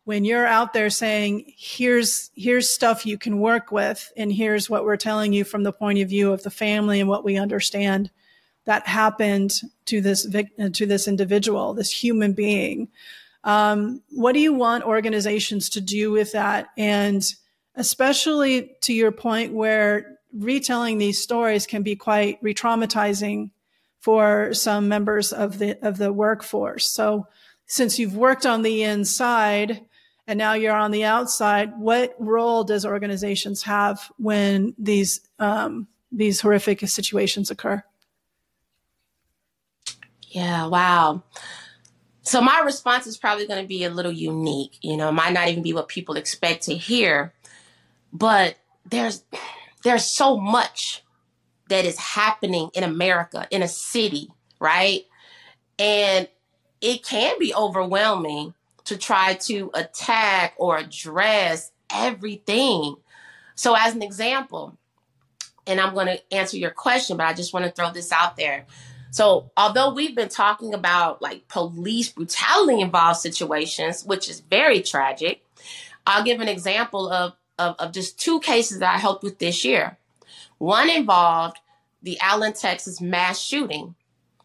when 0.04 0.24
you're 0.24 0.46
out 0.46 0.72
there 0.72 0.90
saying 0.90 1.52
here's 1.56 2.30
here's 2.34 2.68
stuff 2.68 3.06
you 3.06 3.18
can 3.18 3.38
work 3.38 3.70
with 3.70 4.12
and 4.16 4.32
here's 4.32 4.68
what 4.68 4.84
we're 4.84 4.96
telling 4.96 5.32
you 5.32 5.44
from 5.44 5.62
the 5.62 5.72
point 5.72 5.98
of 6.00 6.08
view 6.08 6.32
of 6.32 6.42
the 6.42 6.50
family 6.50 7.00
and 7.00 7.08
what 7.08 7.24
we 7.24 7.36
understand 7.36 8.10
that 8.64 8.86
happened 8.86 9.60
to 9.86 10.00
this 10.00 10.26
to 10.72 10.86
this 10.86 11.08
individual 11.08 11.74
this 11.74 11.90
human 11.90 12.32
being. 12.32 12.88
Um, 13.42 14.02
what 14.10 14.32
do 14.32 14.40
you 14.40 14.52
want 14.52 14.84
organizations 14.84 15.70
to 15.70 15.80
do 15.80 16.10
with 16.10 16.32
that? 16.32 16.68
And 16.76 17.24
especially 17.74 18.76
to 18.82 18.92
your 18.92 19.12
point 19.12 19.54
where 19.54 20.18
retelling 20.32 20.98
these 20.98 21.20
stories 21.20 21.66
can 21.66 21.82
be 21.82 21.96
quite 21.96 22.38
re-traumatizing 22.40 23.50
for 24.00 24.54
some 24.54 24.88
members 24.88 25.32
of 25.32 25.58
the 25.58 25.78
of 25.86 25.98
the 25.98 26.12
workforce 26.12 26.86
so 26.86 27.26
since 27.66 27.98
you've 27.98 28.16
worked 28.16 28.46
on 28.46 28.62
the 28.62 28.82
inside 28.82 29.86
and 30.30 30.38
now 30.38 30.52
you're 30.52 30.76
on 30.76 30.92
the 30.92 31.04
outside. 31.04 31.76
What 31.76 32.14
role 32.20 32.62
does 32.62 32.86
organizations 32.86 33.64
have 33.64 34.12
when 34.16 34.74
these 34.78 35.20
um, 35.40 35.88
these 36.12 36.40
horrific 36.40 36.88
situations 36.88 37.50
occur? 37.50 37.82
Yeah, 40.28 40.66
wow. 40.66 41.24
So 42.22 42.40
my 42.40 42.60
response 42.60 43.08
is 43.08 43.16
probably 43.16 43.48
going 43.48 43.60
to 43.60 43.66
be 43.66 43.82
a 43.82 43.90
little 43.90 44.12
unique. 44.12 44.78
You 44.82 44.96
know, 44.96 45.10
might 45.10 45.32
not 45.32 45.48
even 45.48 45.64
be 45.64 45.72
what 45.72 45.88
people 45.88 46.16
expect 46.16 46.62
to 46.64 46.76
hear, 46.76 47.32
but 48.12 48.56
there's 48.88 49.24
there's 49.82 50.04
so 50.04 50.36
much 50.36 51.02
that 51.68 51.84
is 51.84 51.98
happening 51.98 52.70
in 52.74 52.82
America, 52.82 53.46
in 53.50 53.62
a 53.62 53.68
city, 53.68 54.28
right? 54.58 55.02
And 55.78 56.28
it 56.80 57.04
can 57.04 57.38
be 57.38 57.54
overwhelming 57.54 58.54
to 58.84 58.96
try 58.96 59.34
to 59.34 59.70
attack 59.74 60.54
or 60.56 60.76
address 60.78 61.70
everything. 61.92 62.96
So, 63.54 63.74
as 63.74 63.94
an 63.94 64.02
example, 64.02 64.76
and 65.66 65.80
I'm 65.80 65.94
going 65.94 66.06
to 66.06 66.34
answer 66.34 66.56
your 66.56 66.70
question, 66.70 67.16
but 67.16 67.26
I 67.26 67.34
just 67.34 67.52
want 67.52 67.66
to 67.66 67.70
throw 67.70 67.92
this 67.92 68.10
out 68.10 68.36
there. 68.36 68.66
So, 69.10 69.50
although 69.56 69.92
we've 69.92 70.14
been 70.14 70.28
talking 70.28 70.74
about 70.74 71.20
like 71.20 71.48
police 71.48 72.10
brutality 72.10 72.80
involved 72.80 73.20
situations, 73.20 74.04
which 74.04 74.28
is 74.28 74.40
very 74.40 74.82
tragic, 74.82 75.44
I'll 76.06 76.24
give 76.24 76.40
an 76.40 76.48
example 76.48 77.10
of, 77.10 77.34
of, 77.60 77.76
of 77.78 77.92
just 77.92 78.18
two 78.18 78.40
cases 78.40 78.78
that 78.80 78.94
I 78.94 78.98
helped 78.98 79.22
with 79.22 79.38
this 79.38 79.64
year. 79.64 79.98
One 80.58 80.90
involved 80.90 81.58
the 82.02 82.18
Allen, 82.20 82.54
Texas 82.54 83.00
mass 83.00 83.38
shooting 83.40 83.94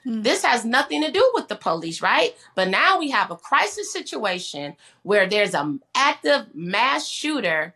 Hmm. 0.05 0.22
This 0.22 0.43
has 0.43 0.63
nothing 0.63 1.01
to 1.03 1.11
do 1.11 1.32
with 1.34 1.47
the 1.47 1.55
police, 1.55 2.01
right? 2.01 2.36
But 2.53 2.70
now 2.70 2.99
we 2.99 3.09
have 3.09 3.32
a 3.32 3.36
crisis 3.36 3.91
situation 3.91 4.76
where 5.01 5.28
there's 5.28 5.55
an 5.55 5.82
active 5.95 6.53
mass 6.53 7.07
shooter, 7.07 7.74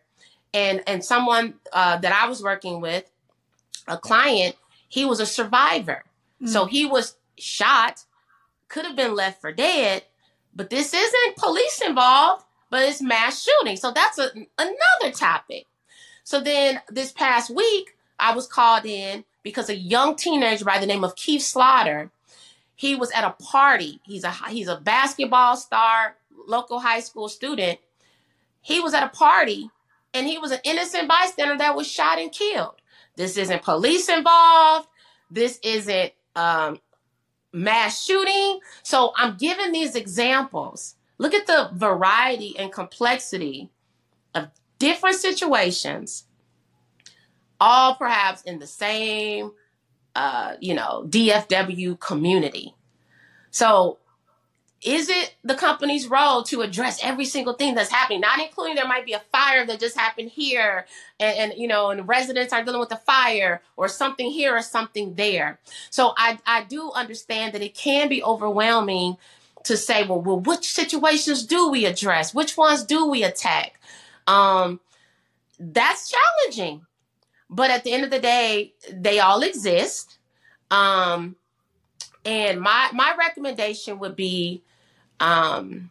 and 0.54 0.82
and 0.86 1.04
someone 1.04 1.54
uh, 1.72 1.98
that 1.98 2.12
I 2.12 2.28
was 2.28 2.42
working 2.42 2.80
with, 2.80 3.10
a 3.88 3.98
client, 3.98 4.56
he 4.88 5.04
was 5.04 5.18
a 5.18 5.26
survivor, 5.26 6.04
mm. 6.40 6.48
so 6.48 6.66
he 6.66 6.86
was 6.86 7.16
shot, 7.36 8.04
could 8.68 8.84
have 8.84 8.96
been 8.96 9.14
left 9.16 9.40
for 9.40 9.52
dead, 9.52 10.04
but 10.54 10.70
this 10.70 10.94
isn't 10.94 11.36
police 11.36 11.82
involved, 11.84 12.44
but 12.70 12.82
it's 12.82 13.02
mass 13.02 13.42
shooting, 13.42 13.76
so 13.76 13.92
that's 13.92 14.18
a, 14.18 14.30
another 14.58 15.14
topic. 15.14 15.66
So 16.24 16.40
then 16.40 16.80
this 16.88 17.12
past 17.12 17.50
week, 17.50 17.96
I 18.18 18.34
was 18.34 18.46
called 18.46 18.86
in 18.86 19.24
because 19.42 19.68
a 19.68 19.76
young 19.76 20.16
teenager 20.16 20.64
by 20.64 20.78
the 20.78 20.86
name 20.86 21.04
of 21.04 21.16
Keith 21.16 21.42
Slaughter 21.42 22.10
he 22.80 22.94
was 22.94 23.10
at 23.10 23.24
a 23.24 23.32
party. 23.32 24.00
He's 24.04 24.24
a 24.24 24.32
he's 24.48 24.66
a 24.66 24.80
basketball 24.80 25.54
star, 25.54 26.16
local 26.46 26.80
high 26.80 27.00
school 27.00 27.28
student. 27.28 27.78
He 28.62 28.80
was 28.80 28.94
at 28.94 29.02
a 29.02 29.10
party 29.10 29.68
and 30.14 30.26
he 30.26 30.38
was 30.38 30.50
an 30.50 30.60
innocent 30.64 31.06
bystander 31.06 31.58
that 31.58 31.76
was 31.76 31.86
shot 31.86 32.18
and 32.18 32.32
killed. 32.32 32.76
This 33.16 33.36
isn't 33.36 33.60
police 33.60 34.08
involved. 34.08 34.88
This 35.30 35.60
isn't 35.62 36.12
um, 36.34 36.80
mass 37.52 38.02
shooting. 38.02 38.60
So 38.82 39.12
I'm 39.14 39.36
giving 39.36 39.72
these 39.72 39.94
examples. 39.94 40.96
Look 41.20 41.34
at 41.34 41.46
the 41.46 41.68
variety 41.74 42.58
and 42.58 42.72
complexity 42.72 43.68
of 44.34 44.48
different 44.78 45.16
situations, 45.16 46.24
all 47.60 47.94
perhaps 47.94 48.40
in 48.40 48.58
the 48.58 48.66
same 48.66 49.52
uh, 50.14 50.54
you 50.60 50.72
know, 50.72 51.04
DFW 51.06 52.00
community. 52.00 52.74
So 53.50 53.98
is 54.82 55.10
it 55.10 55.34
the 55.44 55.54
company's 55.54 56.06
role 56.08 56.42
to 56.44 56.62
address 56.62 56.98
every 57.02 57.26
single 57.26 57.52
thing 57.52 57.74
that's 57.74 57.90
happening 57.90 58.22
not 58.22 58.40
including 58.40 58.74
there 58.74 58.88
might 58.88 59.04
be 59.04 59.12
a 59.12 59.20
fire 59.30 59.66
that 59.66 59.78
just 59.78 59.94
happened 59.94 60.30
here 60.30 60.86
and, 61.18 61.52
and, 61.52 61.60
you 61.60 61.68
know 61.68 61.90
and 61.90 62.08
residents 62.08 62.50
are 62.54 62.64
dealing 62.64 62.80
with 62.80 62.90
a 62.90 62.96
fire 62.96 63.60
or 63.76 63.88
something 63.88 64.30
here 64.30 64.56
or 64.56 64.62
something 64.62 65.16
there 65.16 65.60
so 65.90 66.14
i 66.16 66.38
i 66.46 66.64
do 66.64 66.90
understand 66.92 67.52
that 67.52 67.60
it 67.60 67.74
can 67.74 68.08
be 68.08 68.22
overwhelming 68.22 69.18
to 69.64 69.76
say 69.76 70.06
well, 70.06 70.20
well 70.20 70.40
which 70.40 70.70
situations 70.70 71.44
do 71.44 71.70
we 71.70 71.84
address 71.84 72.34
which 72.34 72.56
ones 72.56 72.84
do 72.84 73.06
we 73.08 73.22
attack 73.22 73.80
um 74.26 74.80
that's 75.58 76.10
challenging 76.10 76.86
but 77.50 77.72
at 77.72 77.82
the 77.82 77.92
end 77.92 78.04
of 78.04 78.10
the 78.10 78.20
day, 78.20 78.74
they 78.90 79.18
all 79.18 79.42
exist. 79.42 80.18
Um, 80.70 81.34
and 82.24 82.60
my 82.60 82.90
my 82.92 83.14
recommendation 83.18 83.98
would 83.98 84.14
be 84.14 84.62
um, 85.18 85.90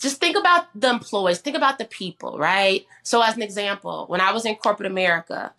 just 0.00 0.18
think 0.18 0.36
about 0.36 0.66
the 0.74 0.90
employees, 0.90 1.38
think 1.38 1.56
about 1.56 1.78
the 1.78 1.84
people, 1.84 2.38
right? 2.38 2.84
So 3.04 3.22
as 3.22 3.36
an 3.36 3.42
example, 3.42 4.06
when 4.08 4.20
I 4.20 4.32
was 4.32 4.44
in 4.44 4.56
corporate 4.56 4.90
America, 4.90 5.54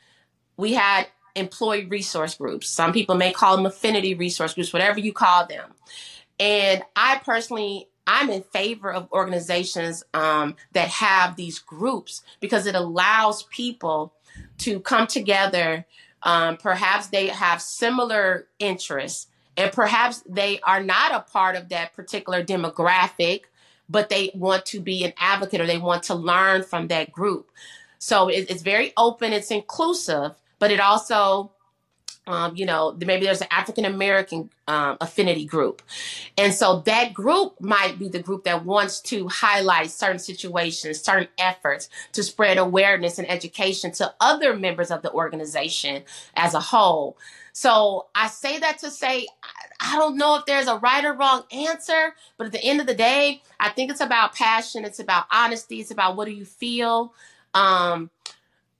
we 0.57 0.73
had 0.73 1.07
employee 1.33 1.85
resource 1.85 2.35
groups. 2.35 2.67
Some 2.67 2.91
people 2.91 3.15
may 3.15 3.31
call 3.31 3.55
them 3.55 3.65
affinity 3.65 4.15
resource 4.15 4.53
groups, 4.53 4.73
whatever 4.73 4.99
you 4.99 5.13
call 5.13 5.47
them. 5.47 5.71
And 6.41 6.81
I 6.95 7.21
personally 7.23 7.87
I'm 8.07 8.31
in 8.31 8.41
favor 8.41 8.91
of 8.91 9.11
organizations 9.11 10.03
um, 10.13 10.55
that 10.73 10.89
have 10.89 11.35
these 11.35 11.59
groups 11.59 12.23
because 12.39 12.65
it 12.65 12.73
allows 12.73 13.43
people 13.43 14.13
to 14.57 14.79
come 14.79 15.05
together. 15.05 15.85
Um, 16.23 16.57
perhaps 16.57 17.07
they 17.07 17.27
have 17.27 17.61
similar 17.61 18.47
interests, 18.57 19.27
and 19.55 19.71
perhaps 19.71 20.23
they 20.27 20.59
are 20.61 20.83
not 20.83 21.13
a 21.13 21.31
part 21.31 21.55
of 21.55 21.69
that 21.69 21.93
particular 21.93 22.43
demographic, 22.43 23.41
but 23.87 24.09
they 24.09 24.31
want 24.33 24.65
to 24.67 24.79
be 24.79 25.03
an 25.03 25.13
advocate 25.17 25.61
or 25.61 25.67
they 25.67 25.77
want 25.77 26.03
to 26.03 26.15
learn 26.15 26.63
from 26.63 26.87
that 26.87 27.11
group. 27.11 27.51
So 27.99 28.29
it, 28.29 28.49
it's 28.49 28.63
very 28.63 28.93
open, 28.97 29.31
it's 29.31 29.51
inclusive, 29.51 30.31
but 30.57 30.71
it 30.71 30.79
also 30.79 31.51
um, 32.27 32.55
you 32.55 32.65
know, 32.65 32.95
maybe 33.03 33.25
there's 33.25 33.41
an 33.41 33.47
African 33.49 33.83
American 33.85 34.49
um, 34.67 34.97
affinity 35.01 35.45
group. 35.45 35.81
And 36.37 36.53
so 36.53 36.81
that 36.81 37.13
group 37.13 37.59
might 37.59 37.97
be 37.97 38.09
the 38.09 38.21
group 38.21 38.43
that 38.43 38.63
wants 38.63 39.01
to 39.01 39.27
highlight 39.27 39.89
certain 39.89 40.19
situations, 40.19 41.01
certain 41.01 41.27
efforts 41.39 41.89
to 42.13 42.23
spread 42.23 42.57
awareness 42.57 43.17
and 43.17 43.29
education 43.29 43.91
to 43.93 44.13
other 44.19 44.55
members 44.55 44.91
of 44.91 45.01
the 45.01 45.11
organization 45.11 46.03
as 46.35 46.53
a 46.53 46.59
whole. 46.59 47.17
So 47.53 48.07
I 48.15 48.27
say 48.27 48.59
that 48.59 48.77
to 48.79 48.91
say, 48.91 49.27
I 49.79 49.97
don't 49.97 50.15
know 50.15 50.35
if 50.35 50.45
there's 50.45 50.67
a 50.67 50.77
right 50.77 51.03
or 51.03 51.13
wrong 51.13 51.43
answer, 51.51 52.13
but 52.37 52.45
at 52.45 52.53
the 52.53 52.63
end 52.63 52.79
of 52.79 52.87
the 52.87 52.93
day, 52.93 53.41
I 53.59 53.69
think 53.69 53.91
it's 53.91 53.99
about 53.99 54.35
passion, 54.35 54.85
it's 54.85 54.99
about 54.99 55.25
honesty, 55.31 55.79
it's 55.81 55.91
about 55.91 56.15
what 56.15 56.25
do 56.25 56.31
you 56.31 56.45
feel. 56.45 57.13
Um, 57.53 58.09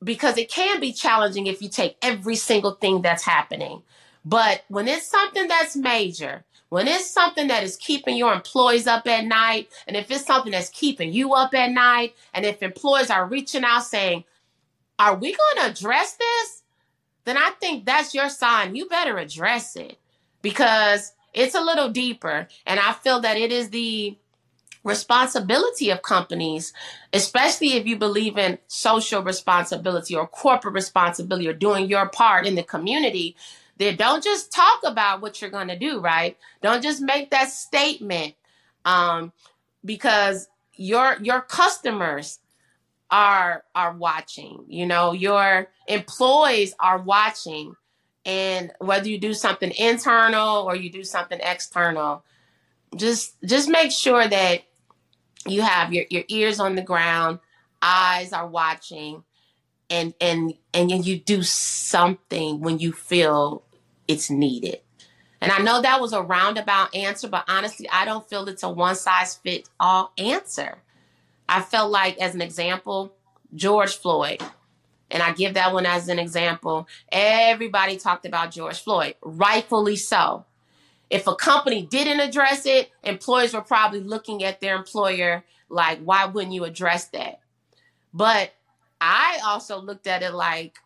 because 0.04 0.38
it 0.38 0.50
can 0.50 0.80
be 0.80 0.94
challenging 0.94 1.48
if 1.48 1.62
you 1.62 1.70
take 1.70 1.98
every 2.02 2.36
single 2.36 2.72
thing 2.72 3.02
that's 3.02 3.24
happening. 3.24 3.84
But 4.26 4.64
when 4.68 4.88
it's 4.88 5.08
something 5.08 5.48
that's 5.48 5.76
major, 5.76 6.44
when 6.70 6.88
it's 6.88 7.10
something 7.10 7.48
that 7.48 7.64
is 7.64 7.76
keeping 7.76 8.16
your 8.16 8.34
employees 8.34 8.88
up 8.88 9.08
at 9.08 9.26
night, 9.26 9.70
and 9.88 9.98
if 9.98 10.10
it's 10.10 10.26
something 10.26 10.52
that's 10.52 10.70
keeping 10.70 11.12
you 11.12 11.34
up 11.34 11.54
at 11.54 11.72
night, 11.72 12.16
and 12.34 12.46
if 12.46 12.64
employees 12.64 13.10
are 13.10 13.26
reaching 13.26 13.64
out 13.64 13.84
saying, 13.84 14.24
Are 14.98 15.16
we 15.16 15.36
going 15.36 15.66
to 15.66 15.72
address 15.72 16.14
this? 16.16 16.64
Then 17.26 17.38
I 17.38 17.52
think 17.60 17.86
that's 17.86 18.16
your 18.16 18.30
sign. 18.30 18.76
You 18.76 18.88
better 18.88 19.18
address 19.18 19.76
it 19.76 19.98
because 20.42 21.14
it's 21.34 21.56
a 21.56 21.62
little 21.62 21.90
deeper. 21.90 22.48
And 22.66 22.80
I 22.80 22.94
feel 22.94 23.20
that 23.22 23.38
it 23.38 23.52
is 23.52 23.70
the 23.70 24.18
responsibility 24.84 25.90
of 25.90 26.02
companies, 26.02 26.74
especially 27.14 27.74
if 27.74 27.86
you 27.86 27.98
believe 27.98 28.38
in 28.38 28.58
social 28.68 29.22
responsibility 29.22 30.16
or 30.16 30.28
corporate 30.28 30.74
responsibility 30.74 31.48
or 31.48 31.54
doing 31.54 31.88
your 31.88 32.10
part 32.10 32.48
in 32.48 32.56
the 32.56 32.64
community, 32.64 33.36
then 33.78 33.96
don't 33.96 34.24
just 34.24 34.52
talk 34.52 34.80
about 34.84 35.22
what 35.22 35.42
you're 35.42 35.52
going 35.52 35.68
to 35.68 35.78
do, 35.78 36.00
right? 36.00 36.38
Don't 36.62 36.84
just 36.84 37.02
make 37.02 37.32
that 37.32 37.50
statement 37.50 38.36
um, 38.86 39.32
because 39.86 40.48
your 40.76 41.18
your 41.22 41.42
customers 41.42 42.40
are 43.10 43.64
are 43.76 43.94
watching. 43.94 44.66
You 44.68 44.86
know, 44.86 45.12
your 45.12 45.68
employees 45.88 46.74
are 46.80 47.00
watching, 47.00 47.76
and 48.26 48.72
whether 48.80 49.08
you 49.08 49.20
do 49.20 49.34
something 49.34 49.72
internal 49.78 50.64
or 50.64 50.76
you 50.76 50.90
do 50.90 51.04
something 51.04 51.40
external, 51.42 52.24
just 52.96 53.36
just 53.46 53.70
make 53.70 53.92
sure 53.92 54.28
that 54.28 54.62
you 55.48 55.62
have 55.62 55.94
your, 55.94 56.06
your 56.10 56.24
ears 56.28 56.60
on 56.60 56.76
the 56.76 56.82
ground, 56.82 57.40
eyes 57.82 58.34
are 58.34 58.48
watching, 58.48 59.24
and 59.90 60.14
and 60.22 60.54
and 60.74 61.06
you 61.06 61.18
do 61.18 61.44
something 61.44 62.62
when 62.62 62.80
you 62.80 62.92
feel 62.92 63.64
it's 64.08 64.30
needed. 64.30 64.82
And 65.42 65.52
I 65.52 65.58
know 65.58 65.82
that 65.82 66.00
was 66.00 66.14
a 66.14 66.22
roundabout 66.22 66.96
answer, 66.96 67.28
but 67.28 67.46
honestly, 67.48 67.90
I 67.90 68.06
don't 68.06 68.28
feel 68.30 68.48
it's 68.48 68.62
a 68.62 68.70
one 68.70 68.96
size 68.96 69.36
fits 69.36 69.70
all 69.80 70.14
answer. 70.18 70.78
I 71.50 71.62
felt 71.62 71.92
like, 71.92 72.18
as 72.20 72.36
an 72.36 72.42
example, 72.42 73.14
George 73.54 73.98
Floyd, 73.98 74.42
and 75.10 75.22
I 75.22 75.34
give 75.34 75.56
that 75.56 75.74
one 75.74 75.86
as 75.86 76.08
an 76.08 76.20
example. 76.20 76.88
Everybody 77.12 77.98
talked 77.98 78.26
about 78.26 78.52
George 78.52 78.80
Floyd, 78.82 79.16
rightfully 79.22 79.96
so. 79.96 80.46
If 81.12 81.28
a 81.28 81.36
company 81.36 81.82
didn't 81.82 82.22
address 82.22 82.66
it, 82.66 82.90
employers 83.04 83.54
were 83.54 83.62
probably 83.62 84.00
looking 84.00 84.46
at 84.46 84.62
their 84.62 84.78
employer 84.78 85.44
like, 85.68 86.00
why 86.00 86.26
wouldn't 86.26 86.54
you 86.54 86.64
address 86.64 87.06
that? 87.10 87.42
But 88.14 88.54
I 89.02 89.42
also 89.46 89.82
looked 89.82 90.08
at 90.08 90.24
it 90.24 90.34
like, 90.34 90.80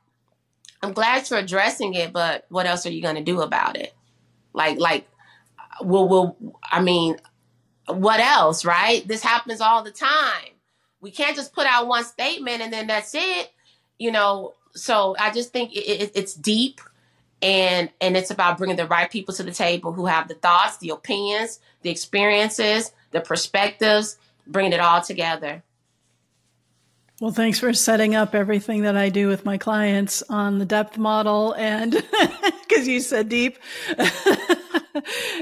I'm 0.82 0.94
glad 0.94 1.30
you're 1.30 1.38
addressing 1.38 1.94
it, 1.94 2.12
but 2.12 2.46
what 2.50 2.66
else 2.66 2.88
are 2.88 2.92
you 2.92 3.04
going 3.04 3.18
to 3.18 3.24
do 3.24 3.42
about 3.42 3.78
it? 3.78 3.94
Like, 4.52 4.80
like, 4.80 5.08
well, 5.84 6.08
well, 6.08 6.38
I 6.64 6.82
mean, 6.82 7.18
what 7.86 8.20
else, 8.20 8.66
right? 8.66 9.08
This 9.08 9.22
happens 9.22 9.62
all 9.62 9.84
the 9.84 9.92
time. 9.92 10.54
We 11.02 11.12
can't 11.12 11.36
just 11.36 11.54
put 11.54 11.68
out 11.68 11.88
one 11.88 12.04
statement 12.04 12.64
and 12.64 12.74
then 12.74 12.88
that's 12.88 13.14
it, 13.14 13.52
you 14.00 14.12
know. 14.12 14.56
So 14.74 15.16
I 15.20 15.30
just 15.30 15.54
think 15.54 15.72
it, 15.74 15.86
it, 15.88 16.12
it's 16.16 16.34
deep 16.34 16.82
and 17.46 17.92
and 18.02 18.18
it's 18.18 18.32
about 18.32 18.58
bringing 18.58 18.76
the 18.76 18.88
right 18.88 19.12
people 19.12 19.32
to 19.36 19.44
the 19.44 19.52
table 19.52 19.94
who 19.94 20.08
have 20.08 20.28
the 20.28 20.34
thoughts 20.34 20.78
the 20.78 20.90
opinions 20.90 21.60
the 21.84 21.92
experiences 21.92 22.92
the 23.12 23.22
perspectives 23.22 24.18
bringing 24.48 24.74
it 24.74 24.80
all 24.80 25.02
together. 25.02 25.64
Well 27.22 27.32
thanks 27.32 27.60
for 27.60 27.72
setting 27.72 28.16
up 28.16 28.34
everything 28.34 28.82
that 28.82 28.98
i 28.98 29.10
do 29.10 29.28
with 29.28 29.46
my 29.46 29.58
clients 29.58 30.24
on 30.24 30.58
the 30.58 30.66
depth 30.66 30.98
model 30.98 31.54
and 31.54 31.92
because 32.68 32.88
you 32.88 33.00
said 33.00 33.30
deep. 33.30 33.60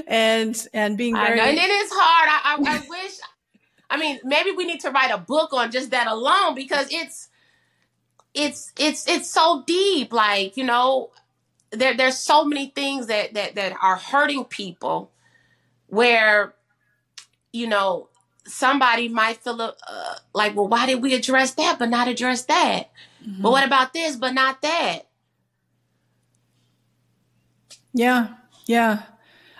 And 0.08 0.66
and 0.74 0.98
being 0.98 1.14
very 1.14 1.38
and 1.38 1.56
it 1.56 1.70
is 1.70 1.90
hard. 1.92 2.28
I, 2.28 2.72
I, 2.72 2.76
I 2.76 2.88
wish 2.88 3.12
i 3.88 3.96
mean 3.96 4.18
maybe 4.24 4.50
we 4.50 4.64
need 4.64 4.80
to 4.80 4.90
write 4.90 5.12
a 5.12 5.18
book 5.18 5.52
on 5.52 5.70
just 5.70 5.92
that 5.92 6.08
alone 6.08 6.56
because 6.56 6.88
it's 6.90 7.28
it's 8.34 8.72
it's 8.76 9.06
it's 9.06 9.30
so 9.30 9.62
deep. 9.64 10.12
Like 10.12 10.56
you 10.56 10.64
know 10.64 11.12
there 11.74 11.96
there's 11.96 12.18
so 12.18 12.44
many 12.44 12.68
things 12.74 13.06
that 13.06 13.34
that 13.34 13.54
that 13.54 13.72
are 13.82 13.96
hurting 13.96 14.44
people 14.44 15.10
where 15.86 16.54
you 17.52 17.66
know 17.66 18.08
somebody 18.46 19.08
might 19.08 19.38
feel 19.38 19.60
uh, 19.60 19.74
like 20.34 20.54
well 20.54 20.68
why 20.68 20.86
did 20.86 21.02
we 21.02 21.14
address 21.14 21.52
that 21.54 21.78
but 21.78 21.88
not 21.88 22.08
address 22.08 22.44
that 22.44 22.90
mm-hmm. 23.26 23.42
but 23.42 23.50
what 23.50 23.66
about 23.66 23.92
this 23.92 24.16
but 24.16 24.34
not 24.34 24.60
that 24.62 25.00
yeah 27.92 28.34
yeah 28.66 29.02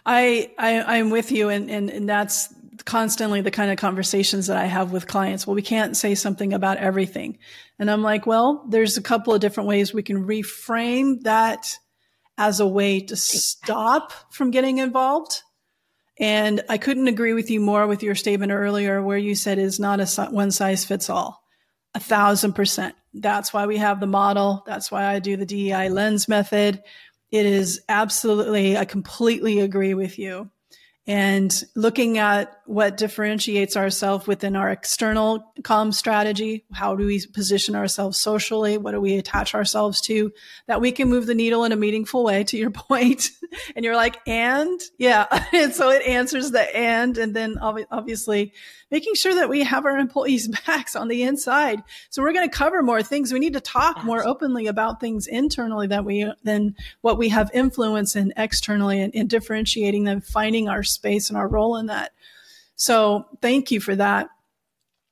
i 0.05 0.51
i 0.59 0.99
i'm 0.99 1.11
with 1.11 1.33
you 1.33 1.49
and 1.49 1.71
and, 1.71 1.89
and 1.91 2.09
that's 2.09 2.53
constantly 2.85 3.41
the 3.41 3.51
kind 3.51 3.71
of 3.71 3.79
conversations 3.79 4.49
that 4.49 4.57
I 4.57 4.67
have 4.67 4.93
with 4.93 5.07
clients. 5.07 5.47
Well, 5.47 5.55
we 5.55 5.63
can't 5.63 5.97
say 5.97 6.15
something 6.15 6.53
about 6.53 6.77
everything. 6.79 7.39
And 7.79 7.91
I'm 7.91 8.03
like, 8.03 8.27
well, 8.27 8.65
there's 8.69 8.97
a 8.97 9.03
couple 9.03 9.33
of 9.33 9.41
different 9.41 9.69
ways 9.69 9.95
we 9.95 10.03
can 10.03 10.27
reframe 10.27 11.23
that 11.23 11.79
as 12.37 12.61
a 12.61 12.67
way 12.67 13.01
to 13.01 13.17
stop 13.17 14.13
from 14.33 14.51
getting 14.51 14.79
involved. 14.79 15.43
And 16.19 16.63
I 16.69 16.79
couldn't 16.79 17.09
agree 17.09 17.33
with 17.33 17.51
you 17.51 17.61
more 17.61 17.87
with 17.87 18.03
your 18.03 18.15
statement 18.15 18.53
earlier 18.53 19.03
where 19.03 19.19
you 19.19 19.35
said 19.35 19.59
is 19.59 19.81
not 19.81 20.01
a 20.01 20.27
one 20.31 20.51
size 20.51 20.85
fits 20.85 21.11
all. 21.11 21.43
A 21.95 22.01
thousand 22.01 22.55
percent. 22.55 22.95
That's 23.13 23.53
why 23.53 23.67
we 23.67 23.77
have 23.77 24.01
the 24.01 24.07
model. 24.07 24.65
That's 24.67 24.91
why 24.91 25.07
I 25.07 25.21
do 25.21 25.37
the 25.37 25.47
DEI 25.47 25.89
lens 25.89 26.29
method. 26.29 26.83
It 27.31 27.47
is 27.47 27.81
absolutely, 27.89 28.77
I 28.77 28.85
completely 28.85 29.61
agree 29.61 29.95
with 29.95 30.19
you 30.19 30.51
and 31.07 31.65
looking 31.75 32.17
at 32.17 32.61
what 32.65 32.97
differentiates 32.97 33.77
ourselves 33.77 34.27
within 34.27 34.57
our 34.57 34.71
external 34.71 35.53
com 35.63 35.93
strategy. 35.93 36.65
How 36.73 36.97
do 36.97 37.05
we 37.05 37.25
position 37.27 37.75
ourselves 37.77 38.19
socially? 38.19 38.79
What 38.79 38.93
do 38.93 39.01
we 39.01 39.19
attach 39.19 39.55
ourselves 39.55 40.01
to 40.03 40.33
that 40.67 40.81
we 40.81 40.93
can 40.93 41.11
move 41.11 41.27
the 41.27 41.35
needle 41.35 41.65
in 41.65 41.73
a 41.73 41.77
meaningful 41.77 42.25
way 42.25 42.45
to 42.45 42.57
your 42.57 42.71
point? 42.71 43.29
and 43.77 43.85
you're 43.85 43.97
like, 43.97 44.19
and 44.27 44.81
yeah. 44.99 45.27
and 45.53 45.75
so 45.75 45.91
it 45.91 46.07
answers 46.07 46.51
the 46.51 46.75
and, 46.75 47.19
and 47.19 47.35
then 47.35 47.59
obviously 47.59 48.55
making 48.91 49.15
sure 49.15 49.35
that 49.35 49.49
we 49.49 49.63
have 49.63 49.85
our 49.85 49.99
employees' 49.99 50.49
backs 50.67 50.95
on 50.97 51.09
the 51.09 51.23
inside. 51.23 51.83
So 52.11 52.23
we're 52.23 52.33
going 52.33 52.49
to 52.49 52.57
cover 52.57 52.83
more 52.83 53.03
things. 53.03 53.33
We 53.33 53.39
need 53.39 53.55
to 53.55 53.61
talk 53.61 53.97
Absolutely. 53.97 54.07
more 54.07 54.27
openly 54.27 54.67
about 54.67 55.01
things 55.01 55.27
internally 55.27 55.87
that 55.89 56.05
we 56.05 56.31
than 56.43 56.75
what 57.01 57.19
we 57.19 57.29
have 57.31 57.51
influence 57.55 58.17
in 58.17 58.33
externally 58.37 59.01
and, 59.01 59.15
and 59.15 59.29
differentiating 59.29 60.05
them, 60.05 60.21
finding 60.21 60.69
our 60.69 60.83
space 60.83 61.29
and 61.29 61.37
our 61.37 61.49
role 61.49 61.77
in 61.77 61.87
that. 61.87 62.13
So 62.77 63.27
thank 63.41 63.71
you 63.71 63.81
for 63.81 63.95
that. 63.97 64.29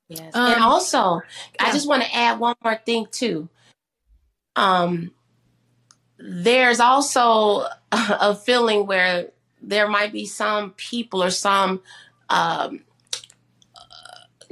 Yes. 0.09 0.35
Um, 0.35 0.53
and 0.53 0.63
also, 0.63 1.23
yeah. 1.55 1.69
I 1.69 1.73
just 1.73 1.89
want 1.89 2.03
to 2.03 2.15
add 2.15 2.39
one 2.39 2.57
more 2.63 2.77
thing 2.77 3.07
too. 3.11 3.49
Um, 4.57 5.13
there's 6.19 6.81
also 6.81 7.67
a 7.93 8.35
feeling 8.35 8.87
where 8.87 9.29
there 9.63 9.89
might 9.89 10.13
be 10.13 10.27
some 10.27 10.73
people 10.73 11.23
or 11.23 11.31
some 11.31 11.81
um, 12.29 12.85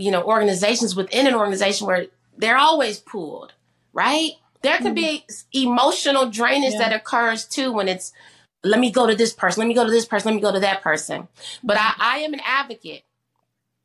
you 0.01 0.11
know 0.11 0.22
organizations 0.22 0.96
within 0.96 1.26
an 1.26 1.34
organization 1.34 1.86
where 1.86 2.07
they're 2.36 2.59
always 2.59 2.98
pulled 2.98 3.53
right 3.92 4.32
there 4.62 4.78
can 4.78 4.94
mm-hmm. 4.94 5.24
be 5.53 5.62
emotional 5.66 6.30
drainage 6.30 6.72
yeah. 6.72 6.78
that 6.78 6.92
occurs 6.92 7.46
too 7.46 7.72
when 7.72 7.88
it's 7.88 8.12
let 8.62 8.80
me 8.80 8.90
go 8.90 9.07
to 9.07 9.14
this 9.14 9.32
person 9.32 9.61
let 9.61 9.68
me 9.68 9.74
go 9.74 9.84
to 9.84 9.90
this 9.90 10.07
person 10.07 10.30
let 10.30 10.34
me 10.36 10.42
go 10.42 10.53
to 10.53 10.61
that 10.61 10.82
person 10.82 11.28
but 11.62 11.76
I, 11.78 11.94
I 11.98 12.18
am 12.18 12.34
an 12.34 12.40
advocate 12.44 13.05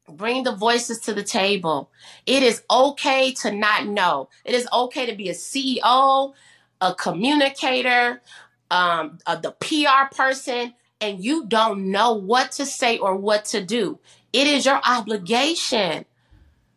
Bring 0.07 0.43
the 0.43 0.51
voices 0.51 0.99
to 1.01 1.13
the 1.13 1.23
table. 1.23 1.89
It 2.27 2.43
is 2.43 2.61
okay 2.69 3.33
to 3.41 3.51
not 3.51 3.87
know. 3.87 4.29
It 4.43 4.53
is 4.53 4.67
okay 4.71 5.07
to 5.07 5.15
be 5.15 5.29
a 5.29 5.33
CEO, 5.33 6.33
a 6.79 6.93
communicator, 6.93 8.21
um, 8.69 9.17
uh, 9.25 9.35
the 9.35 9.51
PR 9.53 10.15
person, 10.15 10.75
and 11.05 11.23
you 11.23 11.45
don't 11.45 11.91
know 11.91 12.13
what 12.13 12.51
to 12.53 12.65
say 12.65 12.97
or 12.97 13.15
what 13.15 13.45
to 13.45 13.63
do. 13.63 13.99
It 14.33 14.47
is 14.47 14.65
your 14.65 14.81
obligation 14.85 16.05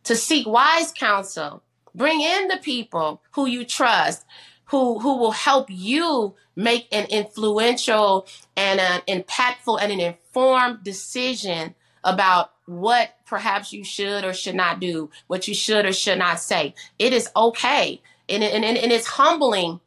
to 0.05 0.15
seek 0.15 0.47
wise 0.47 0.93
counsel. 0.93 1.63
Bring 1.95 2.21
in 2.21 2.49
the 2.49 2.59
people 2.59 3.23
who 3.33 3.47
you 3.47 3.65
trust, 3.65 4.25
who 4.67 4.99
who 5.01 5.17
will 5.17 5.33
help 5.33 5.69
you 5.71 6.35
make 6.55 6.87
an 6.93 7.07
influential 7.07 8.27
and 8.57 8.79
an 8.81 9.01
impactful 9.09 9.81
and 9.81 9.91
an 9.91 10.01
informed 10.01 10.85
decision 10.85 11.75
about 12.05 12.53
what 12.67 13.15
perhaps 13.25 13.73
you 13.73 13.83
should 13.83 14.25
or 14.25 14.35
should 14.35 14.55
not 14.55 14.79
do, 14.79 15.11
what 15.27 15.49
you 15.49 15.55
should 15.55 15.87
or 15.87 15.93
should 15.93 16.19
not 16.19 16.39
say. 16.39 16.75
It 16.99 17.13
is 17.13 17.31
okay. 17.35 18.03
And, 18.29 18.45
and, 18.45 18.65
and 18.65 18.93
it's 18.93 19.07
humbling. 19.07 19.81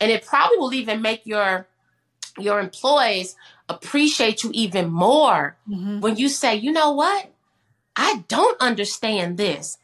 And 0.00 0.10
it 0.10 0.24
probably 0.24 0.56
will 0.58 0.74
even 0.74 1.02
make 1.02 1.26
your 1.26 1.68
your 2.38 2.60
employees 2.60 3.36
appreciate 3.68 4.44
you 4.44 4.50
even 4.52 4.90
more 4.90 5.56
mm-hmm. 5.68 6.00
when 6.00 6.16
you 6.16 6.28
say, 6.28 6.54
you 6.54 6.72
know 6.72 6.92
what? 6.92 7.30
I 7.94 8.24
don't 8.28 8.60
understand 8.60 9.38
this, 9.38 9.78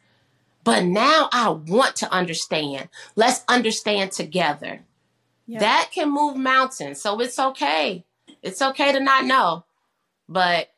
but 0.64 0.84
now 0.84 1.28
I 1.32 1.48
want 1.48 1.96
to 1.96 2.12
understand. 2.12 2.88
Let's 3.16 3.42
understand 3.48 4.12
together. 4.12 4.80
That 5.48 5.90
can 5.92 6.10
move 6.10 6.36
mountains. 6.36 7.00
So 7.00 7.20
it's 7.20 7.38
okay. 7.38 8.04
It's 8.42 8.62
okay 8.62 8.92
to 8.92 9.00
not 9.00 9.24
know, 9.24 9.64
but 10.28 10.70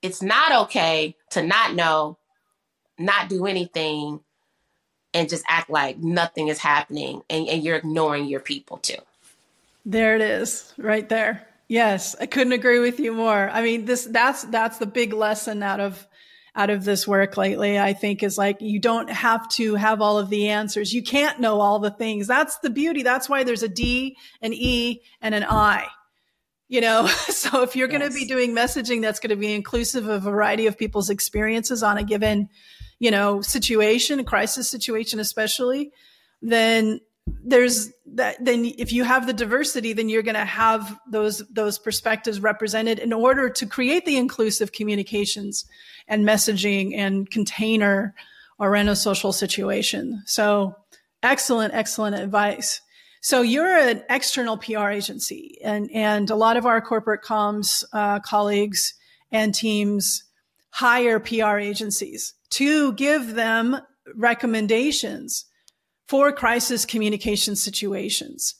it's 0.00 0.22
not 0.22 0.64
okay 0.64 1.16
to 1.30 1.42
not 1.42 1.74
know, 1.74 2.18
not 2.98 3.28
do 3.28 3.46
anything, 3.46 4.20
and 5.12 5.28
just 5.28 5.44
act 5.48 5.70
like 5.70 5.98
nothing 5.98 6.48
is 6.48 6.58
happening 6.58 7.22
and, 7.28 7.48
and 7.48 7.62
you're 7.62 7.76
ignoring 7.76 8.26
your 8.26 8.40
people 8.40 8.78
too. 8.78 8.98
There 9.84 10.14
it 10.14 10.22
is, 10.22 10.72
right 10.76 11.08
there. 11.08 11.46
Yes, 11.68 12.14
I 12.20 12.26
couldn't 12.26 12.52
agree 12.52 12.78
with 12.78 13.00
you 13.00 13.12
more. 13.12 13.50
I 13.50 13.62
mean, 13.62 13.84
this 13.84 14.04
that's 14.04 14.44
that's 14.44 14.78
the 14.78 14.86
big 14.86 15.12
lesson 15.12 15.62
out 15.62 15.80
of 15.80 16.06
out 16.54 16.70
of 16.70 16.84
this 16.84 17.06
work 17.06 17.36
lately, 17.36 17.78
I 17.78 17.92
think 17.92 18.22
is 18.22 18.38
like 18.38 18.60
you 18.60 18.78
don't 18.78 19.10
have 19.10 19.48
to 19.50 19.74
have 19.74 20.00
all 20.00 20.18
of 20.18 20.30
the 20.30 20.48
answers. 20.48 20.92
You 20.92 21.02
can't 21.02 21.40
know 21.40 21.60
all 21.60 21.78
the 21.80 21.90
things. 21.90 22.26
That's 22.26 22.58
the 22.58 22.70
beauty. 22.70 23.02
That's 23.02 23.28
why 23.28 23.44
there's 23.44 23.62
a 23.62 23.68
D, 23.68 24.16
an 24.40 24.52
E, 24.54 25.02
and 25.20 25.34
an 25.34 25.44
I 25.44 25.86
you 26.68 26.80
know 26.80 27.06
so 27.28 27.62
if 27.62 27.76
you're 27.76 27.90
yes. 27.90 27.98
going 27.98 28.10
to 28.10 28.14
be 28.14 28.26
doing 28.26 28.54
messaging 28.54 29.02
that's 29.02 29.20
going 29.20 29.30
to 29.30 29.36
be 29.36 29.54
inclusive 29.54 30.08
of 30.08 30.26
a 30.26 30.30
variety 30.30 30.66
of 30.66 30.78
people's 30.78 31.10
experiences 31.10 31.82
on 31.82 31.98
a 31.98 32.04
given 32.04 32.48
you 32.98 33.10
know 33.10 33.40
situation 33.40 34.20
a 34.20 34.24
crisis 34.24 34.68
situation 34.68 35.20
especially 35.20 35.90
then 36.42 37.00
there's 37.26 37.92
that 38.06 38.42
then 38.44 38.64
if 38.78 38.92
you 38.92 39.04
have 39.04 39.26
the 39.26 39.32
diversity 39.32 39.92
then 39.92 40.08
you're 40.08 40.22
going 40.22 40.34
to 40.34 40.44
have 40.44 40.98
those 41.10 41.42
those 41.48 41.78
perspectives 41.78 42.40
represented 42.40 42.98
in 42.98 43.12
order 43.12 43.48
to 43.48 43.66
create 43.66 44.04
the 44.04 44.16
inclusive 44.16 44.72
communications 44.72 45.64
and 46.08 46.24
messaging 46.24 46.96
and 46.96 47.30
container 47.30 48.14
around 48.60 48.88
a 48.88 48.96
social 48.96 49.32
situation. 49.32 50.22
So 50.26 50.76
excellent 51.22 51.74
excellent 51.74 52.16
advice. 52.16 52.80
So 53.20 53.42
you're 53.42 53.76
an 53.76 54.04
external 54.08 54.56
PR 54.56 54.90
agency, 54.90 55.58
and 55.64 55.90
and 55.92 56.30
a 56.30 56.36
lot 56.36 56.56
of 56.56 56.66
our 56.66 56.80
corporate 56.80 57.22
comms 57.22 57.84
uh, 57.92 58.20
colleagues 58.20 58.94
and 59.32 59.54
teams 59.54 60.24
hire 60.70 61.18
PR 61.18 61.58
agencies 61.58 62.34
to 62.50 62.92
give 62.92 63.34
them 63.34 63.80
recommendations 64.14 65.45
for 66.08 66.32
crisis 66.32 66.84
communication 66.84 67.56
situations. 67.56 68.54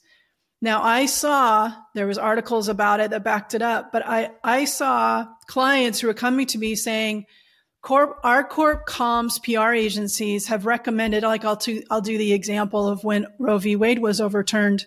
Now 0.61 0.81
I 0.81 1.05
saw 1.05 1.71
there 1.93 2.07
was 2.07 2.17
articles 2.17 2.67
about 2.67 2.99
it 2.99 3.11
that 3.11 3.23
backed 3.23 3.53
it 3.53 3.61
up, 3.61 3.91
but 3.91 4.05
I 4.05 4.31
I 4.43 4.65
saw 4.65 5.25
clients 5.47 5.99
who 5.99 6.07
were 6.07 6.13
coming 6.13 6.47
to 6.47 6.57
me 6.57 6.75
saying 6.75 7.25
corp, 7.87 8.19
our 8.23 8.43
corp 8.43 8.85
comms 8.85 9.41
PR 9.41 9.73
agencies 9.73 10.47
have 10.47 10.65
recommended, 10.65 11.23
like 11.23 11.45
I'll, 11.45 11.55
to, 11.57 11.81
I'll 11.89 12.01
do 12.01 12.17
the 12.17 12.33
example 12.33 12.87
of 12.87 13.03
when 13.05 13.27
Roe 13.39 13.57
v. 13.57 13.77
Wade 13.77 13.99
was 13.99 14.19
overturned. 14.19 14.85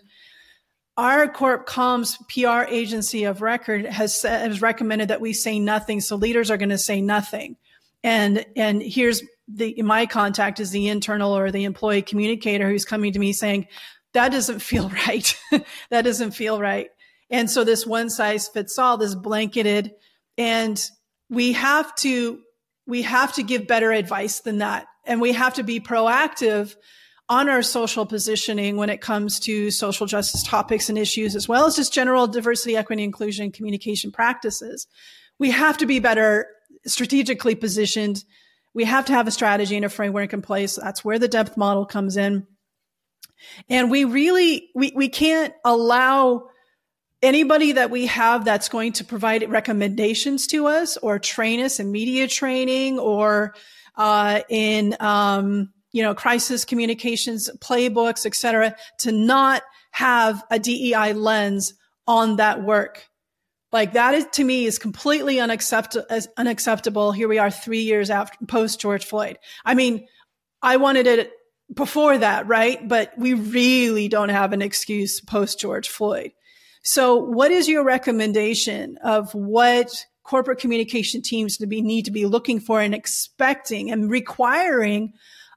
Our 0.97 1.27
corp 1.27 1.67
comms 1.67 2.17
PR 2.29 2.71
agency 2.71 3.23
of 3.23 3.41
record 3.41 3.85
has, 3.85 4.21
has 4.21 4.61
recommended 4.61 5.07
that 5.07 5.19
we 5.19 5.33
say 5.33 5.59
nothing. 5.59 5.99
So 5.99 6.15
leaders 6.15 6.51
are 6.51 6.57
going 6.57 6.69
to 6.69 6.77
say 6.77 7.01
nothing. 7.01 7.55
And, 8.03 8.45
and 8.55 8.83
here's 8.83 9.23
the, 9.47 9.81
my 9.81 10.05
contact 10.05 10.59
is 10.59 10.71
the 10.71 10.87
internal 10.87 11.35
or 11.35 11.51
the 11.51 11.63
employee 11.63 12.01
communicator 12.01 12.69
who's 12.69 12.85
coming 12.85 13.13
to 13.13 13.19
me 13.19 13.33
saying, 13.33 13.67
that 14.13 14.31
doesn't 14.31 14.59
feel 14.59 14.89
right. 15.07 15.35
that 15.89 16.03
doesn't 16.03 16.31
feel 16.31 16.59
right. 16.59 16.89
And 17.29 17.49
so 17.49 17.63
this 17.63 17.85
one 17.85 18.09
size 18.09 18.47
fits 18.47 18.77
all, 18.77 18.97
this 18.97 19.15
blanketed, 19.15 19.91
and 20.37 20.83
we 21.29 21.53
have 21.53 21.95
to 21.95 22.39
we 22.87 23.03
have 23.03 23.33
to 23.33 23.43
give 23.43 23.67
better 23.67 23.91
advice 23.91 24.41
than 24.41 24.57
that. 24.57 24.87
And 25.05 25.21
we 25.21 25.31
have 25.31 25.53
to 25.55 25.63
be 25.63 25.79
proactive 25.79 26.75
on 27.29 27.47
our 27.47 27.61
social 27.61 28.05
positioning 28.05 28.75
when 28.75 28.89
it 28.89 28.99
comes 28.99 29.39
to 29.39 29.71
social 29.71 30.05
justice 30.05 30.43
topics 30.43 30.89
and 30.89 30.97
issues, 30.97 31.35
as 31.35 31.47
well 31.47 31.65
as 31.65 31.77
just 31.77 31.93
general 31.93 32.27
diversity, 32.27 32.75
equity, 32.75 33.03
inclusion, 33.03 33.51
communication 33.51 34.11
practices. 34.11 34.87
We 35.39 35.51
have 35.51 35.77
to 35.77 35.85
be 35.85 35.99
better 35.99 36.47
strategically 36.85 37.55
positioned. 37.55 38.25
We 38.73 38.85
have 38.85 39.05
to 39.05 39.13
have 39.13 39.27
a 39.27 39.31
strategy 39.31 39.75
and 39.75 39.85
a 39.85 39.89
framework 39.89 40.33
in 40.33 40.41
place. 40.41 40.75
That's 40.75 41.03
where 41.03 41.19
the 41.19 41.27
depth 41.27 41.57
model 41.57 41.85
comes 41.85 42.17
in. 42.17 42.47
And 43.69 43.89
we 43.91 44.05
really, 44.05 44.69
we, 44.75 44.93
we 44.95 45.09
can't 45.09 45.53
allow 45.65 46.49
anybody 47.21 47.73
that 47.73 47.89
we 47.89 48.07
have 48.07 48.45
that's 48.45 48.69
going 48.69 48.93
to 48.93 49.03
provide 49.03 49.49
recommendations 49.49 50.47
to 50.47 50.67
us 50.67 50.97
or 50.97 51.19
train 51.19 51.59
us 51.59 51.79
in 51.79 51.91
media 51.91 52.27
training 52.27 52.99
or 52.99 53.53
uh, 53.95 54.41
in 54.49 54.95
um, 54.99 55.71
you 55.91 56.01
know 56.01 56.15
crisis 56.15 56.65
communications 56.65 57.49
playbooks 57.59 58.25
et 58.25 58.33
cetera 58.33 58.75
to 58.97 59.11
not 59.11 59.61
have 59.91 60.41
a 60.49 60.57
dei 60.57 61.13
lens 61.13 61.73
on 62.07 62.37
that 62.37 62.63
work 62.63 63.07
like 63.71 63.93
that 63.93 64.13
is 64.13 64.25
to 64.33 64.43
me 64.43 64.65
is 64.65 64.77
completely 64.77 65.39
unacceptable 65.39 66.05
unacceptable. 66.37 67.11
Here 67.11 67.27
we 67.27 67.39
are 67.39 67.51
three 67.51 67.81
years 67.81 68.09
after 68.09 68.37
post 68.45 68.79
george 68.79 69.05
floyd. 69.05 69.37
I 69.65 69.73
mean 69.73 70.07
i 70.61 70.77
wanted 70.77 71.07
it 71.07 71.31
before 71.73 72.17
that 72.17 72.47
right? 72.47 72.87
But 72.87 73.13
we 73.17 73.33
really 73.33 74.07
don't 74.07 74.29
have 74.29 74.53
an 74.53 74.61
excuse 74.61 75.21
post 75.21 75.59
george 75.59 75.89
floyd. 75.89 76.31
So 76.83 77.15
what 77.15 77.51
is 77.51 77.69
your 77.69 77.83
recommendation 77.83 78.97
of 79.03 79.33
what 79.35 80.05
corporate 80.23 80.59
communication 80.59 81.21
teams 81.21 81.57
to 81.57 81.67
be 81.67 81.81
need 81.81 82.05
to 82.05 82.11
be 82.11 82.25
looking 82.25 82.59
for 82.59 82.81
and 82.81 82.93
expecting 82.93 83.91
and 83.91 84.09
requiring 84.09 85.13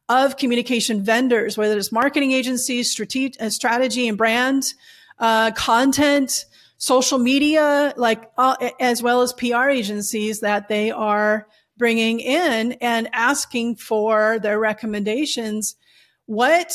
of 0.08 0.36
communication 0.36 1.02
vendors, 1.02 1.56
whether 1.56 1.76
it's 1.78 1.92
marketing 1.92 2.32
agencies, 2.32 2.90
strategy, 2.90 3.32
strategy 3.48 4.08
and 4.08 4.18
brand, 4.18 4.74
uh, 5.18 5.50
content, 5.52 6.44
social 6.84 7.18
media, 7.18 7.94
like 7.96 8.30
uh, 8.36 8.56
as 8.78 9.02
well 9.02 9.22
as 9.22 9.32
PR 9.32 9.70
agencies 9.70 10.40
that 10.40 10.68
they 10.68 10.90
are 10.90 11.46
bringing 11.78 12.20
in 12.20 12.72
and 12.72 13.08
asking 13.14 13.76
for 13.76 14.38
their 14.38 14.60
recommendations. 14.60 15.76
What 16.26 16.74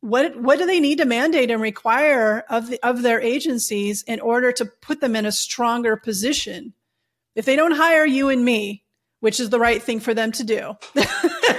what 0.00 0.40
what 0.40 0.58
do 0.58 0.66
they 0.66 0.78
need 0.78 0.98
to 0.98 1.06
mandate 1.06 1.50
and 1.50 1.62
require 1.62 2.44
of 2.50 2.68
the 2.68 2.78
of 2.86 3.00
their 3.00 3.20
agencies 3.20 4.02
in 4.02 4.20
order 4.20 4.52
to 4.52 4.66
put 4.66 5.00
them 5.00 5.16
in 5.16 5.24
a 5.24 5.32
stronger 5.32 5.96
position 5.96 6.74
if 7.34 7.46
they 7.46 7.56
don't 7.56 7.72
hire 7.72 8.04
you 8.04 8.28
and 8.28 8.44
me 8.44 8.84
which 9.20 9.40
is 9.40 9.48
the 9.48 9.58
right 9.58 9.82
thing 9.82 9.98
for 9.98 10.12
them 10.12 10.30
to 10.32 10.44
do 10.44 10.74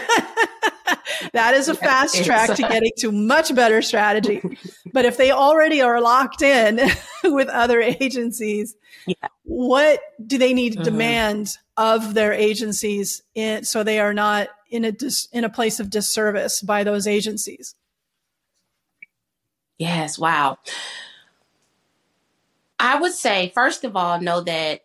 that 1.33 1.53
is 1.53 1.67
a 1.67 1.75
fast 1.75 2.23
track 2.23 2.55
to 2.55 2.61
getting 2.61 2.91
to 2.97 3.11
much 3.11 3.53
better 3.55 3.81
strategy 3.81 4.41
but 4.93 5.05
if 5.05 5.17
they 5.17 5.31
already 5.31 5.81
are 5.81 6.01
locked 6.01 6.41
in 6.41 6.79
with 7.23 7.47
other 7.49 7.81
agencies 7.81 8.75
yeah. 9.05 9.15
what 9.43 9.99
do 10.25 10.37
they 10.37 10.53
need 10.53 10.73
to 10.73 10.79
mm-hmm. 10.79 10.85
demand 10.85 11.49
of 11.75 12.13
their 12.13 12.33
agencies 12.33 13.21
in, 13.35 13.63
so 13.63 13.83
they 13.83 13.99
are 13.99 14.13
not 14.13 14.47
in 14.69 14.83
a 14.83 14.91
dis, 14.91 15.27
in 15.31 15.43
a 15.43 15.49
place 15.49 15.79
of 15.79 15.89
disservice 15.89 16.61
by 16.61 16.83
those 16.83 17.07
agencies 17.07 17.75
Yes, 19.77 20.17
wow. 20.17 20.57
I 22.79 22.99
would 22.99 23.13
say, 23.13 23.51
first 23.53 23.83
of 23.83 23.95
all, 23.95 24.19
know 24.19 24.41
that 24.41 24.81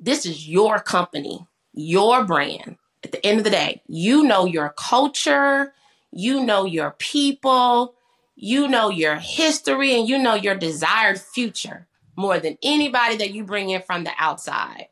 this 0.00 0.26
is 0.26 0.48
your 0.48 0.78
company, 0.80 1.46
your 1.72 2.24
brand. 2.24 2.76
At 3.08 3.12
the 3.12 3.26
end 3.26 3.38
of 3.38 3.44
the 3.44 3.50
day, 3.50 3.80
you 3.86 4.22
know 4.22 4.44
your 4.44 4.74
culture, 4.76 5.72
you 6.12 6.44
know 6.44 6.66
your 6.66 6.90
people, 6.98 7.94
you 8.36 8.68
know 8.68 8.90
your 8.90 9.16
history, 9.16 9.98
and 9.98 10.06
you 10.06 10.18
know 10.18 10.34
your 10.34 10.54
desired 10.54 11.18
future 11.18 11.86
more 12.16 12.38
than 12.38 12.58
anybody 12.62 13.16
that 13.16 13.30
you 13.30 13.44
bring 13.44 13.70
in 13.70 13.80
from 13.80 14.04
the 14.04 14.12
outside. 14.18 14.88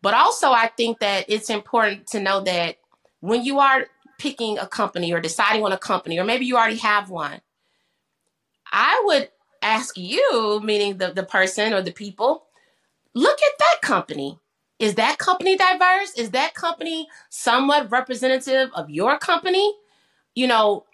But 0.00 0.14
also, 0.14 0.52
I 0.52 0.68
think 0.68 1.00
that 1.00 1.26
it's 1.28 1.50
important 1.50 2.06
to 2.08 2.20
know 2.20 2.40
that 2.40 2.78
when 3.20 3.44
you 3.44 3.58
are 3.58 3.88
picking 4.18 4.56
a 4.56 4.66
company 4.66 5.12
or 5.12 5.20
deciding 5.20 5.62
on 5.62 5.72
a 5.72 5.76
company, 5.76 6.18
or 6.18 6.24
maybe 6.24 6.46
you 6.46 6.56
already 6.56 6.78
have 6.78 7.10
one, 7.10 7.42
I 8.72 9.02
would 9.04 9.28
ask 9.60 9.98
you, 9.98 10.62
meaning 10.64 10.96
the, 10.96 11.12
the 11.12 11.24
person 11.24 11.74
or 11.74 11.82
the 11.82 11.92
people, 11.92 12.46
look 13.12 13.38
at 13.38 13.58
that 13.58 13.82
company. 13.82 14.38
Is 14.78 14.96
that 14.96 15.18
company 15.18 15.56
diverse? 15.56 16.12
Is 16.16 16.30
that 16.30 16.54
company 16.54 17.08
somewhat 17.30 17.90
representative 17.90 18.70
of 18.74 18.90
your 18.90 19.18
company? 19.18 19.74
You 20.34 20.48
know, 20.48 20.84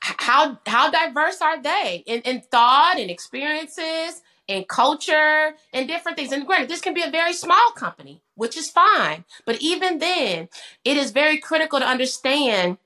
how 0.00 0.58
how 0.66 0.90
diverse 0.90 1.40
are 1.40 1.60
they 1.62 2.04
in, 2.06 2.20
in 2.22 2.40
thought 2.40 2.98
and 2.98 3.10
experiences 3.10 4.22
and 4.48 4.68
culture 4.68 5.54
and 5.72 5.88
different 5.88 6.18
things? 6.18 6.30
And 6.30 6.46
granted, 6.46 6.68
this 6.68 6.80
can 6.80 6.94
be 6.94 7.02
a 7.02 7.10
very 7.10 7.32
small 7.32 7.72
company, 7.74 8.22
which 8.34 8.56
is 8.56 8.70
fine. 8.70 9.24
But 9.46 9.60
even 9.60 9.98
then, 9.98 10.48
it 10.84 10.96
is 10.96 11.10
very 11.10 11.38
critical 11.38 11.80
to 11.80 11.86
understand 11.86 12.78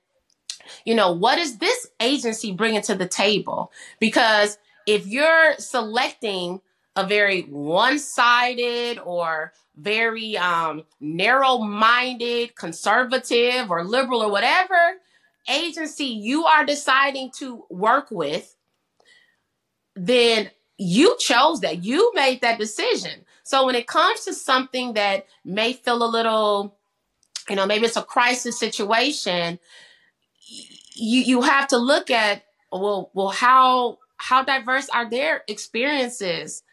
you 0.84 0.94
know, 0.94 1.12
what 1.12 1.38
is 1.38 1.58
this 1.58 1.86
agency 2.00 2.52
bringing 2.52 2.82
to 2.82 2.94
the 2.94 3.06
table? 3.06 3.70
Because 4.00 4.58
if 4.86 5.06
you're 5.06 5.54
selecting 5.58 6.60
a 6.96 7.06
very 7.06 7.42
one-sided 7.42 8.98
or 8.98 9.52
very 9.76 10.36
um, 10.38 10.84
narrow-minded 11.00 12.56
conservative 12.56 13.70
or 13.70 13.84
liberal 13.84 14.22
or 14.22 14.30
whatever 14.30 14.96
agency 15.48 16.06
you 16.06 16.44
are 16.44 16.64
deciding 16.64 17.30
to 17.30 17.64
work 17.70 18.08
with 18.10 18.56
then 19.94 20.50
you 20.76 21.16
chose 21.18 21.60
that. 21.60 21.84
You 21.84 22.12
made 22.14 22.42
that 22.42 22.58
decision. 22.58 23.24
So 23.44 23.64
when 23.64 23.74
it 23.74 23.86
comes 23.86 24.24
to 24.24 24.34
something 24.34 24.92
that 24.92 25.26
may 25.44 25.72
feel 25.72 26.02
a 26.02 26.06
little 26.06 26.76
you 27.48 27.56
know 27.56 27.66
maybe 27.66 27.86
it's 27.86 27.96
a 27.96 28.02
crisis 28.02 28.58
situation 28.58 29.58
you 30.94 31.20
you 31.20 31.42
have 31.42 31.68
to 31.68 31.76
look 31.76 32.10
at 32.10 32.42
well 32.72 33.10
well 33.14 33.28
how 33.28 33.98
how 34.16 34.42
diverse 34.42 34.88
are 34.88 35.08
their 35.08 35.44
experiences 35.46 36.64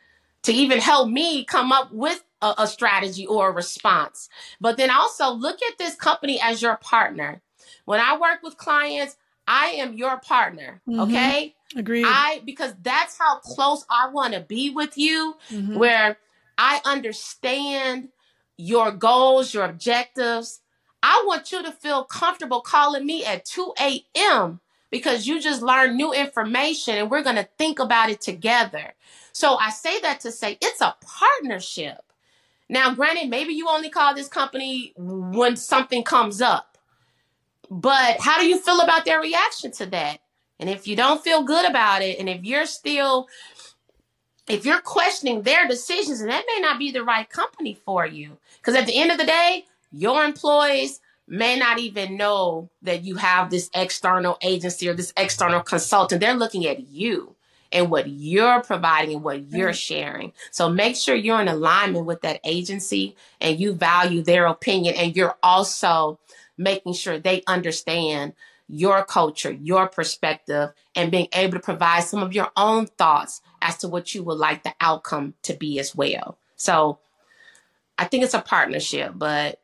to 0.44 0.52
even 0.52 0.80
help 0.80 1.10
me 1.10 1.44
come 1.46 1.72
up 1.72 1.92
with 1.92 2.24
a, 2.42 2.54
a, 2.60 2.68
strategy 2.68 3.26
or 3.26 3.50
a 3.50 3.52
response 3.52 4.30
but 4.60 4.78
then 4.78 4.90
also 4.90 5.32
look 5.32 5.60
at 5.62 5.78
this 5.78 5.96
company 5.96 6.40
as 6.42 6.62
your 6.62 6.78
partner 6.78 7.42
when 7.86 8.00
i 8.00 8.18
work 8.18 8.44
with 8.44 8.58
clients 8.58 9.16
i 9.48 9.68
am 9.68 9.94
your 9.94 10.18
partner 10.20 10.82
mm-hmm. 10.88 11.00
okay 11.00 11.56
agreed 11.76 12.06
i 12.08 12.42
because 12.46 12.74
that's 12.82 13.18
how 13.18 13.40
close 13.40 13.86
i 13.90 14.10
want 14.10 14.34
to 14.34 14.42
be 14.42 14.70
with 14.70 14.98
you 14.98 15.36
mm-hmm. 15.50 15.78
where 15.78 16.18
i 16.58 16.82
understand 16.86 18.10
your 18.58 18.92
goals 18.92 19.54
your 19.54 19.66
objectives 19.66 20.60
I 21.06 21.22
want 21.28 21.52
you 21.52 21.62
to 21.62 21.72
feel 21.74 22.06
comfortable 22.06 22.62
calling 22.62 23.06
me 23.06 23.26
at 23.26 23.44
2 23.44 23.74
a.m. 23.78 24.62
because 24.94 25.26
you 25.26 25.42
just 25.42 25.64
learned 25.64 25.98
new 25.98 26.14
information 26.14 26.96
and 26.98 27.10
we're 27.10 27.24
going 27.24 27.36
to 27.36 27.50
think 27.58 27.80
about 27.80 28.12
it 28.12 28.22
together. 28.22 28.94
So 29.32 29.56
I 29.56 29.72
say 29.72 30.00
that 30.02 30.20
to 30.20 30.32
say 30.32 30.60
it's 30.62 30.82
a 30.82 30.96
partnership. 31.02 31.98
Now, 32.70 32.94
granted, 32.94 33.28
maybe 33.28 33.54
you 33.54 33.68
only 33.68 33.90
call 33.90 34.14
this 34.14 34.28
company 34.28 34.94
when 34.96 35.56
something 35.56 36.04
comes 36.04 36.44
up, 36.44 36.78
but 37.72 38.18
how 38.20 38.38
do 38.40 38.46
you 38.46 38.60
feel 38.60 38.82
about 38.82 39.04
their 39.04 39.20
reaction 39.20 39.72
to 39.72 39.88
that? 39.88 40.20
And 40.60 40.70
if 40.70 40.88
you 40.88 40.96
don't 40.96 41.24
feel 41.24 41.42
good 41.42 41.68
about 41.68 42.04
it, 42.04 42.20
and 42.20 42.30
if 42.30 42.44
you're 42.44 42.68
still, 42.68 43.28
if 44.48 44.64
you're 44.64 44.80
questioning 44.80 45.42
their 45.42 45.68
decisions, 45.68 46.22
and 46.22 46.30
that 46.30 46.46
may 46.56 46.62
not 46.62 46.78
be 46.78 46.92
the 46.92 47.04
right 47.04 47.28
company 47.28 47.74
for 47.84 48.06
you, 48.06 48.38
because 48.58 48.76
at 48.76 48.86
the 48.86 48.96
end 48.96 49.10
of 49.10 49.18
the 49.18 49.26
day, 49.26 49.66
your 49.92 50.24
employees 50.24 51.00
may 51.28 51.58
not 51.58 51.80
even 51.80 52.18
know 52.18 52.70
that 52.82 53.04
you 53.04 53.16
have 53.16 53.50
this 53.50 53.70
external 53.74 54.38
agency 54.42 54.88
or 54.88 54.94
this 54.94 55.14
external 55.16 55.62
consultant. 55.62 56.22
They're 56.22 56.34
looking 56.34 56.66
at 56.66 56.88
you 56.90 57.36
and 57.72 57.90
what 57.90 58.08
you're 58.08 58.62
providing 58.62 59.16
and 59.16 59.24
what 59.24 59.40
mm-hmm. 59.40 59.56
you're 59.56 59.74
sharing. 59.74 60.34
So 60.52 60.70
make 60.70 60.96
sure 60.96 61.16
you're 61.16 61.42
in 61.42 61.48
alignment 61.48 62.06
with 62.06 62.22
that 62.22 62.40
agency 62.44 63.16
and 63.42 63.60
you 63.60 63.74
value 63.74 64.22
their 64.22 64.46
opinion 64.46 64.96
and 64.96 65.16
you're 65.16 65.36
also 65.42 66.20
making 66.58 66.94
sure 66.94 67.18
they 67.18 67.44
understand 67.48 68.34
your 68.68 69.04
culture, 69.04 69.52
your 69.52 69.88
perspective, 69.88 70.72
and 70.96 71.12
being 71.12 71.28
able 71.34 71.54
to 71.54 71.60
provide 71.60 72.04
some 72.04 72.24
of 72.24 72.34
your 72.34 72.50
own 72.56 72.86
thoughts 72.86 73.42
as 73.62 73.78
to 73.78 73.88
what 73.88 74.14
you 74.16 74.24
would 74.24 74.38
like 74.38 74.64
the 74.64 74.74
outcome 74.80 75.34
to 75.44 75.54
be 75.54 75.80
as 75.80 75.96
well. 75.96 76.38
So 76.56 77.00
I 77.98 78.06
think 78.06 78.24
it's 78.24 78.34
a 78.34 78.42
partnership, 78.42 79.14
but 79.16 79.60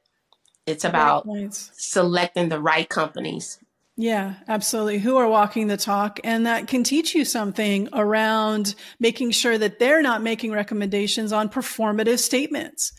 it's 0.69 0.85
about 0.85 1.27
selecting 1.51 2.49
the 2.49 2.61
right 2.61 2.87
companies. 2.87 3.59
Yeah, 3.97 4.35
absolutely. 4.47 4.99
Who 4.99 5.17
are 5.17 5.27
walking 5.27 5.67
the 5.67 5.75
talk 5.75 6.21
and 6.23 6.45
that 6.45 6.69
can 6.69 6.85
teach 6.85 7.13
you 7.13 7.25
something 7.25 7.89
around 7.91 8.75
making 8.97 9.31
sure 9.31 9.57
that 9.57 9.79
they're 9.79 10.01
not 10.01 10.21
making 10.21 10.53
recommendations 10.53 11.33
on 11.33 11.49
performative 11.49 12.19
statements, 12.19 12.93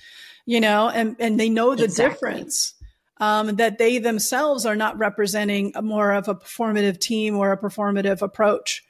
you 0.45 0.61
know, 0.61 0.91
and, 0.91 1.17
and 1.19 1.41
they 1.41 1.49
know 1.49 1.75
the 1.75 1.85
exactly. 1.85 2.33
difference. 2.33 2.75
Um, 3.17 3.57
that 3.57 3.79
they 3.79 3.99
themselves 3.99 4.65
are 4.67 4.77
not 4.77 4.99
representing 4.99 5.73
a 5.75 5.83
more 5.83 6.13
of 6.13 6.29
a 6.29 6.35
performative 6.35 6.99
team 6.99 7.37
or 7.37 7.53
a 7.53 7.59
performative 7.59 8.21
approach. 8.21 8.83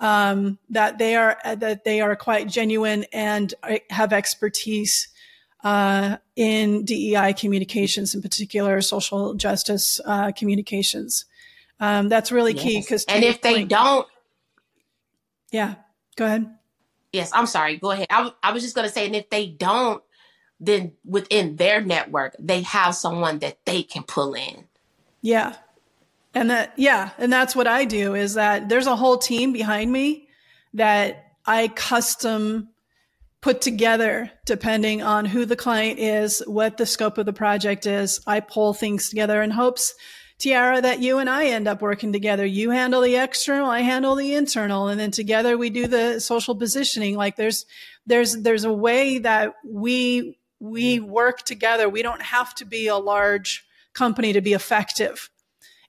Um, 0.00 0.58
that 0.70 0.98
they 0.98 1.16
are 1.16 1.38
that 1.44 1.84
they 1.84 2.00
are 2.00 2.14
quite 2.14 2.48
genuine 2.48 3.04
and 3.12 3.52
uh, 3.62 3.76
have 3.90 4.12
expertise 4.12 5.08
uh, 5.64 6.16
in 6.36 6.84
DEI 6.84 7.32
communications, 7.32 8.14
in 8.14 8.22
particular 8.22 8.80
social 8.80 9.34
justice 9.34 10.00
uh, 10.04 10.32
communications. 10.32 11.24
Um, 11.80 12.08
that's 12.08 12.32
really 12.32 12.54
yes. 12.54 12.62
key 12.62 12.80
because 12.80 13.04
and 13.04 13.24
if 13.24 13.40
they 13.40 13.54
point, 13.54 13.70
don't, 13.70 14.06
yeah, 15.52 15.76
go 16.16 16.26
ahead. 16.26 16.54
Yes, 17.12 17.30
I'm 17.32 17.46
sorry. 17.46 17.76
Go 17.76 17.90
ahead. 17.92 18.06
I, 18.10 18.52
was 18.52 18.62
just 18.62 18.74
going 18.74 18.86
to 18.86 18.92
say, 18.92 19.06
and 19.06 19.16
if 19.16 19.30
they 19.30 19.46
don't, 19.46 20.02
then 20.60 20.92
within 21.04 21.56
their 21.56 21.80
network, 21.80 22.34
they 22.38 22.62
have 22.62 22.94
someone 22.94 23.38
that 23.38 23.64
they 23.64 23.82
can 23.82 24.02
pull 24.02 24.34
in. 24.34 24.64
Yeah. 25.22 25.54
And 26.34 26.50
that, 26.50 26.74
yeah. 26.76 27.10
And 27.16 27.32
that's 27.32 27.56
what 27.56 27.66
I 27.66 27.84
do 27.84 28.14
is 28.14 28.34
that 28.34 28.68
there's 28.68 28.86
a 28.86 28.96
whole 28.96 29.16
team 29.16 29.52
behind 29.52 29.90
me 29.90 30.28
that 30.74 31.32
I 31.46 31.68
custom 31.68 32.68
put 33.40 33.60
together 33.60 34.30
depending 34.46 35.02
on 35.02 35.24
who 35.24 35.44
the 35.44 35.56
client 35.56 35.98
is, 35.98 36.42
what 36.46 36.76
the 36.76 36.86
scope 36.86 37.18
of 37.18 37.26
the 37.26 37.32
project 37.32 37.86
is. 37.86 38.20
I 38.26 38.40
pull 38.40 38.74
things 38.74 39.08
together 39.08 39.42
in 39.42 39.50
hopes, 39.50 39.94
Tiara, 40.38 40.80
that 40.80 41.00
you 41.00 41.18
and 41.18 41.28
I 41.28 41.46
end 41.46 41.68
up 41.68 41.82
working 41.82 42.12
together. 42.12 42.44
You 42.44 42.70
handle 42.70 43.00
the 43.00 43.16
external, 43.16 43.68
I 43.68 43.80
handle 43.80 44.14
the 44.14 44.34
internal, 44.34 44.88
and 44.88 44.98
then 44.98 45.10
together 45.10 45.56
we 45.56 45.70
do 45.70 45.86
the 45.86 46.20
social 46.20 46.54
positioning. 46.54 47.16
Like 47.16 47.36
there's 47.36 47.66
there's 48.06 48.36
there's 48.42 48.64
a 48.64 48.72
way 48.72 49.18
that 49.18 49.54
we 49.64 50.38
we 50.60 51.00
work 51.00 51.42
together. 51.42 51.88
We 51.88 52.02
don't 52.02 52.22
have 52.22 52.54
to 52.56 52.64
be 52.64 52.88
a 52.88 52.96
large 52.96 53.64
company 53.94 54.32
to 54.32 54.40
be 54.40 54.52
effective. 54.52 55.30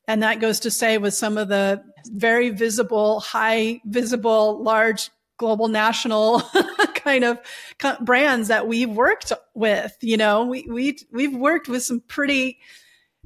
And 0.08 0.24
that 0.24 0.40
goes 0.40 0.62
to 0.62 0.72
say 0.72 0.98
with 0.98 1.14
some 1.14 1.38
of 1.38 1.50
the 1.50 1.84
very 2.08 2.50
visible, 2.50 3.20
high 3.20 3.82
visible, 3.86 4.64
large 4.64 5.12
global 5.38 5.68
national 5.68 6.42
kind 7.04 7.24
of 7.24 7.40
brands 8.02 8.48
that 8.48 8.68
we've 8.68 8.90
worked 8.90 9.32
with. 9.54 9.98
You 10.02 10.18
know, 10.18 10.46
we 10.46 10.68
we 10.70 10.98
we've 11.12 11.36
worked 11.36 11.68
with 11.68 11.84
some 11.84 12.02
pretty 12.02 12.60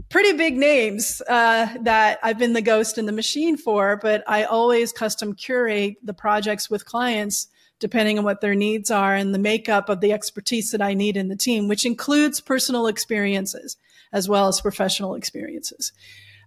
pretty 0.09 0.33
big 0.33 0.57
names 0.57 1.21
uh, 1.27 1.67
that 1.81 2.19
I've 2.23 2.39
been 2.39 2.53
the 2.53 2.61
ghost 2.61 2.97
in 2.97 3.05
the 3.05 3.11
machine 3.11 3.57
for, 3.57 3.97
but 3.97 4.23
I 4.27 4.43
always 4.43 4.91
custom 4.91 5.35
curate 5.35 5.97
the 6.03 6.13
projects 6.13 6.69
with 6.69 6.85
clients 6.85 7.47
depending 7.79 8.17
on 8.17 8.23
what 8.23 8.39
their 8.39 8.55
needs 8.55 8.89
are 8.89 9.13
and 9.13 9.33
the 9.33 9.39
makeup 9.39 9.89
of 9.89 9.99
the 9.99 10.13
expertise 10.13 10.71
that 10.71 10.81
I 10.81 10.93
need 10.93 11.17
in 11.17 11.27
the 11.27 11.35
team, 11.35 11.67
which 11.67 11.85
includes 11.85 12.39
personal 12.39 12.87
experiences 12.87 13.75
as 14.13 14.29
well 14.29 14.47
as 14.47 14.61
professional 14.61 15.15
experiences. 15.15 15.91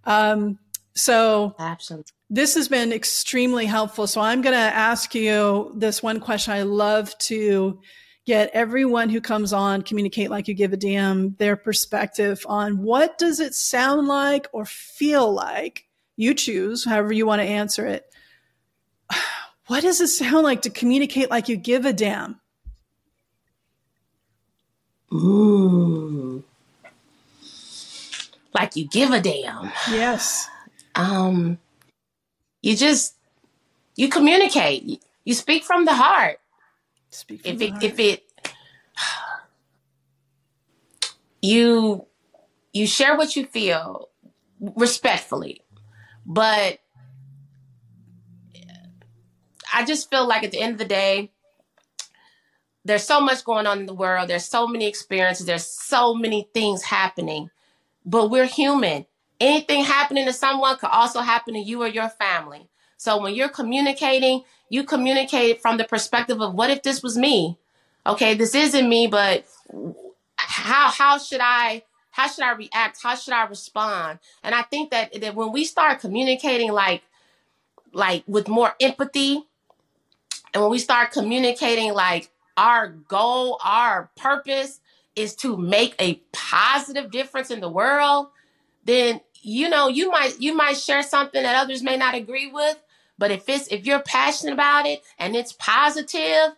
Um, 0.05 0.59
so 0.95 1.55
absolutely. 1.59 2.16
This 2.29 2.55
has 2.55 2.69
been 2.69 2.93
extremely 2.93 3.67
helpful. 3.67 4.07
So 4.07 4.21
I'm 4.21 4.43
going 4.43 4.55
to 4.55 4.59
ask 4.59 5.15
you 5.15 5.73
this 5.77 6.03
one 6.03 6.19
question. 6.19 6.53
I 6.55 6.63
love 6.63 7.17
to 7.19 7.79
get 8.27 8.51
everyone 8.53 9.09
who 9.09 9.21
comes 9.21 9.53
on 9.53 9.83
communicate 9.83 10.31
like 10.31 10.49
you 10.49 10.55
give 10.55 10.73
a 10.73 10.77
damn 10.77 11.35
their 11.37 11.57
perspective 11.57 12.45
on 12.47 12.83
what 12.83 13.17
does 13.19 13.39
it 13.39 13.55
sound 13.55 14.09
like 14.09 14.49
or 14.53 14.65
feel 14.67 15.33
like? 15.33 15.85
You 16.17 16.35
choose 16.35 16.85
however 16.85 17.13
you 17.13 17.27
want 17.27 17.41
to 17.41 17.49
answer 17.49 17.87
it. 17.87 18.13
What 19.69 19.83
does 19.83 20.01
it 20.01 20.07
sound 20.07 20.45
like 20.45 20.63
to 20.63 20.71
communicate 20.71 21.29
like 21.29 21.49
you 21.49 21.57
give 21.57 21.87
a 21.87 21.93
damn? 21.93 22.41
Ooh. 25.13 26.45
Like 28.55 28.77
you 28.77 28.87
give 28.87 29.11
a 29.11 29.21
damn. 29.21 29.73
Yes. 29.91 30.49
Um 30.95 31.59
you 32.67 32.77
just 32.77 33.15
you 33.95 34.09
communicate 34.09 35.03
you 35.25 35.35
speak 35.35 35.65
from 35.65 35.85
the 35.85 35.95
heart 35.95 36.39
speak 37.11 37.41
if 37.45 37.59
the 37.59 37.67
it 37.67 37.71
heart. 37.71 37.85
if 37.85 37.99
it 37.99 38.33
you 41.43 42.07
you 42.77 42.87
share 42.87 43.17
what 43.17 43.37
you 43.37 43.47
feel 43.47 44.11
respectfully, 44.61 45.63
but 46.27 46.79
I 49.73 49.85
just 49.85 50.11
feel 50.11 50.27
like 50.27 50.45
at 50.45 50.51
the 50.51 50.61
end 50.61 50.73
of 50.73 50.79
the 50.79 50.85
day, 50.85 51.33
there's 52.85 53.05
so 53.05 53.21
much 53.21 53.45
going 53.45 53.67
on 53.67 53.81
in 53.81 53.87
the 53.87 53.95
world. 53.95 54.29
There's 54.29 54.45
so 54.45 54.67
many 54.67 54.87
experiences. 54.87 55.47
There's 55.47 55.67
so 55.67 56.15
many 56.15 56.49
things 56.53 56.83
happening, 56.83 57.51
but 58.05 58.31
we're 58.31 58.47
human. 58.47 59.07
Anything 59.41 59.85
happening 59.85 60.27
to 60.27 60.33
someone 60.33 60.77
could 60.77 60.91
also 60.91 61.21
happen 61.21 61.55
to 61.55 61.61
you 61.61 61.83
or 61.83 61.89
your 61.89 62.09
family. 62.09 62.69
So 62.97 63.21
when 63.21 63.35
you're 63.35 63.49
communicating, 63.49 64.45
you 64.69 64.85
communicate 64.85 65.61
from 65.61 65.77
the 65.77 65.85
perspective 65.85 66.41
of 66.41 66.55
what 66.55 66.71
if 66.71 66.83
this 66.83 67.03
was 67.03 67.17
me? 67.17 67.59
Okay, 68.07 68.35
this 68.35 68.55
isn't 68.55 68.89
me, 68.89 69.07
but 69.07 69.45
how 70.37 70.91
how 70.91 71.19
should 71.19 71.41
I 71.43 71.83
how 72.11 72.29
should 72.29 72.45
I 72.45 72.53
react? 72.53 73.03
How 73.03 73.15
should 73.15 73.35
I 73.35 73.47
respond? 73.47 74.21
And 74.43 74.55
I 74.55 74.63
think 74.63 74.91
that 74.91 75.21
that 75.21 75.35
when 75.35 75.53
we 75.53 75.65
start 75.65 76.01
communicating 76.01 76.73
like 76.73 77.03
like 77.93 78.25
with 78.27 78.49
more 78.49 78.75
empathy 78.81 79.43
and 80.55 80.63
when 80.63 80.71
we 80.71 80.79
start 80.79 81.13
communicating 81.13 81.93
like 81.93 82.31
our 82.57 82.89
goal, 82.89 83.59
our 83.63 84.11
purpose 84.17 84.81
is 85.15 85.35
to 85.37 85.57
make 85.57 85.95
a 85.99 86.15
positive 86.33 87.11
difference 87.11 87.51
in 87.51 87.61
the 87.61 87.69
world, 87.69 88.29
then 88.85 89.21
you 89.47 89.69
know 89.69 89.87
you 89.87 90.11
might 90.11 90.41
you 90.41 90.57
might 90.57 90.77
share 90.77 91.05
something 91.05 91.41
that 91.41 91.55
others 91.55 91.81
may 91.81 91.97
not 91.97 92.17
agree 92.17 92.51
with, 92.51 92.83
but 93.17 93.31
if 93.31 93.49
it's 93.49 93.69
if 93.69 93.87
you're 93.87 94.01
passionate 94.01 94.53
about 94.53 94.87
it 94.87 95.03
and 95.21 95.37
it's 95.37 95.53
positive, 95.53 96.57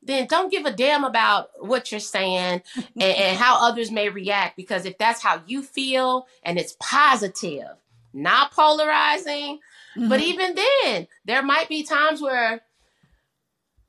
then 0.00 0.28
don't 0.28 0.50
give 0.50 0.64
a 0.64 0.72
damn 0.72 1.02
about 1.02 1.50
what 1.58 1.90
you're 1.90 1.98
saying 1.98 2.62
and, 2.76 3.02
and, 3.02 3.36
how 3.36 3.66
others 3.66 3.90
may 3.90 4.08
react. 4.08 4.56
Because 4.56 4.86
if 4.86 4.96
that's 4.96 5.20
how 5.20 5.42
you 5.46 5.60
feel 5.60 6.28
and 6.44 6.56
it's 6.56 6.76
positive, 6.78 7.76
not 8.12 8.52
polarizing, 8.52 9.58
mm-hmm. 9.96 10.08
but 10.08 10.20
even 10.20 10.54
then, 10.54 11.08
there 11.24 11.42
might 11.42 11.68
be 11.68 11.82
times 11.82 12.22
where 12.22 12.60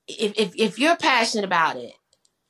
if 0.07 0.33
if, 0.35 0.55
if 0.55 0.79
you're 0.79 0.97
passionate 0.97 1.45
about 1.45 1.75
it, 1.75 1.93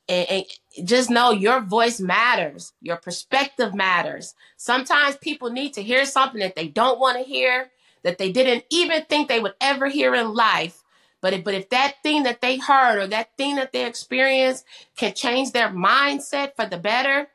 and, 0.07 0.29
and 0.29 0.45
just 0.83 1.09
know 1.09 1.31
your 1.31 1.61
voice 1.61 1.99
matters, 1.99 2.73
your 2.81 2.97
perspective 2.97 3.73
matters. 3.73 4.33
Sometimes 4.57 5.17
people 5.17 5.49
need 5.49 5.73
to 5.73 5.83
hear 5.83 6.05
something 6.05 6.39
that 6.39 6.55
they 6.55 6.67
don't 6.67 6.99
want 6.99 7.17
to 7.17 7.23
hear, 7.23 7.71
that 8.03 8.17
they 8.17 8.31
didn't 8.31 8.63
even 8.69 9.03
think 9.05 9.27
they 9.27 9.39
would 9.39 9.55
ever 9.59 9.87
hear 9.87 10.15
in 10.15 10.33
life. 10.33 10.83
But 11.21 11.33
if, 11.33 11.43
but 11.43 11.53
if 11.53 11.69
that 11.69 11.97
thing 12.01 12.23
that 12.23 12.41
they 12.41 12.57
heard 12.57 12.97
or 12.97 13.07
that 13.07 13.37
thing 13.37 13.55
that 13.55 13.73
they 13.73 13.85
experienced 13.85 14.65
can 14.97 15.13
change 15.13 15.51
their 15.51 15.69
mindset 15.69 16.55
for 16.55 16.65
the 16.65 16.77
better, 16.77 17.27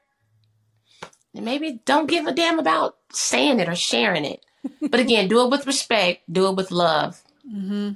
then 1.32 1.44
maybe 1.44 1.80
don't 1.84 2.08
give 2.08 2.26
a 2.26 2.32
damn 2.32 2.58
about 2.58 2.96
saying 3.12 3.60
it 3.60 3.68
or 3.68 3.76
sharing 3.76 4.24
it. 4.24 4.44
but 4.80 4.98
again, 4.98 5.28
do 5.28 5.44
it 5.44 5.50
with 5.50 5.66
respect, 5.66 6.22
do 6.32 6.48
it 6.48 6.56
with 6.56 6.72
love. 6.72 7.22
Mm-hmm. 7.48 7.92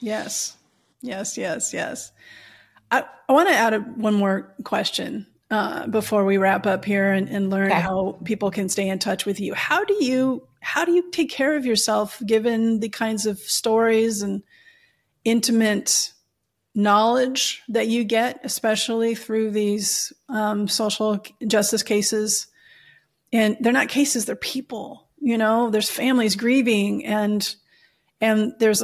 Yes. 0.00 0.56
Yes, 1.00 1.38
yes, 1.38 1.72
yes. 1.72 2.12
I, 2.90 3.04
I 3.28 3.32
want 3.32 3.48
to 3.48 3.54
add 3.54 3.74
a, 3.74 3.80
one 3.80 4.14
more 4.14 4.54
question 4.64 5.26
uh, 5.50 5.86
before 5.86 6.24
we 6.24 6.38
wrap 6.38 6.66
up 6.66 6.84
here 6.84 7.12
and, 7.12 7.28
and 7.28 7.50
learn 7.50 7.70
okay. 7.70 7.80
how 7.80 8.18
people 8.24 8.50
can 8.50 8.68
stay 8.68 8.88
in 8.88 8.98
touch 8.98 9.26
with 9.26 9.40
you. 9.40 9.54
How 9.54 9.84
do 9.84 10.04
you 10.04 10.46
how 10.60 10.84
do 10.84 10.92
you 10.92 11.10
take 11.12 11.30
care 11.30 11.56
of 11.56 11.64
yourself 11.64 12.20
given 12.26 12.80
the 12.80 12.88
kinds 12.88 13.24
of 13.24 13.38
stories 13.38 14.22
and 14.22 14.42
intimate 15.24 16.12
knowledge 16.74 17.62
that 17.68 17.86
you 17.86 18.02
get, 18.02 18.40
especially 18.42 19.14
through 19.14 19.52
these 19.52 20.12
um, 20.28 20.66
social 20.66 21.22
justice 21.46 21.84
cases? 21.84 22.48
And 23.32 23.56
they're 23.60 23.72
not 23.72 23.88
cases; 23.88 24.24
they're 24.24 24.36
people. 24.36 25.08
You 25.20 25.38
know, 25.38 25.70
there's 25.70 25.90
families 25.90 26.36
grieving, 26.36 27.04
and 27.04 27.54
and 28.20 28.54
there's 28.58 28.82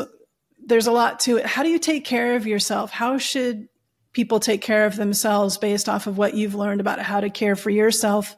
there's 0.64 0.86
a 0.86 0.92
lot 0.92 1.20
to 1.20 1.38
it. 1.38 1.46
How 1.46 1.62
do 1.62 1.68
you 1.68 1.78
take 1.78 2.04
care 2.04 2.36
of 2.36 2.46
yourself? 2.46 2.90
How 2.90 3.18
should 3.18 3.68
people 4.12 4.40
take 4.40 4.60
care 4.60 4.86
of 4.86 4.96
themselves 4.96 5.58
based 5.58 5.88
off 5.88 6.06
of 6.06 6.18
what 6.18 6.34
you've 6.34 6.54
learned 6.54 6.80
about 6.80 7.00
how 7.00 7.20
to 7.20 7.30
care 7.30 7.56
for 7.56 7.70
yourself? 7.70 8.36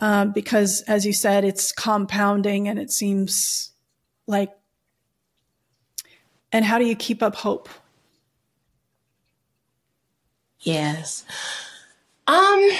Um, 0.00 0.32
because, 0.32 0.82
as 0.82 1.04
you 1.04 1.12
said, 1.12 1.44
it's 1.44 1.72
compounding 1.72 2.68
and 2.68 2.78
it 2.78 2.90
seems 2.90 3.72
like. 4.26 4.50
And 6.50 6.64
how 6.64 6.78
do 6.78 6.86
you 6.86 6.96
keep 6.96 7.22
up 7.22 7.34
hope? 7.34 7.68
Yes. 10.60 11.24
Um, 12.26 12.70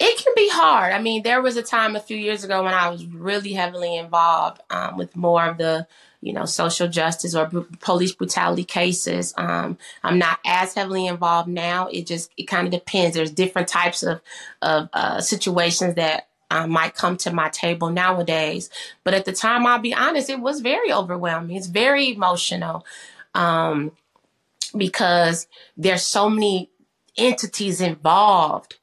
it 0.00 0.18
can 0.18 0.32
be 0.34 0.48
hard. 0.50 0.92
I 0.92 1.00
mean, 1.00 1.22
there 1.22 1.42
was 1.42 1.56
a 1.56 1.62
time 1.62 1.94
a 1.94 2.00
few 2.00 2.16
years 2.16 2.42
ago 2.42 2.64
when 2.64 2.74
I 2.74 2.88
was 2.88 3.04
really 3.06 3.52
heavily 3.52 3.96
involved 3.96 4.60
um, 4.70 4.96
with 4.96 5.14
more 5.14 5.44
of 5.44 5.58
the 5.58 5.86
you 6.22 6.32
know, 6.34 6.44
social 6.44 6.86
justice 6.86 7.34
or 7.34 7.46
b- 7.46 7.64
police 7.80 8.12
brutality 8.12 8.64
cases. 8.64 9.32
Um, 9.38 9.78
I'm 10.02 10.18
not 10.18 10.38
as 10.44 10.74
heavily 10.74 11.06
involved 11.06 11.48
now. 11.48 11.88
It 11.88 12.06
just 12.06 12.30
it 12.36 12.44
kind 12.44 12.66
of 12.66 12.72
depends. 12.72 13.16
There's 13.16 13.30
different 13.30 13.68
types 13.68 14.02
of 14.02 14.20
of 14.60 14.90
uh, 14.92 15.20
situations 15.20 15.94
that 15.94 16.28
uh, 16.50 16.66
might 16.66 16.94
come 16.94 17.16
to 17.18 17.32
my 17.32 17.48
table 17.48 17.90
nowadays. 17.90 18.68
But 19.04 19.14
at 19.14 19.24
the 19.24 19.32
time, 19.32 19.66
I'll 19.66 19.78
be 19.78 19.94
honest, 19.94 20.28
it 20.28 20.40
was 20.40 20.60
very 20.60 20.92
overwhelming. 20.92 21.56
It's 21.56 21.68
very 21.68 22.12
emotional 22.12 22.84
um, 23.34 23.92
because 24.76 25.46
there's 25.76 26.02
so 26.04 26.28
many 26.28 26.70
entities 27.16 27.80
involved, 27.80 28.76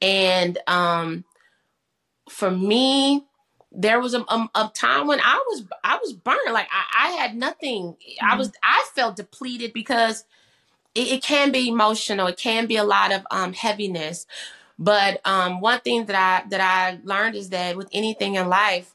and 0.00 0.58
um, 0.66 1.24
for 2.28 2.50
me 2.50 3.24
there 3.70 4.00
was 4.00 4.14
a, 4.14 4.20
a, 4.20 4.48
a, 4.54 4.70
time 4.74 5.06
when 5.06 5.20
I 5.20 5.42
was 5.48 5.64
I 5.84 5.98
was 5.98 6.12
burned. 6.12 6.52
Like 6.52 6.68
I, 6.72 7.08
I 7.08 7.10
had 7.12 7.36
nothing. 7.36 7.94
Mm-hmm. 7.94 8.26
I 8.26 8.36
was 8.36 8.52
I 8.62 8.84
felt 8.94 9.16
depleted 9.16 9.72
because 9.72 10.24
it, 10.94 11.08
it, 11.08 11.22
can 11.22 11.52
be 11.52 11.68
emotional. 11.68 12.26
It 12.28 12.38
can 12.38 12.66
be 12.66 12.76
a 12.76 12.84
lot 12.84 13.12
of 13.12 13.26
um, 13.30 13.52
heaviness. 13.52 14.26
But 14.78 15.20
um, 15.24 15.60
one 15.60 15.80
thing 15.80 16.06
that 16.06 16.16
I 16.16 16.48
that 16.48 16.60
I 16.60 16.98
learned 17.04 17.34
is 17.34 17.50
that 17.50 17.76
with 17.76 17.88
anything 17.92 18.36
in 18.36 18.48
life, 18.48 18.94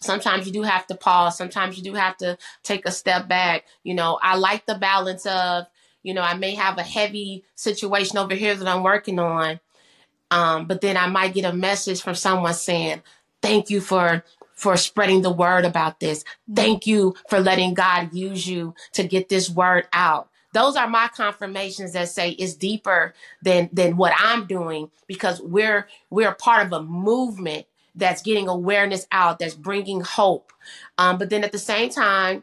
sometimes 0.00 0.46
you 0.46 0.52
do 0.52 0.62
have 0.62 0.86
to 0.88 0.94
pause. 0.94 1.38
Sometimes 1.38 1.76
you 1.76 1.84
do 1.84 1.94
have 1.94 2.16
to 2.18 2.36
take 2.62 2.86
a 2.86 2.92
step 2.92 3.28
back. 3.28 3.64
You 3.82 3.94
know, 3.94 4.18
I 4.22 4.36
like 4.36 4.66
the 4.66 4.74
balance 4.74 5.24
of 5.26 5.66
you 6.02 6.12
know 6.12 6.22
I 6.22 6.34
may 6.34 6.54
have 6.54 6.78
a 6.78 6.82
heavy 6.82 7.44
situation 7.54 8.18
over 8.18 8.34
here 8.34 8.54
that 8.54 8.68
I'm 8.68 8.82
working 8.82 9.18
on. 9.18 9.60
Um, 10.30 10.66
but 10.66 10.80
then 10.80 10.96
I 10.96 11.06
might 11.06 11.34
get 11.34 11.44
a 11.44 11.52
message 11.52 12.02
from 12.02 12.14
someone 12.14 12.54
saying, 12.54 13.02
Thank 13.42 13.70
you 13.70 13.80
for 13.80 14.24
for 14.54 14.76
spreading 14.76 15.22
the 15.22 15.30
word 15.30 15.64
about 15.64 16.00
this. 16.00 16.24
Thank 16.54 16.86
you 16.86 17.14
for 17.28 17.40
letting 17.40 17.74
God 17.74 18.14
use 18.14 18.46
you 18.46 18.74
to 18.92 19.06
get 19.06 19.28
this 19.28 19.50
word 19.50 19.86
out. 19.92 20.30
Those 20.54 20.76
are 20.76 20.88
my 20.88 21.08
confirmations 21.08 21.92
that 21.92 22.08
say 22.08 22.30
it's 22.30 22.54
deeper 22.54 23.14
than 23.42 23.68
than 23.72 23.96
what 23.96 24.14
I'm 24.18 24.46
doing 24.46 24.90
because 25.06 25.40
we're 25.40 25.86
we're 26.10 26.34
part 26.34 26.66
of 26.66 26.72
a 26.72 26.82
movement 26.82 27.66
that's 27.94 28.22
getting 28.22 28.48
awareness 28.48 29.06
out, 29.12 29.38
that's 29.38 29.54
bringing 29.54 30.00
hope. 30.00 30.52
Um, 30.98 31.18
but 31.18 31.30
then 31.30 31.44
at 31.44 31.52
the 31.52 31.58
same 31.58 31.90
time, 31.90 32.42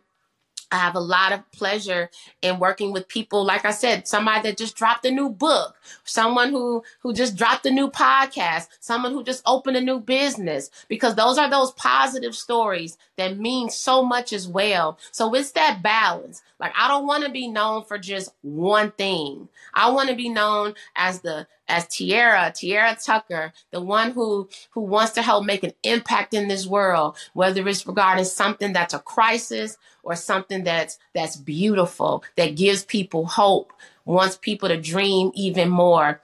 I 0.73 0.77
have 0.77 0.95
a 0.95 0.99
lot 0.99 1.31
of 1.31 1.49
pleasure 1.51 2.09
in 2.41 2.57
working 2.57 2.91
with 2.91 3.07
people. 3.07 3.45
Like 3.45 3.63
I 3.63 3.71
said, 3.71 4.07
somebody 4.07 4.41
that 4.49 4.57
just 4.57 4.75
dropped 4.75 5.05
a 5.05 5.11
new 5.11 5.29
book, 5.29 5.75
someone 6.03 6.49
who 6.49 6.83
who 7.01 7.13
just 7.13 7.35
dropped 7.35 7.65
a 7.67 7.71
new 7.71 7.89
podcast, 7.89 8.67
someone 8.79 9.11
who 9.13 9.23
just 9.23 9.43
opened 9.45 9.77
a 9.77 9.81
new 9.81 9.99
business, 9.99 10.71
because 10.87 11.15
those 11.15 11.37
are 11.37 11.49
those 11.49 11.71
positive 11.73 12.35
stories 12.35 12.97
that 13.17 13.37
mean 13.37 13.69
so 13.69 14.03
much 14.03 14.33
as 14.33 14.47
well. 14.47 14.97
So 15.11 15.33
it's 15.35 15.51
that 15.51 15.81
balance. 15.81 16.41
Like 16.59 16.73
I 16.77 16.87
don't 16.87 17.07
want 17.07 17.23
to 17.25 17.31
be 17.31 17.47
known 17.47 17.83
for 17.83 17.97
just 17.97 18.33
one 18.41 18.91
thing. 18.91 19.49
I 19.73 19.91
want 19.91 20.09
to 20.09 20.15
be 20.15 20.29
known 20.29 20.75
as 20.95 21.21
the 21.21 21.47
as 21.67 21.87
Tiara, 21.87 22.51
Tiara 22.53 22.97
Tucker, 23.01 23.53
the 23.71 23.81
one 23.81 24.11
who 24.11 24.49
who 24.71 24.81
wants 24.81 25.13
to 25.13 25.21
help 25.21 25.45
make 25.45 25.63
an 25.63 25.73
impact 25.83 26.33
in 26.33 26.47
this 26.47 26.67
world, 26.67 27.17
whether 27.33 27.67
it's 27.67 27.87
regarding 27.87 28.25
something 28.25 28.73
that's 28.73 28.93
a 28.93 28.99
crisis 28.99 29.77
or 30.03 30.15
something 30.15 30.63
that's 30.63 30.99
that's 31.13 31.35
beautiful, 31.35 32.23
that 32.35 32.55
gives 32.55 32.83
people 32.83 33.25
hope, 33.25 33.73
wants 34.05 34.37
people 34.37 34.69
to 34.69 34.79
dream 34.79 35.31
even 35.35 35.69
more. 35.69 36.21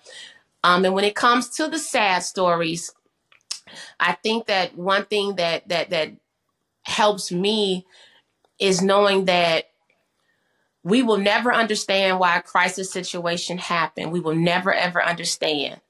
Um, 0.63 0.83
and 0.83 0.93
when 0.93 1.05
it 1.05 1.15
comes 1.15 1.49
to 1.51 1.67
the 1.67 1.79
sad 1.79 2.23
stories, 2.23 2.91
I 3.99 4.13
think 4.13 4.47
that 4.47 4.77
one 4.77 5.05
thing 5.05 5.35
that 5.35 5.67
that 5.69 5.89
that 5.91 6.11
helps 6.89 7.31
me 7.31 7.85
is 8.59 8.81
knowing 8.81 9.25
that 9.25 9.69
we 10.83 11.01
will 11.01 11.17
never 11.17 11.53
understand 11.53 12.19
why 12.19 12.37
a 12.37 12.41
crisis 12.41 12.91
situation 12.91 13.57
happened. 13.57 14.11
We 14.11 14.19
will 14.19 14.35
never 14.35 14.73
ever 14.73 15.03
understand. 15.03 15.81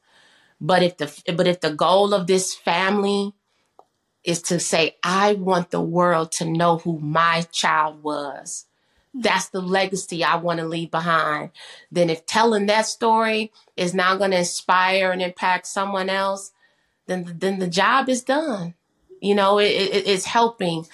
But 0.62 0.84
if 0.84 0.98
the 0.98 1.34
but 1.34 1.48
if 1.48 1.62
the 1.62 1.74
goal 1.74 2.14
of 2.14 2.28
this 2.28 2.54
family 2.54 3.34
is 4.24 4.42
to 4.44 4.60
say, 4.60 4.98
I 5.04 5.34
want 5.34 5.72
the 5.72 5.82
world 5.82 6.32
to 6.34 6.46
know 6.46 6.78
who 6.78 7.00
my 7.00 7.48
child 7.52 8.04
was. 8.04 8.66
Hmm. 9.14 9.22
That's 9.22 9.50
the 9.50 9.62
legacy 9.62 10.24
I 10.24 10.36
want 10.36 10.60
to 10.60 10.68
leave 10.68 10.92
behind. 10.92 11.52
Then 11.92 12.10
if 12.10 12.26
telling 12.26 12.66
that 12.66 12.86
story 12.86 13.52
is 13.78 13.94
not 13.94 14.20
going 14.20 14.32
to 14.32 14.40
inspire 14.40 15.12
and 15.12 15.22
impact 15.22 15.68
someone 15.68 16.10
else, 16.10 16.52
then 17.08 17.38
then 17.40 17.60
the 17.60 17.68
job 17.68 18.10
is 18.10 18.24
done. 18.24 18.76
You 19.22 19.36
know, 19.36 19.60
it, 19.60 19.72
it, 19.72 20.08
it's 20.08 20.26
helping 20.26 20.86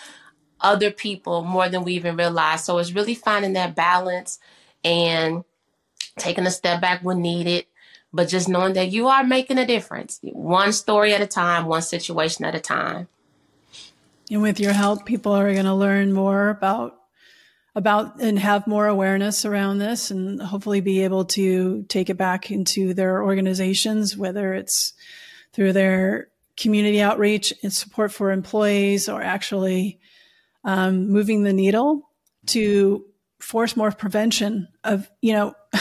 other 0.62 0.92
people 0.92 1.44
more 1.44 1.70
than 1.70 1.84
we 1.84 1.94
even 1.94 2.18
realize. 2.18 2.64
So 2.64 2.78
it's 2.78 2.94
really 2.94 3.16
finding 3.16 3.54
that 3.54 3.76
balance 3.76 4.40
and 4.84 5.44
taking 6.18 6.46
a 6.46 6.52
step 6.52 6.82
back 6.82 7.04
when 7.04 7.22
needed, 7.22 7.66
but 8.14 8.30
just 8.30 8.48
knowing 8.48 8.74
that 8.74 8.92
you 8.92 9.08
are 9.08 9.24
making 9.24 9.58
a 9.58 9.66
difference, 9.66 10.20
one 10.24 10.72
story 10.72 11.14
at 11.14 11.22
a 11.22 11.28
time, 11.28 11.66
one 11.66 11.82
situation 11.82 12.46
at 12.46 12.56
a 12.56 12.60
time. 12.60 13.08
And 14.32 14.42
with 14.42 14.60
your 14.60 14.74
help, 14.74 15.06
people 15.06 15.34
are 15.34 15.52
going 15.54 15.66
to 15.66 15.74
learn 15.74 16.14
more 16.14 16.50
about 16.50 17.00
about 17.76 18.22
and 18.22 18.40
have 18.40 18.68
more 18.68 18.88
awareness 18.88 19.44
around 19.44 19.80
this 19.80 20.10
and 20.10 20.42
hopefully 20.42 20.80
be 20.80 21.04
able 21.04 21.26
to 21.26 21.84
take 21.90 22.10
it 22.10 22.16
back 22.16 22.50
into 22.50 22.94
their 22.94 23.22
organizations, 23.22 24.16
whether 24.16 24.54
it's 24.54 24.94
through 25.52 25.74
their 25.74 26.30
community 26.58 27.02
outreach 27.02 27.54
and 27.64 27.74
support 27.74 28.12
for 28.12 28.32
employees 28.32 29.10
or 29.10 29.22
actually 29.22 30.00
um, 30.64 31.10
moving 31.10 31.44
the 31.44 31.54
needle 31.54 32.10
to 32.48 33.06
force 33.40 33.76
more 33.76 33.92
prevention 33.92 34.68
of, 34.84 35.10
you 35.22 35.34
know, 35.34 35.54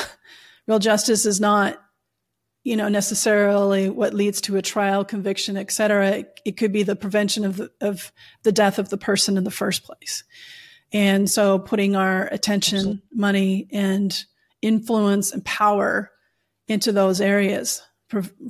real 0.66 0.78
justice 0.78 1.26
is 1.26 1.40
not, 1.40 1.80
you 2.64 2.76
know, 2.76 2.88
necessarily 2.88 3.88
what 3.88 4.14
leads 4.14 4.40
to 4.42 4.56
a 4.56 4.62
trial, 4.62 5.04
conviction, 5.04 5.56
et 5.56 5.70
cetera. 5.70 6.10
It, 6.10 6.40
it 6.44 6.56
could 6.56 6.72
be 6.72 6.82
the 6.82 6.96
prevention 6.96 7.44
of 7.44 7.56
the, 7.56 7.70
of 7.80 8.12
the 8.42 8.52
death 8.52 8.78
of 8.78 8.88
the 8.88 8.96
person 8.96 9.36
in 9.36 9.44
the 9.44 9.50
first 9.50 9.84
place. 9.84 10.24
And 10.92 11.28
so 11.28 11.58
putting 11.58 11.96
our 11.96 12.26
attention, 12.26 12.78
Absolutely. 12.78 13.08
money, 13.12 13.68
and 13.72 14.24
influence 14.62 15.32
and 15.32 15.44
power 15.44 16.10
into 16.68 16.92
those 16.92 17.20
areas 17.20 17.82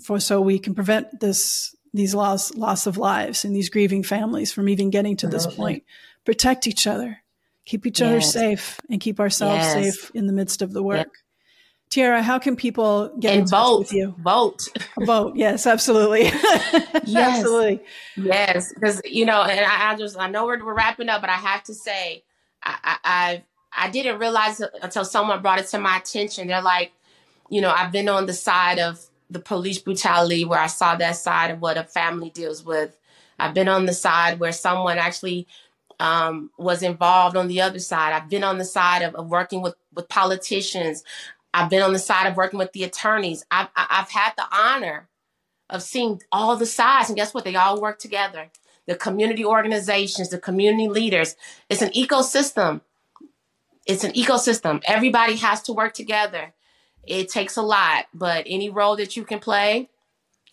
for, 0.01 0.20
so 0.20 0.41
we 0.41 0.59
can 0.59 0.75
prevent 0.75 1.20
this 1.20 1.74
these 1.95 2.15
loss 2.15 2.55
loss 2.55 2.87
of 2.87 2.99
lives 2.99 3.45
and 3.45 3.55
these 3.55 3.71
grieving 3.71 4.03
families 4.03 4.53
from 4.53 4.69
even 4.69 4.91
getting 4.91 5.17
to 5.17 5.29
this 5.29 5.47
point. 5.47 5.85
Protect 6.25 6.67
each 6.67 6.87
other, 6.87 7.23
keep 7.65 7.87
each 7.87 8.01
yes. 8.01 8.09
other 8.09 8.21
safe, 8.21 8.81
and 8.91 9.01
keep 9.01 9.21
ourselves 9.21 9.63
yes. 9.63 9.73
safe 9.73 10.11
in 10.15 10.27
the 10.27 10.33
midst 10.33 10.61
of 10.61 10.73
the 10.73 10.83
work. 10.83 11.09
Tiara, 11.91 12.23
how 12.23 12.41
can 12.41 12.57
people 12.57 13.13
get 13.21 13.33
and 13.33 13.41
in 13.43 13.47
vote, 13.47 13.59
touch 13.59 13.79
with 13.79 13.93
you? 13.93 14.15
Vote. 14.19 14.63
Vote. 14.99 15.37
Yes, 15.37 15.65
absolutely. 15.65 16.23
yes. 17.05 17.15
absolutely. 17.15 17.81
Yes. 18.17 18.73
Because, 18.73 19.01
you 19.05 19.25
know, 19.25 19.43
and 19.43 19.61
I, 19.61 19.93
I, 19.93 19.97
just, 19.97 20.19
I 20.19 20.29
know 20.29 20.45
we're, 20.45 20.65
we're 20.65 20.75
wrapping 20.75 21.09
up, 21.09 21.21
but 21.21 21.31
I 21.31 21.35
have 21.35 21.63
to 21.65 21.75
say, 21.75 22.25
I, 22.65 22.79
I, 22.83 22.99
I, 23.05 23.45
I 23.77 23.91
didn't 23.91 24.19
realize 24.19 24.61
until 24.83 25.05
someone 25.05 25.41
brought 25.41 25.61
it 25.61 25.69
to 25.69 25.79
my 25.79 25.99
attention. 25.99 26.49
They're 26.49 26.63
like, 26.63 26.93
you 27.49 27.61
know, 27.61 27.71
I've 27.71 27.93
been 27.93 28.09
on 28.09 28.27
the 28.27 28.33
side 28.33 28.81
of 28.81 29.07
the 29.31 29.41
police 29.41 29.79
brutality 29.79 30.45
where 30.45 30.61
I 30.61 30.66
saw 30.66 30.97
that 30.97 31.16
side 31.16 31.51
of 31.51 31.61
what 31.61 31.77
a 31.77 31.85
family 31.85 32.31
deals 32.31 32.64
with. 32.64 32.97
I've 33.39 33.55
been 33.55 33.68
on 33.68 33.87
the 33.87 33.93
side 33.93 34.39
where 34.39 34.53
someone 34.53 34.99
actually 34.99 35.47
um, 35.99 36.51
was 36.59 36.83
involved 36.83 37.37
on 37.37 37.49
the 37.49 37.61
other 37.61 37.79
side. 37.79 38.12
I've 38.12 38.29
been 38.29 38.45
on 38.45 38.59
the 38.59 38.64
side 38.64 39.03
of, 39.03 39.14
of 39.14 39.29
working 39.29 39.62
with, 39.62 39.75
with 39.93 40.09
politicians. 40.09 41.03
I've 41.53 41.70
been 41.70 41.83
on 41.83 41.93
the 41.93 41.99
side 41.99 42.27
of 42.27 42.37
working 42.37 42.59
with 42.59 42.72
the 42.72 42.85
attorneys. 42.85 43.45
I've, 43.51 43.68
I've 43.77 44.11
had 44.11 44.33
the 44.37 44.47
honor 44.53 45.09
of 45.70 45.83
seeing 45.83 46.22
all 46.31 46.57
the 46.57 46.66
sides. 46.66 47.09
And 47.09 47.16
guess 47.16 47.33
what? 47.33 47.45
They 47.45 47.57
all 47.57 47.81
work 47.81 47.99
together. 47.99 48.51
The 48.87 48.95
community 48.95 49.45
organizations, 49.45 50.29
the 50.29 50.39
community 50.39 50.89
leaders. 50.89 51.37
It's 51.70 51.83
an 51.83 51.91
ecosystem. 51.91 52.83
It's 53.87 54.05
an 54.05 54.12
ecosystem. 54.12 54.83
Everybody 54.87 55.37
has 55.37 55.62
to 55.62 55.72
work 55.72 55.95
together. 55.95 56.53
It 57.07 57.29
takes 57.29 57.57
a 57.57 57.63
lot, 57.63 58.07
but 58.15 58.45
any 58.47 58.71
role 58.71 58.97
that 58.97 59.17
you 59.17 59.25
can 59.25 59.39
play, 59.39 59.89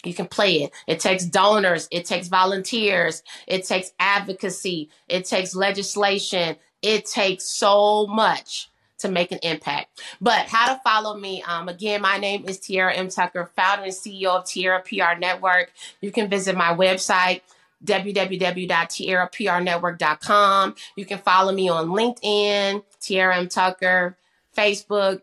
you 0.04 0.14
can 0.14 0.28
play 0.28 0.64
it. 0.64 0.72
It 0.88 0.99
takes 0.99 1.26
donors, 1.26 1.88
it 1.91 2.06
takes 2.06 2.28
volunteers, 2.28 3.24
it 3.47 3.66
takes 3.66 3.93
advocacy, 3.99 4.89
it 5.08 5.26
takes 5.26 5.56
legislation, 5.56 6.58
it 6.82 7.06
takes 7.06 7.45
so 7.45 8.08
much 8.08 8.70
to 8.99 9.10
make 9.10 9.32
an 9.32 9.39
impact. 9.43 10.02
But 10.20 10.47
how 10.47 10.74
to 10.74 10.82
follow 10.84 11.18
me? 11.18 11.43
Um, 11.43 11.70
again, 11.70 12.02
my 12.02 12.18
name 12.18 12.45
is 12.47 12.60
Tiara 12.60 12.93
M. 12.93 13.10
Tucker, 13.10 13.49
founder 13.56 13.86
and 13.86 13.93
CEO 13.93 14.39
of 14.39 14.45
Tiara 14.45 14.82
PR 14.82 15.20
Network. 15.20 15.72
You 16.02 16.12
can 16.12 16.30
visit 16.30 16.56
my 16.56 16.74
website 16.74 17.41
www.tiaraprnetwork.com. 17.84 20.76
You 20.95 21.06
can 21.06 21.18
follow 21.20 21.52
me 21.52 21.70
on 21.70 21.88
LinkedIn, 21.88 22.84
Tiara 22.99 23.38
M. 23.38 23.49
Tucker, 23.49 24.18
Facebook, 24.56 25.22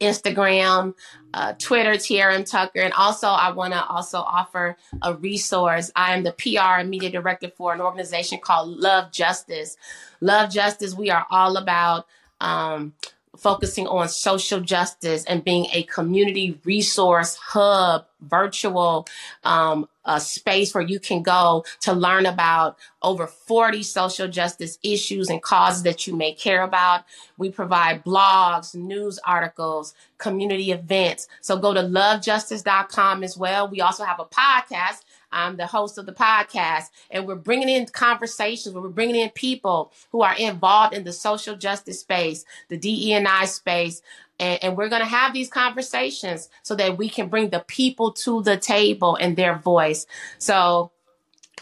Instagram, 0.00 0.94
uh, 1.34 1.54
Twitter, 1.58 1.92
TRM 1.92 2.48
Tucker. 2.48 2.80
And 2.80 2.92
also, 2.94 3.28
I 3.28 3.50
want 3.52 3.72
to 3.74 3.84
also 3.84 4.18
offer 4.18 4.76
a 5.02 5.14
resource. 5.14 5.90
I 5.94 6.14
am 6.14 6.22
the 6.22 6.32
PR 6.32 6.80
and 6.80 6.90
media 6.90 7.10
director 7.10 7.50
for 7.56 7.72
an 7.72 7.80
organization 7.80 8.38
called 8.42 8.70
Love 8.78 9.12
Justice. 9.12 9.76
Love 10.20 10.50
Justice, 10.50 10.94
we 10.94 11.10
are 11.10 11.26
all 11.30 11.56
about 11.56 12.06
um, 12.40 12.94
focusing 13.36 13.86
on 13.86 14.08
social 14.08 14.60
justice 14.60 15.24
and 15.24 15.44
being 15.44 15.66
a 15.72 15.82
community 15.84 16.60
resource 16.64 17.36
hub, 17.36 18.06
virtual 18.20 19.06
um, 19.44 19.88
a 20.06 20.20
space 20.20 20.74
where 20.74 20.84
you 20.84 21.00
can 21.00 21.22
go 21.22 21.64
to 21.80 21.92
learn 21.92 22.26
about 22.26 22.78
over 23.02 23.26
40 23.26 23.82
social 23.82 24.28
justice 24.28 24.78
issues 24.82 25.28
and 25.28 25.42
causes 25.42 25.82
that 25.82 26.06
you 26.06 26.14
may 26.14 26.32
care 26.32 26.62
about. 26.62 27.04
We 27.36 27.50
provide 27.50 28.04
blogs, 28.04 28.74
news 28.74 29.18
articles, 29.26 29.94
community 30.18 30.70
events. 30.70 31.28
So 31.40 31.58
go 31.58 31.74
to 31.74 31.80
lovejustice.com 31.82 33.24
as 33.24 33.36
well. 33.36 33.68
We 33.68 33.80
also 33.80 34.04
have 34.04 34.20
a 34.20 34.24
podcast 34.24 35.02
I'm 35.32 35.56
the 35.56 35.66
host 35.66 35.98
of 35.98 36.06
the 36.06 36.12
podcast, 36.12 36.86
and 37.10 37.26
we're 37.26 37.34
bringing 37.36 37.68
in 37.68 37.86
conversations 37.86 38.74
where 38.74 38.82
we're 38.82 38.88
bringing 38.90 39.16
in 39.16 39.30
people 39.30 39.92
who 40.12 40.22
are 40.22 40.36
involved 40.36 40.94
in 40.94 41.04
the 41.04 41.12
social 41.12 41.56
justice 41.56 42.00
space, 42.00 42.44
the 42.68 42.76
DE&I 42.76 43.44
space, 43.46 44.02
and, 44.38 44.62
and 44.62 44.76
we're 44.76 44.88
going 44.88 45.02
to 45.02 45.08
have 45.08 45.32
these 45.32 45.48
conversations 45.48 46.48
so 46.62 46.74
that 46.76 46.98
we 46.98 47.08
can 47.08 47.28
bring 47.28 47.50
the 47.50 47.64
people 47.66 48.12
to 48.12 48.42
the 48.42 48.56
table 48.56 49.16
and 49.16 49.36
their 49.36 49.56
voice. 49.56 50.06
So 50.38 50.92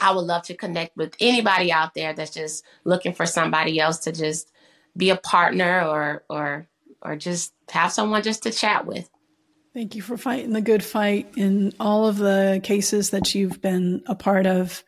I 0.00 0.12
would 0.12 0.22
love 0.22 0.42
to 0.44 0.54
connect 0.54 0.96
with 0.96 1.14
anybody 1.20 1.70
out 1.72 1.94
there 1.94 2.12
that's 2.12 2.32
just 2.32 2.64
looking 2.84 3.12
for 3.12 3.26
somebody 3.26 3.78
else 3.78 3.98
to 4.00 4.12
just 4.12 4.50
be 4.96 5.10
a 5.10 5.16
partner 5.16 5.82
or 5.86 6.24
or 6.28 6.66
or 7.02 7.16
just 7.16 7.52
have 7.70 7.92
someone 7.92 8.22
just 8.22 8.42
to 8.44 8.50
chat 8.50 8.86
with. 8.86 9.08
Thank 9.75 9.97
you 9.97 10.03
for 10.03 10.16
fighting 10.16 10.53
the 10.53 10.61
good 10.61 10.85
fight 10.85 11.33
in 11.37 11.72
all 11.81 12.07
of 12.07 12.16
the 12.16 12.61
cases 12.62 13.11
that 13.11 13.35
you've 13.35 13.61
been 13.61 14.05
a 14.07 14.14
part 14.14 14.47
of 14.47 14.85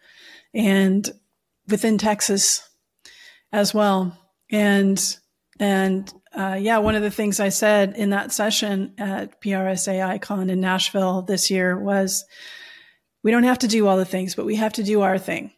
and 0.54 1.10
within 1.66 1.98
Texas 1.98 2.62
as 3.52 3.74
well. 3.74 4.16
And 4.48 5.18
and 5.58 6.12
uh, 6.32 6.56
yeah, 6.60 6.78
one 6.78 6.94
of 6.94 7.02
the 7.02 7.10
things 7.10 7.40
I 7.40 7.48
said 7.48 7.94
in 7.96 8.10
that 8.10 8.30
session 8.30 8.94
at 8.96 9.42
PRSA 9.42 10.06
Icon 10.06 10.50
in 10.50 10.60
Nashville 10.60 11.22
this 11.22 11.50
year 11.50 11.76
was 11.76 12.24
we 13.24 13.32
don't 13.32 13.42
have 13.42 13.58
to 13.60 13.68
do 13.68 13.88
all 13.88 13.96
the 13.96 14.04
things, 14.04 14.36
but 14.36 14.46
we 14.46 14.54
have 14.54 14.74
to 14.74 14.84
do 14.84 15.00
our 15.00 15.18
thing. 15.18 15.50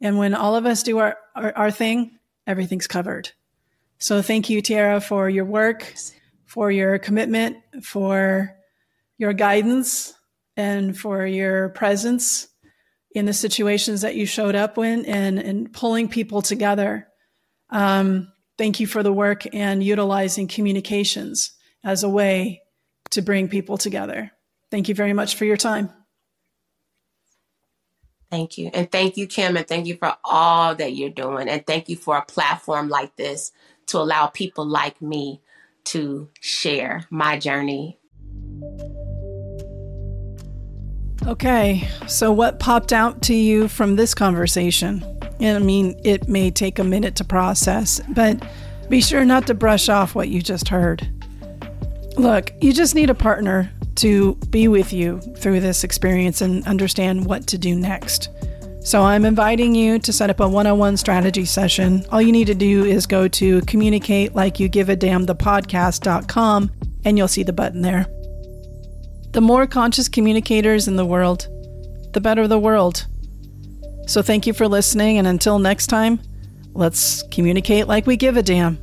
And 0.00 0.18
when 0.18 0.34
all 0.34 0.56
of 0.56 0.66
us 0.66 0.82
do 0.82 0.98
our, 0.98 1.16
our, 1.36 1.56
our 1.56 1.70
thing, 1.70 2.18
everything's 2.48 2.88
covered. 2.88 3.30
So 3.98 4.22
thank 4.22 4.50
you, 4.50 4.60
Tiara, 4.60 5.00
for 5.00 5.30
your 5.30 5.44
work, 5.44 5.94
for 6.46 6.72
your 6.72 6.98
commitment, 6.98 7.58
for 7.84 8.55
your 9.18 9.32
guidance, 9.32 10.14
and 10.56 10.96
for 10.96 11.26
your 11.26 11.70
presence 11.70 12.48
in 13.12 13.26
the 13.26 13.32
situations 13.32 14.02
that 14.02 14.14
you 14.14 14.26
showed 14.26 14.54
up 14.54 14.78
in 14.78 15.04
and, 15.06 15.38
and 15.38 15.72
pulling 15.72 16.08
people 16.08 16.42
together. 16.42 17.08
Um, 17.70 18.32
Thank 18.58 18.80
you 18.80 18.86
for 18.86 19.02
the 19.02 19.12
work 19.12 19.42
and 19.54 19.82
utilizing 19.82 20.48
communications 20.48 21.52
as 21.84 22.02
a 22.02 22.08
way 22.08 22.62
to 23.10 23.22
bring 23.22 23.48
people 23.48 23.76
together. 23.76 24.32
Thank 24.70 24.88
you 24.88 24.94
very 24.94 25.12
much 25.12 25.36
for 25.36 25.44
your 25.44 25.58
time. 25.58 25.90
Thank 28.30 28.58
you. 28.58 28.70
And 28.72 28.90
thank 28.90 29.16
you, 29.16 29.26
Kim, 29.26 29.56
and 29.56 29.68
thank 29.68 29.86
you 29.86 29.96
for 29.96 30.16
all 30.24 30.74
that 30.74 30.94
you're 30.94 31.10
doing. 31.10 31.48
And 31.48 31.64
thank 31.66 31.88
you 31.88 31.96
for 31.96 32.16
a 32.16 32.24
platform 32.24 32.88
like 32.88 33.14
this 33.16 33.52
to 33.88 33.98
allow 33.98 34.26
people 34.26 34.66
like 34.66 35.00
me 35.00 35.42
to 35.84 36.28
share 36.40 37.04
my 37.10 37.38
journey. 37.38 37.98
Okay, 41.26 41.88
so 42.06 42.30
what 42.30 42.60
popped 42.60 42.92
out 42.92 43.20
to 43.22 43.34
you 43.34 43.66
from 43.66 43.96
this 43.96 44.14
conversation? 44.14 45.04
I 45.40 45.58
mean, 45.58 46.00
it 46.04 46.28
may 46.28 46.52
take 46.52 46.78
a 46.78 46.84
minute 46.84 47.16
to 47.16 47.24
process, 47.24 48.00
but 48.10 48.40
be 48.88 49.00
sure 49.00 49.24
not 49.24 49.46
to 49.48 49.54
brush 49.54 49.88
off 49.88 50.14
what 50.14 50.28
you 50.28 50.40
just 50.40 50.68
heard. 50.68 51.08
Look, 52.16 52.52
you 52.60 52.72
just 52.72 52.94
need 52.94 53.10
a 53.10 53.14
partner 53.14 53.70
to 53.96 54.36
be 54.50 54.68
with 54.68 54.92
you 54.92 55.20
through 55.38 55.60
this 55.60 55.82
experience 55.82 56.42
and 56.42 56.64
understand 56.64 57.26
what 57.26 57.48
to 57.48 57.58
do 57.58 57.74
next. 57.74 58.28
So 58.80 59.02
I'm 59.02 59.24
inviting 59.24 59.74
you 59.74 59.98
to 59.98 60.12
set 60.12 60.30
up 60.30 60.38
a 60.38 60.48
one 60.48 60.68
on 60.68 60.78
one 60.78 60.96
strategy 60.96 61.44
session. 61.44 62.04
All 62.12 62.22
you 62.22 62.30
need 62.30 62.46
to 62.46 62.54
do 62.54 62.84
is 62.84 63.04
go 63.04 63.26
to 63.26 63.62
communicate 63.62 64.36
like 64.36 64.60
you 64.60 64.68
give 64.68 64.88
a 64.88 64.94
damn 64.94 65.24
the 65.24 65.34
podcast.com 65.34 66.70
and 67.04 67.18
you'll 67.18 67.26
see 67.26 67.42
the 67.42 67.52
button 67.52 67.82
there. 67.82 68.06
The 69.32 69.40
more 69.40 69.66
conscious 69.66 70.08
communicators 70.08 70.88
in 70.88 70.96
the 70.96 71.04
world, 71.04 71.48
the 72.12 72.20
better 72.20 72.48
the 72.48 72.58
world. 72.58 73.06
So 74.06 74.22
thank 74.22 74.46
you 74.46 74.52
for 74.52 74.68
listening. 74.68 75.18
And 75.18 75.26
until 75.26 75.58
next 75.58 75.88
time, 75.88 76.20
let's 76.72 77.22
communicate 77.30 77.88
like 77.88 78.06
we 78.06 78.16
give 78.16 78.36
a 78.36 78.42
damn. 78.42 78.78